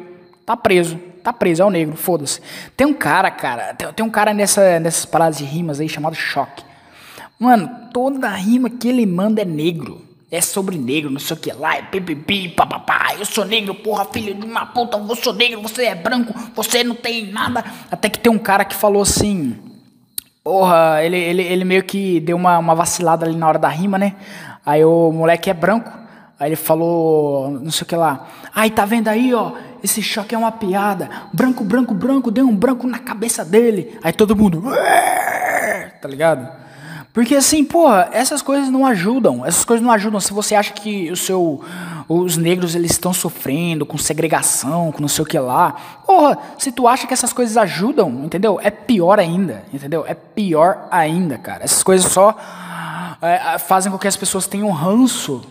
tá 0.47 0.57
preso, 0.57 0.99
tá 1.33 1.39
preso, 1.39 1.63
é 1.63 1.65
o 1.65 1.71
negro, 1.71 1.97
foda-se. 1.97 2.41
Tem 2.77 2.87
um 2.87 2.95
cara, 2.95 3.31
cara, 3.31 3.75
tem, 3.75 3.93
tem 3.93 4.05
um 4.05 4.11
cara 4.11 4.33
nessa, 4.35 4.79
nessas 4.81 5.05
paradas 5.05 5.39
de 5.39 5.45
rimas 5.45 5.81
aí 5.81 5.89
chamado 5.89 6.15
Choque. 6.15 6.63
Mano, 7.39 7.71
toda 7.93 8.29
rima 8.31 8.69
que 8.69 8.89
ele 8.89 9.07
manda 9.07 9.43
é 9.43 9.45
negro 9.45 10.09
é 10.31 10.41
sobre 10.43 10.77
negro, 10.77 11.11
não 11.11 11.19
sei 11.19 11.37
o 11.37 11.41
que 11.41 11.51
lá, 11.53 11.77
é 11.77 11.83
pipipi, 11.83 12.51
papapá, 12.51 13.15
eu 13.19 13.25
sou 13.25 13.47
negro, 13.47 13.75
porra, 13.75 14.05
filho 14.05 14.35
de 14.35 14.45
uma 14.45 14.67
puta, 14.67 14.99
eu 14.99 15.17
sou 15.17 15.33
negro, 15.33 15.63
você 15.63 15.87
é 15.87 15.95
branco, 15.95 16.35
você 16.55 16.85
não 16.85 16.95
tem 16.95 17.33
nada. 17.33 17.65
Até 17.91 18.11
que 18.11 18.19
tem 18.19 18.31
um 18.31 18.39
cara 18.39 18.65
que 18.65 18.75
falou 18.75 19.01
assim, 19.01 19.57
porra, 20.45 21.03
ele, 21.03 21.17
ele, 21.17 21.43
ele 21.43 21.65
meio 21.65 21.83
que 21.83 22.21
deu 22.21 22.37
uma, 22.37 22.59
uma 22.59 22.75
vacilada 22.75 23.25
ali 23.25 23.37
na 23.37 23.49
hora 23.49 23.59
da 23.59 23.69
rima, 23.69 23.97
né? 23.97 24.17
Aí 24.67 24.85
o 24.85 25.11
moleque 25.13 25.49
é 25.49 25.55
branco, 25.55 25.91
aí 26.39 26.51
ele 26.51 26.57
falou, 26.57 27.51
não 27.51 27.71
sei 27.71 27.85
o 27.85 27.87
que 27.87 27.97
lá, 27.97 28.29
ai, 28.55 28.69
tá 28.69 28.85
vendo 28.85 29.09
aí, 29.09 29.33
ó, 29.33 29.53
esse 29.83 30.03
choque 30.03 30.35
é 30.35 30.39
uma 30.39 30.53
piada, 30.53 31.09
branco, 31.33 31.65
branco, 31.65 31.95
branco, 31.95 32.31
deu 32.31 32.47
um 32.47 32.57
branco 32.57 32.87
na 32.87 32.99
cabeça 32.99 33.45
dele. 33.45 33.99
Aí 34.03 34.13
todo 34.13 34.37
mundo, 34.37 34.63
tá 36.01 36.09
ligado? 36.09 36.49
Porque 37.13 37.35
assim, 37.35 37.65
porra, 37.65 38.09
essas 38.13 38.43
coisas 38.43 38.69
não 38.71 38.87
ajudam. 38.87 39.45
Essas 39.45 39.65
coisas 39.65 39.85
não 39.85 39.93
ajudam. 39.93 40.21
Se 40.21 40.33
você 40.33 40.55
acha 40.55 40.73
que 40.73 41.11
o 41.11 41.17
seu, 41.17 41.65
os 42.09 42.37
negros 42.37 42.77
eles 42.77 42.93
estão 42.93 43.13
sofrendo 43.13 43.85
com 43.85 43.99
segregação, 43.99 44.93
com 44.93 45.01
não 45.01 45.09
sei 45.09 45.25
o 45.25 45.27
que 45.27 45.39
lá, 45.39 45.73
porra, 46.07 46.39
se 46.59 46.71
tu 46.71 46.87
acha 46.87 47.09
que 47.09 47.13
essas 47.13 47.33
coisas 47.33 47.57
ajudam, 47.57 48.25
entendeu? 48.25 48.61
É 48.63 48.71
pior 48.71 49.19
ainda, 49.19 49.65
entendeu? 49.73 50.05
É 50.07 50.15
pior 50.15 50.87
ainda, 50.93 51.37
cara. 51.39 51.65
Essas 51.65 51.83
coisas 51.83 52.11
só 52.13 52.37
é, 53.21 53.59
fazem 53.59 53.91
com 53.91 53.99
que 53.99 54.07
as 54.07 54.17
pessoas 54.17 54.47
tenham 54.47 54.71
ranço 54.71 55.43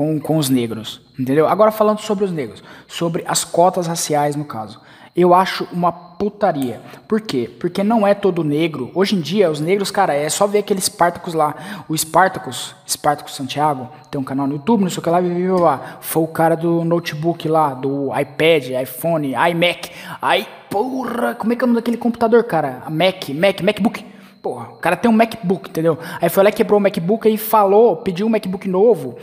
com, 0.00 0.18
com 0.18 0.38
os 0.38 0.48
negros, 0.48 1.02
entendeu? 1.18 1.46
Agora 1.46 1.70
falando 1.70 1.98
sobre 1.98 2.24
os 2.24 2.32
negros, 2.32 2.64
sobre 2.88 3.22
as 3.28 3.44
cotas 3.44 3.86
raciais 3.86 4.34
no 4.34 4.46
caso. 4.46 4.80
Eu 5.14 5.34
acho 5.34 5.68
uma 5.70 5.92
putaria. 5.92 6.80
Por 7.06 7.20
quê? 7.20 7.50
Porque 7.60 7.84
não 7.84 8.06
é 8.06 8.14
todo 8.14 8.42
negro. 8.42 8.90
Hoje 8.94 9.14
em 9.14 9.20
dia, 9.20 9.50
os 9.50 9.60
negros, 9.60 9.90
cara, 9.90 10.14
é 10.14 10.26
só 10.30 10.46
ver 10.46 10.60
aquele 10.60 10.80
Spartacus 10.80 11.34
lá. 11.34 11.84
O 11.86 11.94
Spartacus, 11.94 12.74
Spartacus 12.88 13.34
Santiago, 13.34 13.90
tem 14.10 14.18
um 14.18 14.24
canal 14.24 14.46
no 14.46 14.54
YouTube, 14.54 14.84
não 14.84 14.88
sei 14.88 15.00
o 15.00 15.02
que 15.02 15.10
lá, 15.10 15.20
blá, 15.20 15.58
blá. 15.58 15.98
foi 16.00 16.22
o 16.22 16.28
cara 16.28 16.54
do 16.54 16.82
notebook 16.82 17.46
lá, 17.46 17.74
do 17.74 18.08
iPad, 18.18 18.70
iPhone, 18.82 19.34
iMac. 19.50 19.90
Aí, 20.22 20.46
porra, 20.70 21.34
como 21.34 21.52
é 21.52 21.56
que 21.56 21.62
é 21.62 21.64
o 21.64 21.66
nome 21.66 21.78
daquele 21.78 21.98
computador, 21.98 22.42
cara? 22.44 22.84
Mac, 22.88 23.28
Mac, 23.28 23.60
MacBook. 23.60 24.06
Porra, 24.40 24.70
o 24.70 24.76
cara 24.76 24.96
tem 24.96 25.10
um 25.10 25.14
MacBook, 25.14 25.68
entendeu? 25.68 25.98
Aí 26.18 26.30
foi 26.30 26.42
lá, 26.42 26.50
quebrou 26.50 26.78
o 26.78 26.82
MacBook 26.82 27.28
e 27.28 27.36
falou, 27.36 27.96
pediu 27.96 28.26
um 28.26 28.30
MacBook 28.30 28.66
novo. 28.66 29.18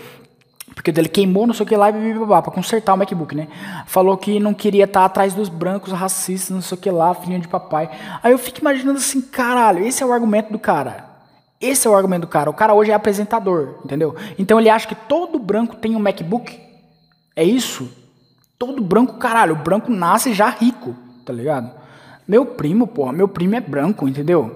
Porque 0.76 0.91
ele 0.91 1.09
queimou, 1.09 1.47
não 1.47 1.53
sei 1.53 1.65
o 1.65 1.68
que 1.68 1.76
lá, 1.76 1.91
para 1.91 2.51
consertar 2.51 2.93
o 2.93 2.97
MacBook, 2.97 3.36
né? 3.36 3.47
Falou 3.88 4.18
que 4.18 4.39
não 4.39 4.53
queria 4.53 4.84
estar 4.84 5.01
tá 5.01 5.05
atrás 5.05 5.34
dos 5.34 5.49
brancos 5.49 5.91
racistas, 5.91 6.51
não 6.51 6.61
sei 6.61 6.78
o 6.78 6.82
que 6.82 6.91
lá, 6.91 7.13
filhinho 7.13 7.41
de 7.41 7.47
papai. 7.47 7.89
Aí 8.22 8.32
eu 8.32 8.38
fico 8.38 8.59
imaginando 8.59 8.99
assim, 8.99 9.22
caralho, 9.22 9.86
esse 9.86 10.03
é 10.03 10.05
o 10.05 10.11
argumento 10.11 10.51
do 10.51 10.59
cara. 10.59 11.07
Esse 11.59 11.88
é 11.88 11.89
o 11.89 11.95
argumento 11.95 12.22
do 12.22 12.28
cara. 12.28 12.49
O 12.49 12.53
cara 12.53 12.74
hoje 12.74 12.91
é 12.91 12.93
apresentador, 12.93 13.80
entendeu? 13.84 14.15
Então 14.38 14.59
ele 14.59 14.70
acha 14.70 14.88
que 14.88 14.93
todo 14.93 15.39
branco 15.39 15.76
tem 15.76 15.95
um 15.95 15.99
MacBook. 15.99 16.59
É 17.36 17.43
isso? 17.43 17.89
Todo 18.59 18.84
branco, 18.84 19.15
caralho, 19.15 19.53
o 19.53 19.57
branco 19.57 19.91
nasce 19.91 20.34
já 20.34 20.49
rico, 20.49 20.95
tá 21.26 21.32
ligado? 21.32 21.72
Meu 22.28 22.45
primo, 22.45 22.86
porra, 22.88 23.13
meu 23.13 23.28
primo 23.28 23.55
é 23.55 23.61
branco, 23.61 24.07
entendeu? 24.07 24.55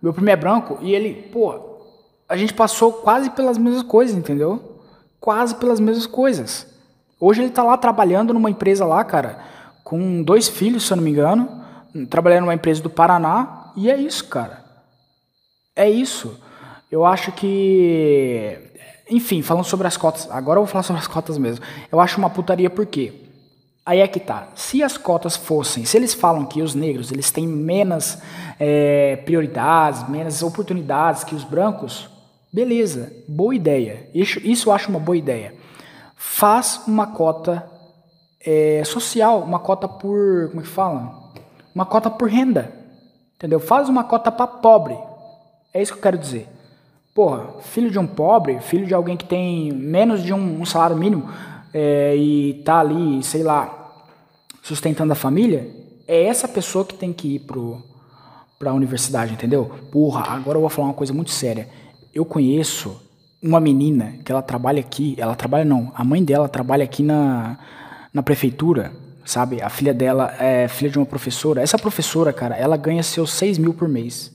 Meu 0.00 0.12
primo 0.12 0.30
é 0.30 0.36
branco 0.36 0.78
e 0.80 0.94
ele, 0.94 1.14
pô, 1.32 1.54
a 2.28 2.36
gente 2.36 2.54
passou 2.54 2.92
quase 2.92 3.30
pelas 3.30 3.58
mesmas 3.58 3.82
coisas, 3.82 4.16
entendeu? 4.16 4.77
Quase 5.20 5.54
pelas 5.54 5.80
mesmas 5.80 6.06
coisas. 6.06 6.66
Hoje 7.20 7.42
ele 7.42 7.50
tá 7.50 7.62
lá 7.62 7.76
trabalhando 7.76 8.32
numa 8.32 8.50
empresa 8.50 8.86
lá, 8.86 9.02
cara, 9.04 9.38
com 9.82 10.22
dois 10.22 10.48
filhos, 10.48 10.86
se 10.86 10.92
eu 10.92 10.96
não 10.96 11.04
me 11.04 11.10
engano, 11.10 11.64
trabalhando 12.08 12.42
numa 12.42 12.54
empresa 12.54 12.82
do 12.82 12.90
Paraná, 12.90 13.72
e 13.76 13.90
é 13.90 13.96
isso, 13.96 14.24
cara. 14.26 14.64
É 15.74 15.88
isso. 15.88 16.38
Eu 16.90 17.04
acho 17.04 17.32
que. 17.32 18.58
Enfim, 19.10 19.42
falando 19.42 19.64
sobre 19.64 19.86
as 19.86 19.96
cotas. 19.96 20.28
Agora 20.30 20.58
eu 20.58 20.64
vou 20.64 20.70
falar 20.70 20.82
sobre 20.82 21.00
as 21.00 21.06
cotas 21.06 21.38
mesmo. 21.38 21.64
Eu 21.90 22.00
acho 22.00 22.18
uma 22.18 22.28
putaria 22.28 22.68
por 22.68 22.84
quê? 22.86 23.12
Aí 23.86 24.00
é 24.00 24.06
que 24.06 24.20
tá. 24.20 24.48
Se 24.54 24.82
as 24.82 24.98
cotas 24.98 25.36
fossem, 25.36 25.84
se 25.84 25.96
eles 25.96 26.12
falam 26.12 26.44
que 26.44 26.60
os 26.60 26.74
negros 26.74 27.10
eles 27.10 27.30
têm 27.30 27.46
menos 27.46 28.18
é, 28.60 29.16
prioridades, 29.24 30.06
menos 30.08 30.42
oportunidades 30.42 31.24
que 31.24 31.34
os 31.34 31.44
brancos, 31.44 32.10
beleza, 32.52 33.12
boa 33.26 33.54
ideia. 33.54 34.08
Isso, 34.14 34.38
isso 34.40 34.68
eu 34.68 34.72
acho 34.72 34.88
uma 34.90 35.00
boa 35.00 35.16
ideia. 35.16 35.54
Faz 36.16 36.82
uma 36.86 37.08
cota 37.08 37.68
é, 38.44 38.82
social, 38.84 39.40
uma 39.40 39.58
cota 39.58 39.88
por, 39.88 40.48
como 40.48 40.60
é 40.60 40.64
que 40.64 40.68
fala? 40.68 41.32
Uma 41.74 41.86
cota 41.86 42.10
por 42.10 42.28
renda, 42.28 42.72
entendeu? 43.36 43.60
Faz 43.60 43.88
uma 43.88 44.04
cota 44.04 44.32
para 44.32 44.46
pobre. 44.46 44.98
É 45.72 45.82
isso 45.82 45.92
que 45.92 45.98
eu 45.98 46.02
quero 46.02 46.18
dizer. 46.18 46.48
Porra, 47.14 47.60
filho 47.62 47.90
de 47.90 47.98
um 47.98 48.06
pobre, 48.06 48.60
filho 48.60 48.86
de 48.86 48.94
alguém 48.94 49.16
que 49.16 49.24
tem 49.24 49.72
menos 49.72 50.22
de 50.22 50.32
um, 50.32 50.60
um 50.60 50.64
salário 50.64 50.96
mínimo 50.96 51.28
é, 51.74 52.16
e 52.16 52.62
tá 52.64 52.78
ali, 52.78 53.22
sei 53.22 53.42
lá, 53.42 53.92
sustentando 54.62 55.12
a 55.12 55.16
família, 55.16 55.68
é 56.06 56.24
essa 56.24 56.48
pessoa 56.48 56.84
que 56.84 56.94
tem 56.94 57.12
que 57.12 57.34
ir 57.34 57.40
pro, 57.40 57.82
pra 58.58 58.72
universidade, 58.72 59.32
entendeu? 59.32 59.70
Porra, 59.90 60.32
agora 60.32 60.56
eu 60.56 60.60
vou 60.60 60.70
falar 60.70 60.88
uma 60.88 60.94
coisa 60.94 61.12
muito 61.12 61.30
séria. 61.30 61.68
Eu 62.18 62.24
conheço 62.24 63.00
uma 63.40 63.60
menina 63.60 64.14
que 64.24 64.32
ela 64.32 64.42
trabalha 64.42 64.80
aqui, 64.80 65.14
ela 65.18 65.36
trabalha 65.36 65.64
não, 65.64 65.92
a 65.94 66.02
mãe 66.02 66.24
dela 66.24 66.48
trabalha 66.48 66.82
aqui 66.82 67.00
na, 67.00 67.56
na 68.12 68.24
prefeitura, 68.24 68.92
sabe? 69.24 69.62
A 69.62 69.68
filha 69.68 69.94
dela 69.94 70.34
é 70.36 70.66
filha 70.66 70.90
de 70.90 70.98
uma 70.98 71.06
professora. 71.06 71.62
Essa 71.62 71.78
professora, 71.78 72.32
cara, 72.32 72.56
ela 72.56 72.76
ganha 72.76 73.04
seus 73.04 73.30
6 73.34 73.58
mil 73.58 73.72
por 73.72 73.88
mês, 73.88 74.32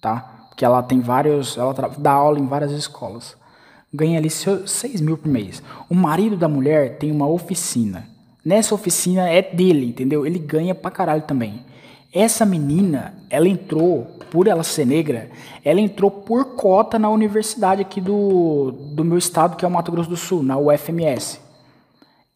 tá? 0.00 0.46
Porque 0.48 0.64
ela 0.64 0.82
tem 0.82 1.00
vários, 1.00 1.58
ela 1.58 1.74
dá 1.98 2.12
aula 2.12 2.38
em 2.38 2.46
várias 2.46 2.72
escolas. 2.72 3.36
Ganha 3.92 4.18
ali 4.18 4.30
seus 4.30 4.70
6 4.70 5.02
mil 5.02 5.18
por 5.18 5.28
mês. 5.28 5.62
O 5.90 5.94
marido 5.94 6.34
da 6.34 6.48
mulher 6.48 6.96
tem 6.96 7.12
uma 7.12 7.28
oficina 7.28 8.06
Nessa 8.48 8.74
oficina 8.74 9.28
é 9.28 9.42
dele, 9.42 9.84
entendeu? 9.84 10.24
Ele 10.24 10.38
ganha 10.38 10.74
pra 10.74 10.90
caralho 10.90 11.20
também. 11.20 11.66
Essa 12.12 12.46
menina, 12.46 13.14
ela 13.28 13.48
entrou, 13.48 14.04
por 14.30 14.46
ela 14.46 14.62
ser 14.62 14.86
negra, 14.86 15.30
ela 15.64 15.80
entrou 15.80 16.10
por 16.10 16.56
cota 16.56 16.98
na 16.98 17.10
universidade 17.10 17.82
aqui 17.82 18.00
do, 18.00 18.72
do 18.94 19.04
meu 19.04 19.18
estado, 19.18 19.56
que 19.56 19.64
é 19.64 19.68
o 19.68 19.70
Mato 19.70 19.92
Grosso 19.92 20.08
do 20.08 20.16
Sul, 20.16 20.42
na 20.42 20.56
UFMS. 20.56 21.38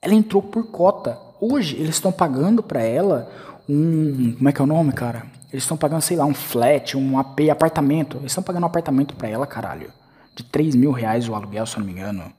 Ela 0.00 0.14
entrou 0.14 0.42
por 0.42 0.66
cota. 0.66 1.18
Hoje, 1.40 1.76
eles 1.76 1.94
estão 1.94 2.12
pagando 2.12 2.62
para 2.62 2.82
ela 2.82 3.30
um. 3.68 4.34
Como 4.36 4.48
é 4.48 4.52
que 4.52 4.60
é 4.60 4.64
o 4.64 4.66
nome, 4.66 4.92
cara? 4.92 5.24
Eles 5.50 5.64
estão 5.64 5.76
pagando, 5.76 6.02
sei 6.02 6.16
lá, 6.16 6.24
um 6.24 6.34
flat, 6.34 6.96
um 6.96 7.18
AP, 7.18 7.40
apartamento. 7.50 8.18
Eles 8.18 8.32
estão 8.32 8.42
pagando 8.42 8.64
um 8.64 8.66
apartamento 8.66 9.14
para 9.14 9.28
ela, 9.28 9.46
caralho. 9.46 9.90
De 10.34 10.42
3 10.42 10.74
mil 10.74 10.92
reais 10.92 11.28
o 11.28 11.34
aluguel, 11.34 11.66
se 11.66 11.76
eu 11.76 11.80
não 11.80 11.86
me 11.86 11.92
engano 11.92 12.32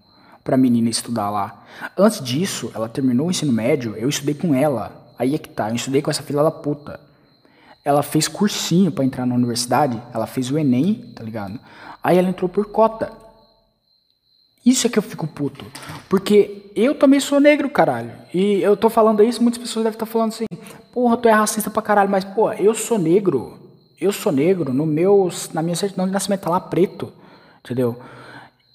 para 0.43 0.55
a 0.55 0.57
menina 0.57 0.89
estudar 0.89 1.29
lá. 1.29 1.63
Antes 1.97 2.21
disso, 2.21 2.71
ela 2.75 2.89
terminou 2.89 3.27
o 3.27 3.31
ensino 3.31 3.53
médio, 3.53 3.95
eu 3.95 4.09
estudei 4.09 4.35
com 4.35 4.53
ela. 4.53 5.13
Aí 5.17 5.33
é 5.35 5.37
que 5.37 5.49
tá, 5.49 5.69
eu 5.69 5.75
estudei 5.75 6.01
com 6.01 6.11
essa 6.11 6.21
filha 6.21 6.43
da 6.43 6.51
puta. 6.51 6.99
Ela 7.83 8.01
fez 8.01 8.27
cursinho 8.27 8.91
para 8.91 9.03
entrar 9.03 9.25
na 9.25 9.35
universidade, 9.35 10.01
ela 10.13 10.25
fez 10.25 10.49
o 10.49 10.57
ENEM, 10.57 11.13
tá 11.15 11.23
ligado? 11.23 11.59
Aí 12.01 12.17
ela 12.17 12.29
entrou 12.29 12.49
por 12.49 12.65
cota. 12.65 13.11
Isso 14.65 14.87
é 14.87 14.89
que 14.89 14.97
eu 14.97 15.03
fico 15.03 15.27
puto. 15.27 15.65
Porque 16.07 16.71
eu 16.75 16.95
também 16.95 17.19
sou 17.19 17.39
negro, 17.39 17.69
caralho. 17.69 18.11
E 18.33 18.61
eu 18.61 18.77
tô 18.77 18.89
falando 18.89 19.23
isso, 19.23 19.41
muitas 19.41 19.61
pessoas 19.61 19.83
devem 19.83 19.95
estar 19.95 20.05
tá 20.05 20.11
falando 20.11 20.29
assim, 20.29 20.45
porra, 20.93 21.17
tu 21.17 21.27
é 21.27 21.31
racista 21.31 21.69
pra 21.69 21.81
caralho, 21.81 22.09
mas, 22.09 22.23
pô, 22.23 22.51
eu 22.53 22.73
sou 22.73 22.97
negro. 22.97 23.59
Eu 23.99 24.11
sou 24.11 24.31
negro, 24.31 24.73
no 24.73 24.85
meu, 24.85 25.29
na 25.53 25.61
minha 25.61 25.75
certidão 25.75 26.05
de 26.05 26.11
nascimento 26.11 26.41
tá 26.41 26.49
lá 26.49 26.59
preto, 26.59 27.11
entendeu? 27.63 27.99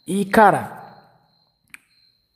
E, 0.07 0.25
cara, 0.25 0.78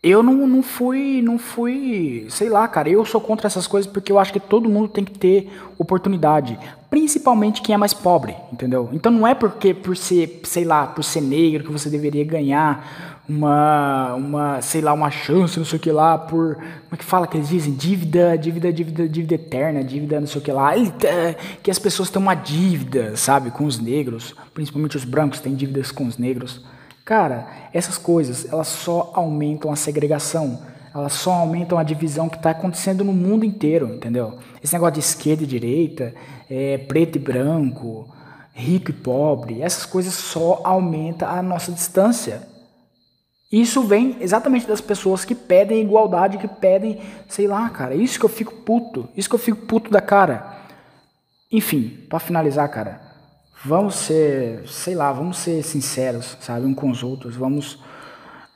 eu 0.02 0.20
não, 0.20 0.48
não 0.48 0.62
fui, 0.64 1.22
não 1.22 1.38
fui, 1.38 2.26
sei 2.28 2.48
lá, 2.48 2.66
cara, 2.66 2.88
eu 2.88 3.04
sou 3.04 3.20
contra 3.20 3.46
essas 3.46 3.68
coisas 3.68 3.90
porque 3.90 4.10
eu 4.10 4.18
acho 4.18 4.32
que 4.32 4.40
todo 4.40 4.68
mundo 4.68 4.88
tem 4.88 5.04
que 5.04 5.16
ter 5.16 5.48
oportunidade, 5.78 6.58
principalmente 6.90 7.62
quem 7.62 7.72
é 7.72 7.78
mais 7.78 7.94
pobre, 7.94 8.34
entendeu? 8.52 8.90
Então 8.92 9.12
não 9.12 9.24
é 9.26 9.32
porque 9.32 9.72
por 9.72 9.96
ser, 9.96 10.40
sei 10.42 10.64
lá, 10.64 10.88
por 10.88 11.04
ser 11.04 11.20
negro 11.20 11.62
que 11.62 11.70
você 11.70 11.88
deveria 11.88 12.24
ganhar 12.24 13.22
uma, 13.28 14.14
uma, 14.14 14.60
sei 14.60 14.80
lá, 14.80 14.92
uma 14.92 15.08
chance, 15.08 15.56
não 15.56 15.64
sei 15.64 15.78
o 15.78 15.80
que 15.80 15.92
lá, 15.92 16.18
por, 16.18 16.56
como 16.56 16.66
é 16.92 16.96
que 16.96 17.04
fala 17.04 17.28
que 17.28 17.36
eles 17.36 17.48
dizem? 17.48 17.72
Dívida, 17.72 18.36
dívida, 18.36 18.72
dívida, 18.72 19.08
dívida 19.08 19.34
eterna, 19.36 19.84
dívida, 19.84 20.18
não 20.18 20.26
sei 20.26 20.40
o 20.40 20.44
que 20.44 20.50
lá, 20.50 20.72
que 21.62 21.70
as 21.70 21.78
pessoas 21.78 22.10
têm 22.10 22.20
uma 22.20 22.34
dívida, 22.34 23.16
sabe, 23.16 23.52
com 23.52 23.64
os 23.64 23.78
negros, 23.78 24.34
principalmente 24.52 24.96
os 24.96 25.04
brancos 25.04 25.38
têm 25.38 25.54
dívidas 25.54 25.92
com 25.92 26.06
os 26.06 26.18
negros. 26.18 26.60
Cara, 27.04 27.48
essas 27.72 27.98
coisas, 27.98 28.50
elas 28.50 28.68
só 28.68 29.10
aumentam 29.14 29.72
a 29.72 29.76
segregação, 29.76 30.62
elas 30.94 31.14
só 31.14 31.32
aumentam 31.32 31.76
a 31.76 31.82
divisão 31.82 32.28
que 32.28 32.36
está 32.36 32.50
acontecendo 32.50 33.02
no 33.02 33.12
mundo 33.12 33.44
inteiro, 33.44 33.94
entendeu? 33.94 34.38
Esse 34.62 34.74
negócio 34.74 34.94
de 34.94 35.00
esquerda 35.00 35.42
e 35.42 35.46
direita, 35.46 36.14
é, 36.48 36.78
preto 36.78 37.16
e 37.16 37.18
branco, 37.18 38.08
rico 38.52 38.90
e 38.90 38.94
pobre, 38.94 39.62
essas 39.62 39.84
coisas 39.84 40.14
só 40.14 40.60
aumentam 40.62 41.28
a 41.28 41.42
nossa 41.42 41.72
distância. 41.72 42.46
Isso 43.50 43.82
vem 43.82 44.16
exatamente 44.20 44.66
das 44.66 44.80
pessoas 44.80 45.24
que 45.24 45.34
pedem 45.34 45.82
igualdade, 45.82 46.38
que 46.38 46.48
pedem, 46.48 47.00
sei 47.28 47.48
lá, 47.48 47.68
cara, 47.68 47.94
isso 47.94 48.18
que 48.18 48.24
eu 48.24 48.30
fico 48.30 48.54
puto, 48.62 49.08
isso 49.16 49.28
que 49.28 49.34
eu 49.34 49.40
fico 49.40 49.66
puto 49.66 49.90
da 49.90 50.00
cara. 50.00 50.56
Enfim, 51.50 52.06
para 52.08 52.18
finalizar, 52.18 52.66
cara, 52.70 53.01
vamos 53.64 53.94
ser, 53.94 54.66
sei 54.66 54.94
lá, 54.94 55.12
vamos 55.12 55.38
ser 55.38 55.62
sinceros, 55.62 56.36
sabe, 56.40 56.66
uns 56.66 56.74
com 56.74 56.90
os 56.90 57.02
outros, 57.02 57.36
vamos, 57.36 57.78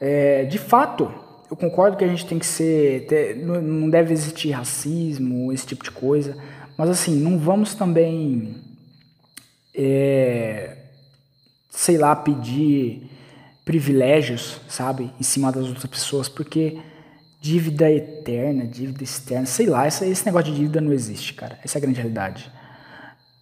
é, 0.01 0.45
de 0.45 0.59
fato, 0.59 1.13
eu 1.51 1.57
concordo 1.57 1.97
que 1.97 2.05
a 2.05 2.09
gente 2.09 2.27
tem 2.27 2.39
que 2.39 2.47
ser, 2.47 3.07
ter, 3.07 3.37
não 3.37 3.89
deve 3.89 4.13
existir 4.13 4.51
racismo, 4.51 5.53
esse 5.53 5.67
tipo 5.67 5.85
de 5.85 5.93
coisa, 5.93 6.37
mas 6.77 6.91
assim, 6.91 7.15
não 7.17 7.39
vamos 7.39 7.75
também, 7.75 8.57
é, 9.75 10.77
sei 11.71 11.97
lá, 11.97 12.17
pedir 12.17 13.09
privilégios, 13.65 14.61
sabe, 14.69 15.13
em 15.19 15.23
cima 15.23 15.53
das 15.53 15.67
outras 15.67 15.87
pessoas, 15.87 16.29
porque 16.29 16.79
dívida 17.41 17.91
eterna, 17.91 18.67
dívida 18.67 19.05
externa, 19.05 19.47
sei 19.47 19.67
lá, 19.67 19.87
esse 19.87 20.27
negócio 20.27 20.51
de 20.51 20.57
dívida 20.57 20.81
não 20.81 20.93
existe, 20.93 21.35
cara, 21.35 21.59
essa 21.65 21.79
é 21.79 21.79
a 21.79 21.83
grande 21.83 22.01
realidade 22.01 22.56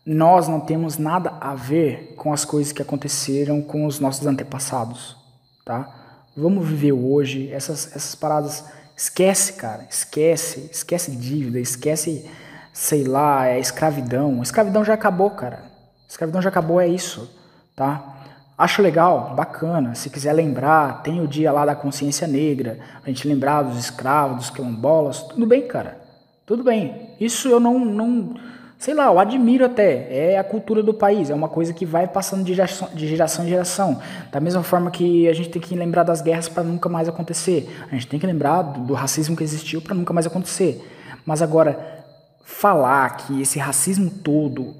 nós 0.07 0.49
não 0.49 0.61
temos 0.61 0.99
nada 0.99 1.33
a 1.41 1.55
ver 1.55 2.15
com 2.17 2.33
as 2.33 2.45
coisas 2.45 2.73
que 2.73 2.83
aconteceram 2.83 3.63
com 3.63 3.87
os 3.87 3.99
nossos 3.99 4.27
antepassados, 4.27 5.17
tá? 5.65 5.89
Vamos 6.37 6.69
viver 6.69 6.93
hoje, 6.93 7.51
essas, 7.51 7.87
essas 7.95 8.15
paradas, 8.15 8.65
esquece, 8.97 9.55
cara, 9.55 9.87
esquece, 9.89 10.69
esquece 10.71 11.13
dívida, 11.13 11.59
esquece, 11.59 12.29
sei 12.73 13.05
lá, 13.05 13.47
é 13.47 13.59
escravidão. 13.59 14.43
Escravidão 14.43 14.85
já 14.85 14.95
acabou, 14.95 15.31
cara. 15.31 15.65
Escravidão 16.09 16.43
já 16.43 16.49
acabou, 16.49 16.81
é 16.81 16.89
isso, 16.89 17.31
tá? 17.75 18.15
Acho 18.59 18.83
legal, 18.83 19.35
bacana. 19.35 19.95
Se 19.95 20.11
quiser 20.11 20.33
lembrar, 20.33 21.03
tem 21.03 21.21
o 21.21 21.27
dia 21.27 21.51
lá 21.51 21.65
da 21.65 21.75
consciência 21.75 22.27
negra, 22.27 22.79
a 23.03 23.09
gente 23.09 23.27
lembrar 23.27 23.63
dos 23.63 23.79
escravos, 23.79 24.37
dos 24.37 24.51
quilombolas, 24.51 25.23
tudo 25.23 25.47
bem, 25.47 25.67
cara. 25.67 25.99
Tudo 26.45 26.63
bem. 26.63 27.15
Isso 27.19 27.49
eu 27.49 27.59
não, 27.59 27.79
não 27.79 28.35
sei 28.79 28.95
lá, 28.95 29.07
eu 29.07 29.19
admiro 29.19 29.65
até. 29.65 30.07
É 30.11 30.39
a 30.39 30.45
cultura 30.45 30.83
do 30.83 30.93
país, 30.93 31.31
é 31.31 31.35
uma 31.35 31.49
coisa 31.49 31.73
que 31.73 31.87
vai 31.87 32.07
passando 32.07 32.45
de 32.45 32.55
geração, 32.55 32.89
de 32.95 33.07
geração 33.07 33.45
em 33.45 33.49
geração. 33.49 34.01
Da 34.31 34.41
mesma 34.41 34.63
forma 34.63 34.91
que 34.91 35.29
a 35.29 35.33
gente 35.33 35.49
tem 35.49 35.61
que 35.61 35.75
lembrar 35.75 36.03
das 36.03 36.21
guerras 36.21 36.49
para 36.49 36.63
nunca 36.63 36.89
mais 36.89 37.09
acontecer. 37.09 37.69
A 37.91 37.95
gente 37.95 38.07
tem 38.07 38.21
que 38.21 38.27
lembrar 38.27 38.63
do, 38.63 38.81
do 38.81 38.95
racismo 38.95 39.37
que 39.37 39.43
existiu 39.43 39.81
para 39.81 39.95
nunca 39.95 40.13
mais 40.13 40.27
acontecer. 40.27 40.83
Mas 41.25 41.41
agora, 41.41 42.05
falar 42.45 43.17
que 43.17 43.41
esse 43.41 43.59
racismo 43.59 44.11
todo 44.11 44.75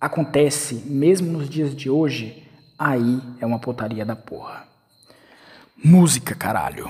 acontece 0.00 0.76
mesmo 0.86 1.32
nos 1.32 1.48
dias 1.48 1.74
de 1.74 1.90
hoje, 1.90 2.44
aí 2.78 3.20
é 3.40 3.46
uma 3.46 3.58
potaria 3.58 4.04
da 4.04 4.14
porra. 4.14 4.64
Música, 5.82 6.34
caralho. 6.34 6.88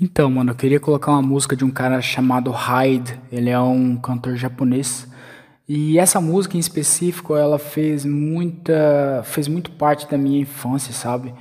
Então, 0.00 0.30
mano, 0.30 0.52
eu 0.52 0.54
queria 0.54 0.78
colocar 0.78 1.10
uma 1.10 1.22
música 1.22 1.56
de 1.56 1.64
um 1.64 1.70
cara 1.70 2.00
chamado 2.00 2.52
Hyde. 2.52 3.18
Ele 3.32 3.50
é 3.50 3.58
um 3.58 3.96
cantor 3.96 4.36
japonês. 4.36 5.08
E 5.68 5.98
essa 5.98 6.20
música 6.20 6.56
em 6.56 6.60
específico, 6.60 7.34
ela 7.36 7.58
fez 7.58 8.04
muita, 8.04 9.22
fez 9.24 9.48
muito 9.48 9.72
parte 9.72 10.08
da 10.08 10.16
minha 10.16 10.40
infância, 10.40 10.92
sabe? 10.92 11.34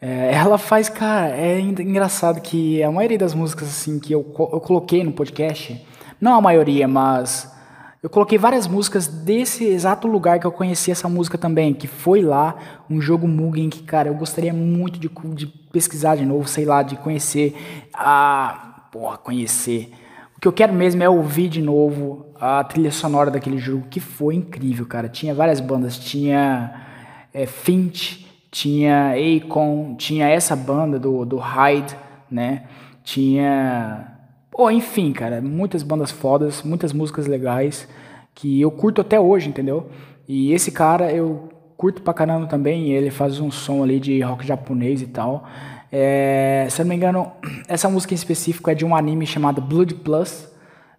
É, 0.00 0.32
ela 0.32 0.58
faz, 0.58 0.88
cara, 0.88 1.36
é 1.36 1.58
engraçado 1.58 2.40
que 2.40 2.80
a 2.84 2.90
maioria 2.90 3.18
das 3.18 3.34
músicas 3.34 3.66
assim 3.66 3.98
que 3.98 4.12
eu, 4.12 4.20
eu 4.38 4.60
coloquei 4.60 5.02
no 5.02 5.10
podcast, 5.10 5.84
não 6.20 6.36
a 6.36 6.40
maioria, 6.40 6.86
mas 6.86 7.52
eu 8.00 8.08
coloquei 8.08 8.38
várias 8.38 8.68
músicas 8.68 9.08
desse 9.08 9.64
exato 9.64 10.06
lugar 10.06 10.38
que 10.38 10.46
eu 10.46 10.52
conheci 10.52 10.90
essa 10.90 11.08
música 11.08 11.36
também, 11.36 11.74
que 11.74 11.88
foi 11.88 12.22
lá, 12.22 12.54
um 12.88 13.00
jogo 13.00 13.26
Mugen 13.26 13.68
que, 13.68 13.82
cara, 13.82 14.08
eu 14.08 14.14
gostaria 14.14 14.52
muito 14.52 15.00
de, 15.00 15.10
de 15.34 15.46
pesquisar 15.46 16.14
de 16.14 16.24
novo, 16.24 16.48
sei 16.48 16.64
lá, 16.64 16.82
de 16.82 16.96
conhecer. 16.96 17.56
Ah, 17.92 18.86
porra, 18.92 19.18
conhecer. 19.18 19.92
O 20.36 20.40
que 20.40 20.46
eu 20.46 20.52
quero 20.52 20.72
mesmo 20.72 21.02
é 21.02 21.08
ouvir 21.08 21.48
de 21.48 21.60
novo 21.60 22.26
a 22.40 22.62
trilha 22.62 22.92
sonora 22.92 23.32
daquele 23.32 23.58
jogo, 23.58 23.88
que 23.90 23.98
foi 23.98 24.36
incrível, 24.36 24.86
cara. 24.86 25.08
Tinha 25.08 25.34
várias 25.34 25.58
bandas, 25.58 25.98
tinha 25.98 26.86
é, 27.34 27.46
Fint, 27.46 28.24
tinha 28.48 29.14
Akon, 29.14 29.96
tinha 29.96 30.28
essa 30.28 30.54
banda 30.54 31.00
do, 31.00 31.24
do 31.24 31.36
Hyde, 31.38 31.96
né? 32.30 32.62
Tinha 33.02 34.17
Pô, 34.58 34.68
enfim, 34.72 35.12
cara, 35.12 35.40
muitas 35.40 35.84
bandas 35.84 36.10
fodas, 36.10 36.64
muitas 36.64 36.92
músicas 36.92 37.28
legais 37.28 37.86
que 38.34 38.60
eu 38.60 38.72
curto 38.72 39.00
até 39.00 39.20
hoje, 39.20 39.48
entendeu? 39.48 39.88
E 40.26 40.52
esse 40.52 40.72
cara 40.72 41.12
eu 41.12 41.48
curto 41.76 42.02
pra 42.02 42.12
caramba 42.12 42.48
também, 42.48 42.90
ele 42.90 43.08
faz 43.08 43.38
um 43.38 43.52
som 43.52 43.84
ali 43.84 44.00
de 44.00 44.20
rock 44.20 44.44
japonês 44.44 45.00
e 45.00 45.06
tal. 45.06 45.46
É, 45.92 46.66
se 46.70 46.80
eu 46.80 46.84
não 46.84 46.88
me 46.88 46.96
engano, 46.96 47.30
essa 47.70 47.88
música 47.88 48.12
em 48.14 48.16
específico 48.16 48.68
é 48.68 48.74
de 48.74 48.84
um 48.84 48.96
anime 48.96 49.24
chamado 49.28 49.62
Blood 49.62 49.94
Plus, 49.94 50.48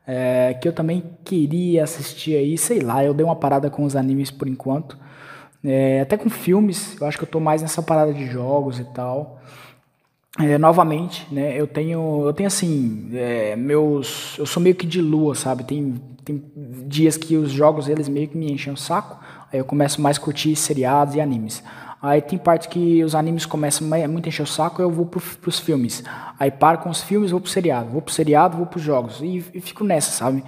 é, 0.07 0.53
que 0.53 0.65
eu 0.65 0.71
também 0.71 1.03
queria 1.25 1.83
assistir 1.83 2.37
aí, 2.37 2.57
sei 2.57 2.79
lá, 2.79 3.03
eu 3.03 3.13
dei 3.13 3.25
uma 3.25 3.35
parada 3.35 3.69
com 3.69 3.83
os 3.83 3.93
animes 3.93 4.31
por 4.31 4.47
enquanto. 4.47 4.97
É, 5.61 5.99
até 5.99 6.15
com 6.15 6.29
filmes, 6.29 6.95
eu 7.01 7.05
acho 7.05 7.17
que 7.17 7.25
eu 7.25 7.29
tô 7.29 7.41
mais 7.41 7.61
nessa 7.61 7.83
parada 7.83 8.13
de 8.13 8.25
jogos 8.25 8.79
e 8.79 8.85
tal. 8.85 9.41
É, 10.39 10.57
novamente, 10.57 11.27
né? 11.29 11.59
Eu 11.59 11.67
tenho, 11.67 12.23
eu 12.25 12.33
tenho 12.33 12.47
assim, 12.47 13.09
é, 13.13 13.57
meus, 13.57 14.37
eu 14.37 14.45
sou 14.45 14.63
meio 14.63 14.73
que 14.73 14.87
de 14.87 15.01
lua, 15.01 15.35
sabe? 15.35 15.65
Tem, 15.65 16.01
tem 16.23 16.41
dias 16.87 17.17
que 17.17 17.35
os 17.35 17.51
jogos 17.51 17.89
eles 17.89 18.07
meio 18.07 18.27
que 18.29 18.37
me 18.37 18.49
enchem 18.49 18.71
o 18.71 18.77
saco. 18.77 19.19
Aí 19.51 19.59
eu 19.59 19.65
começo 19.65 20.01
mais 20.01 20.17
a 20.17 20.21
curtir 20.21 20.55
seriados 20.55 21.15
e 21.15 21.19
animes. 21.19 21.61
Aí 22.01 22.21
tem 22.21 22.39
parte 22.39 22.69
que 22.69 23.03
os 23.03 23.13
animes 23.13 23.45
começam 23.45 23.85
muito 23.85 24.25
a 24.25 24.29
encher 24.29 24.43
o 24.43 24.47
saco, 24.47 24.81
eu 24.81 24.89
vou 24.89 25.05
pro, 25.05 25.19
pros 25.19 25.59
filmes. 25.59 26.01
Aí 26.39 26.49
paro 26.49 26.77
com 26.77 26.89
os 26.89 27.01
filmes, 27.01 27.31
vou 27.31 27.41
pro 27.41 27.49
seriado, 27.49 27.89
vou 27.89 28.01
pro 28.01 28.13
seriado, 28.13 28.55
vou 28.55 28.65
pros 28.65 28.81
jogos 28.81 29.19
e, 29.19 29.43
e 29.53 29.59
fico 29.59 29.83
nessa, 29.83 30.11
sabe? 30.11 30.41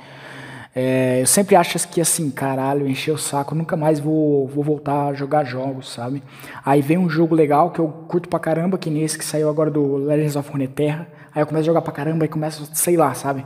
É, 0.74 1.22
eu 1.22 1.28
sempre 1.28 1.55
acho 1.55 1.88
que 1.89 1.99
assim, 1.99 2.32
caralho, 2.32 2.88
encher 2.88 3.11
o 3.11 3.17
saco, 3.17 3.53
nunca 3.53 3.76
mais 3.76 3.99
vou, 3.99 4.47
vou 4.47 4.63
voltar 4.63 5.07
a 5.07 5.13
jogar 5.13 5.43
jogos, 5.43 5.91
sabe? 5.91 6.24
Aí 6.65 6.82
vem 6.82 6.97
um 6.97 7.09
jogo 7.09 7.36
legal 7.36 7.72
que 7.72 7.80
eu 7.80 7.88
curto 8.07 8.30
pra 8.30 8.39
caramba, 8.39 8.78
que 8.78 8.89
nesse 8.89 9.17
que 9.17 9.26
saiu 9.26 9.49
agora 9.49 9.69
do 9.69 9.97
Legends 9.97 10.36
of 10.36 10.49
Runeterra. 10.49 11.07
Aí 11.34 11.41
eu 11.41 11.47
começo 11.47 11.63
a 11.63 11.65
jogar 11.65 11.82
pra 11.82 11.91
caramba 11.91 12.26
e 12.26 12.28
começo, 12.28 12.69
sei 12.74 12.95
lá, 12.95 13.13
sabe? 13.13 13.45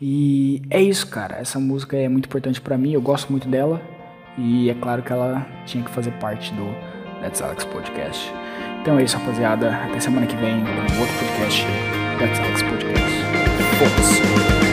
E 0.00 0.62
é 0.70 0.80
isso, 0.80 1.06
cara. 1.08 1.36
Essa 1.36 1.58
música 1.58 1.96
é 1.96 2.08
muito 2.08 2.26
importante 2.26 2.60
para 2.60 2.76
mim, 2.76 2.92
eu 2.92 3.00
gosto 3.00 3.30
muito 3.30 3.48
dela. 3.48 3.80
E 4.38 4.68
é 4.70 4.74
claro 4.74 5.02
que 5.02 5.12
ela 5.12 5.46
tinha 5.64 5.82
que 5.82 5.90
fazer 5.90 6.12
parte 6.12 6.52
do 6.54 6.64
Let's 7.22 7.40
Alex 7.40 7.64
Podcast. 7.64 8.32
Então 8.80 8.98
é 8.98 9.04
isso, 9.04 9.16
rapaziada. 9.16 9.74
Até 9.74 9.98
semana 10.00 10.26
que 10.26 10.36
vem, 10.36 10.56
no 10.56 11.00
outro 11.00 11.14
podcast, 11.18 11.64
Let's 12.20 12.38
Alex 12.38 12.62
Podcast. 12.62 13.16
Foda-se. 13.78 14.65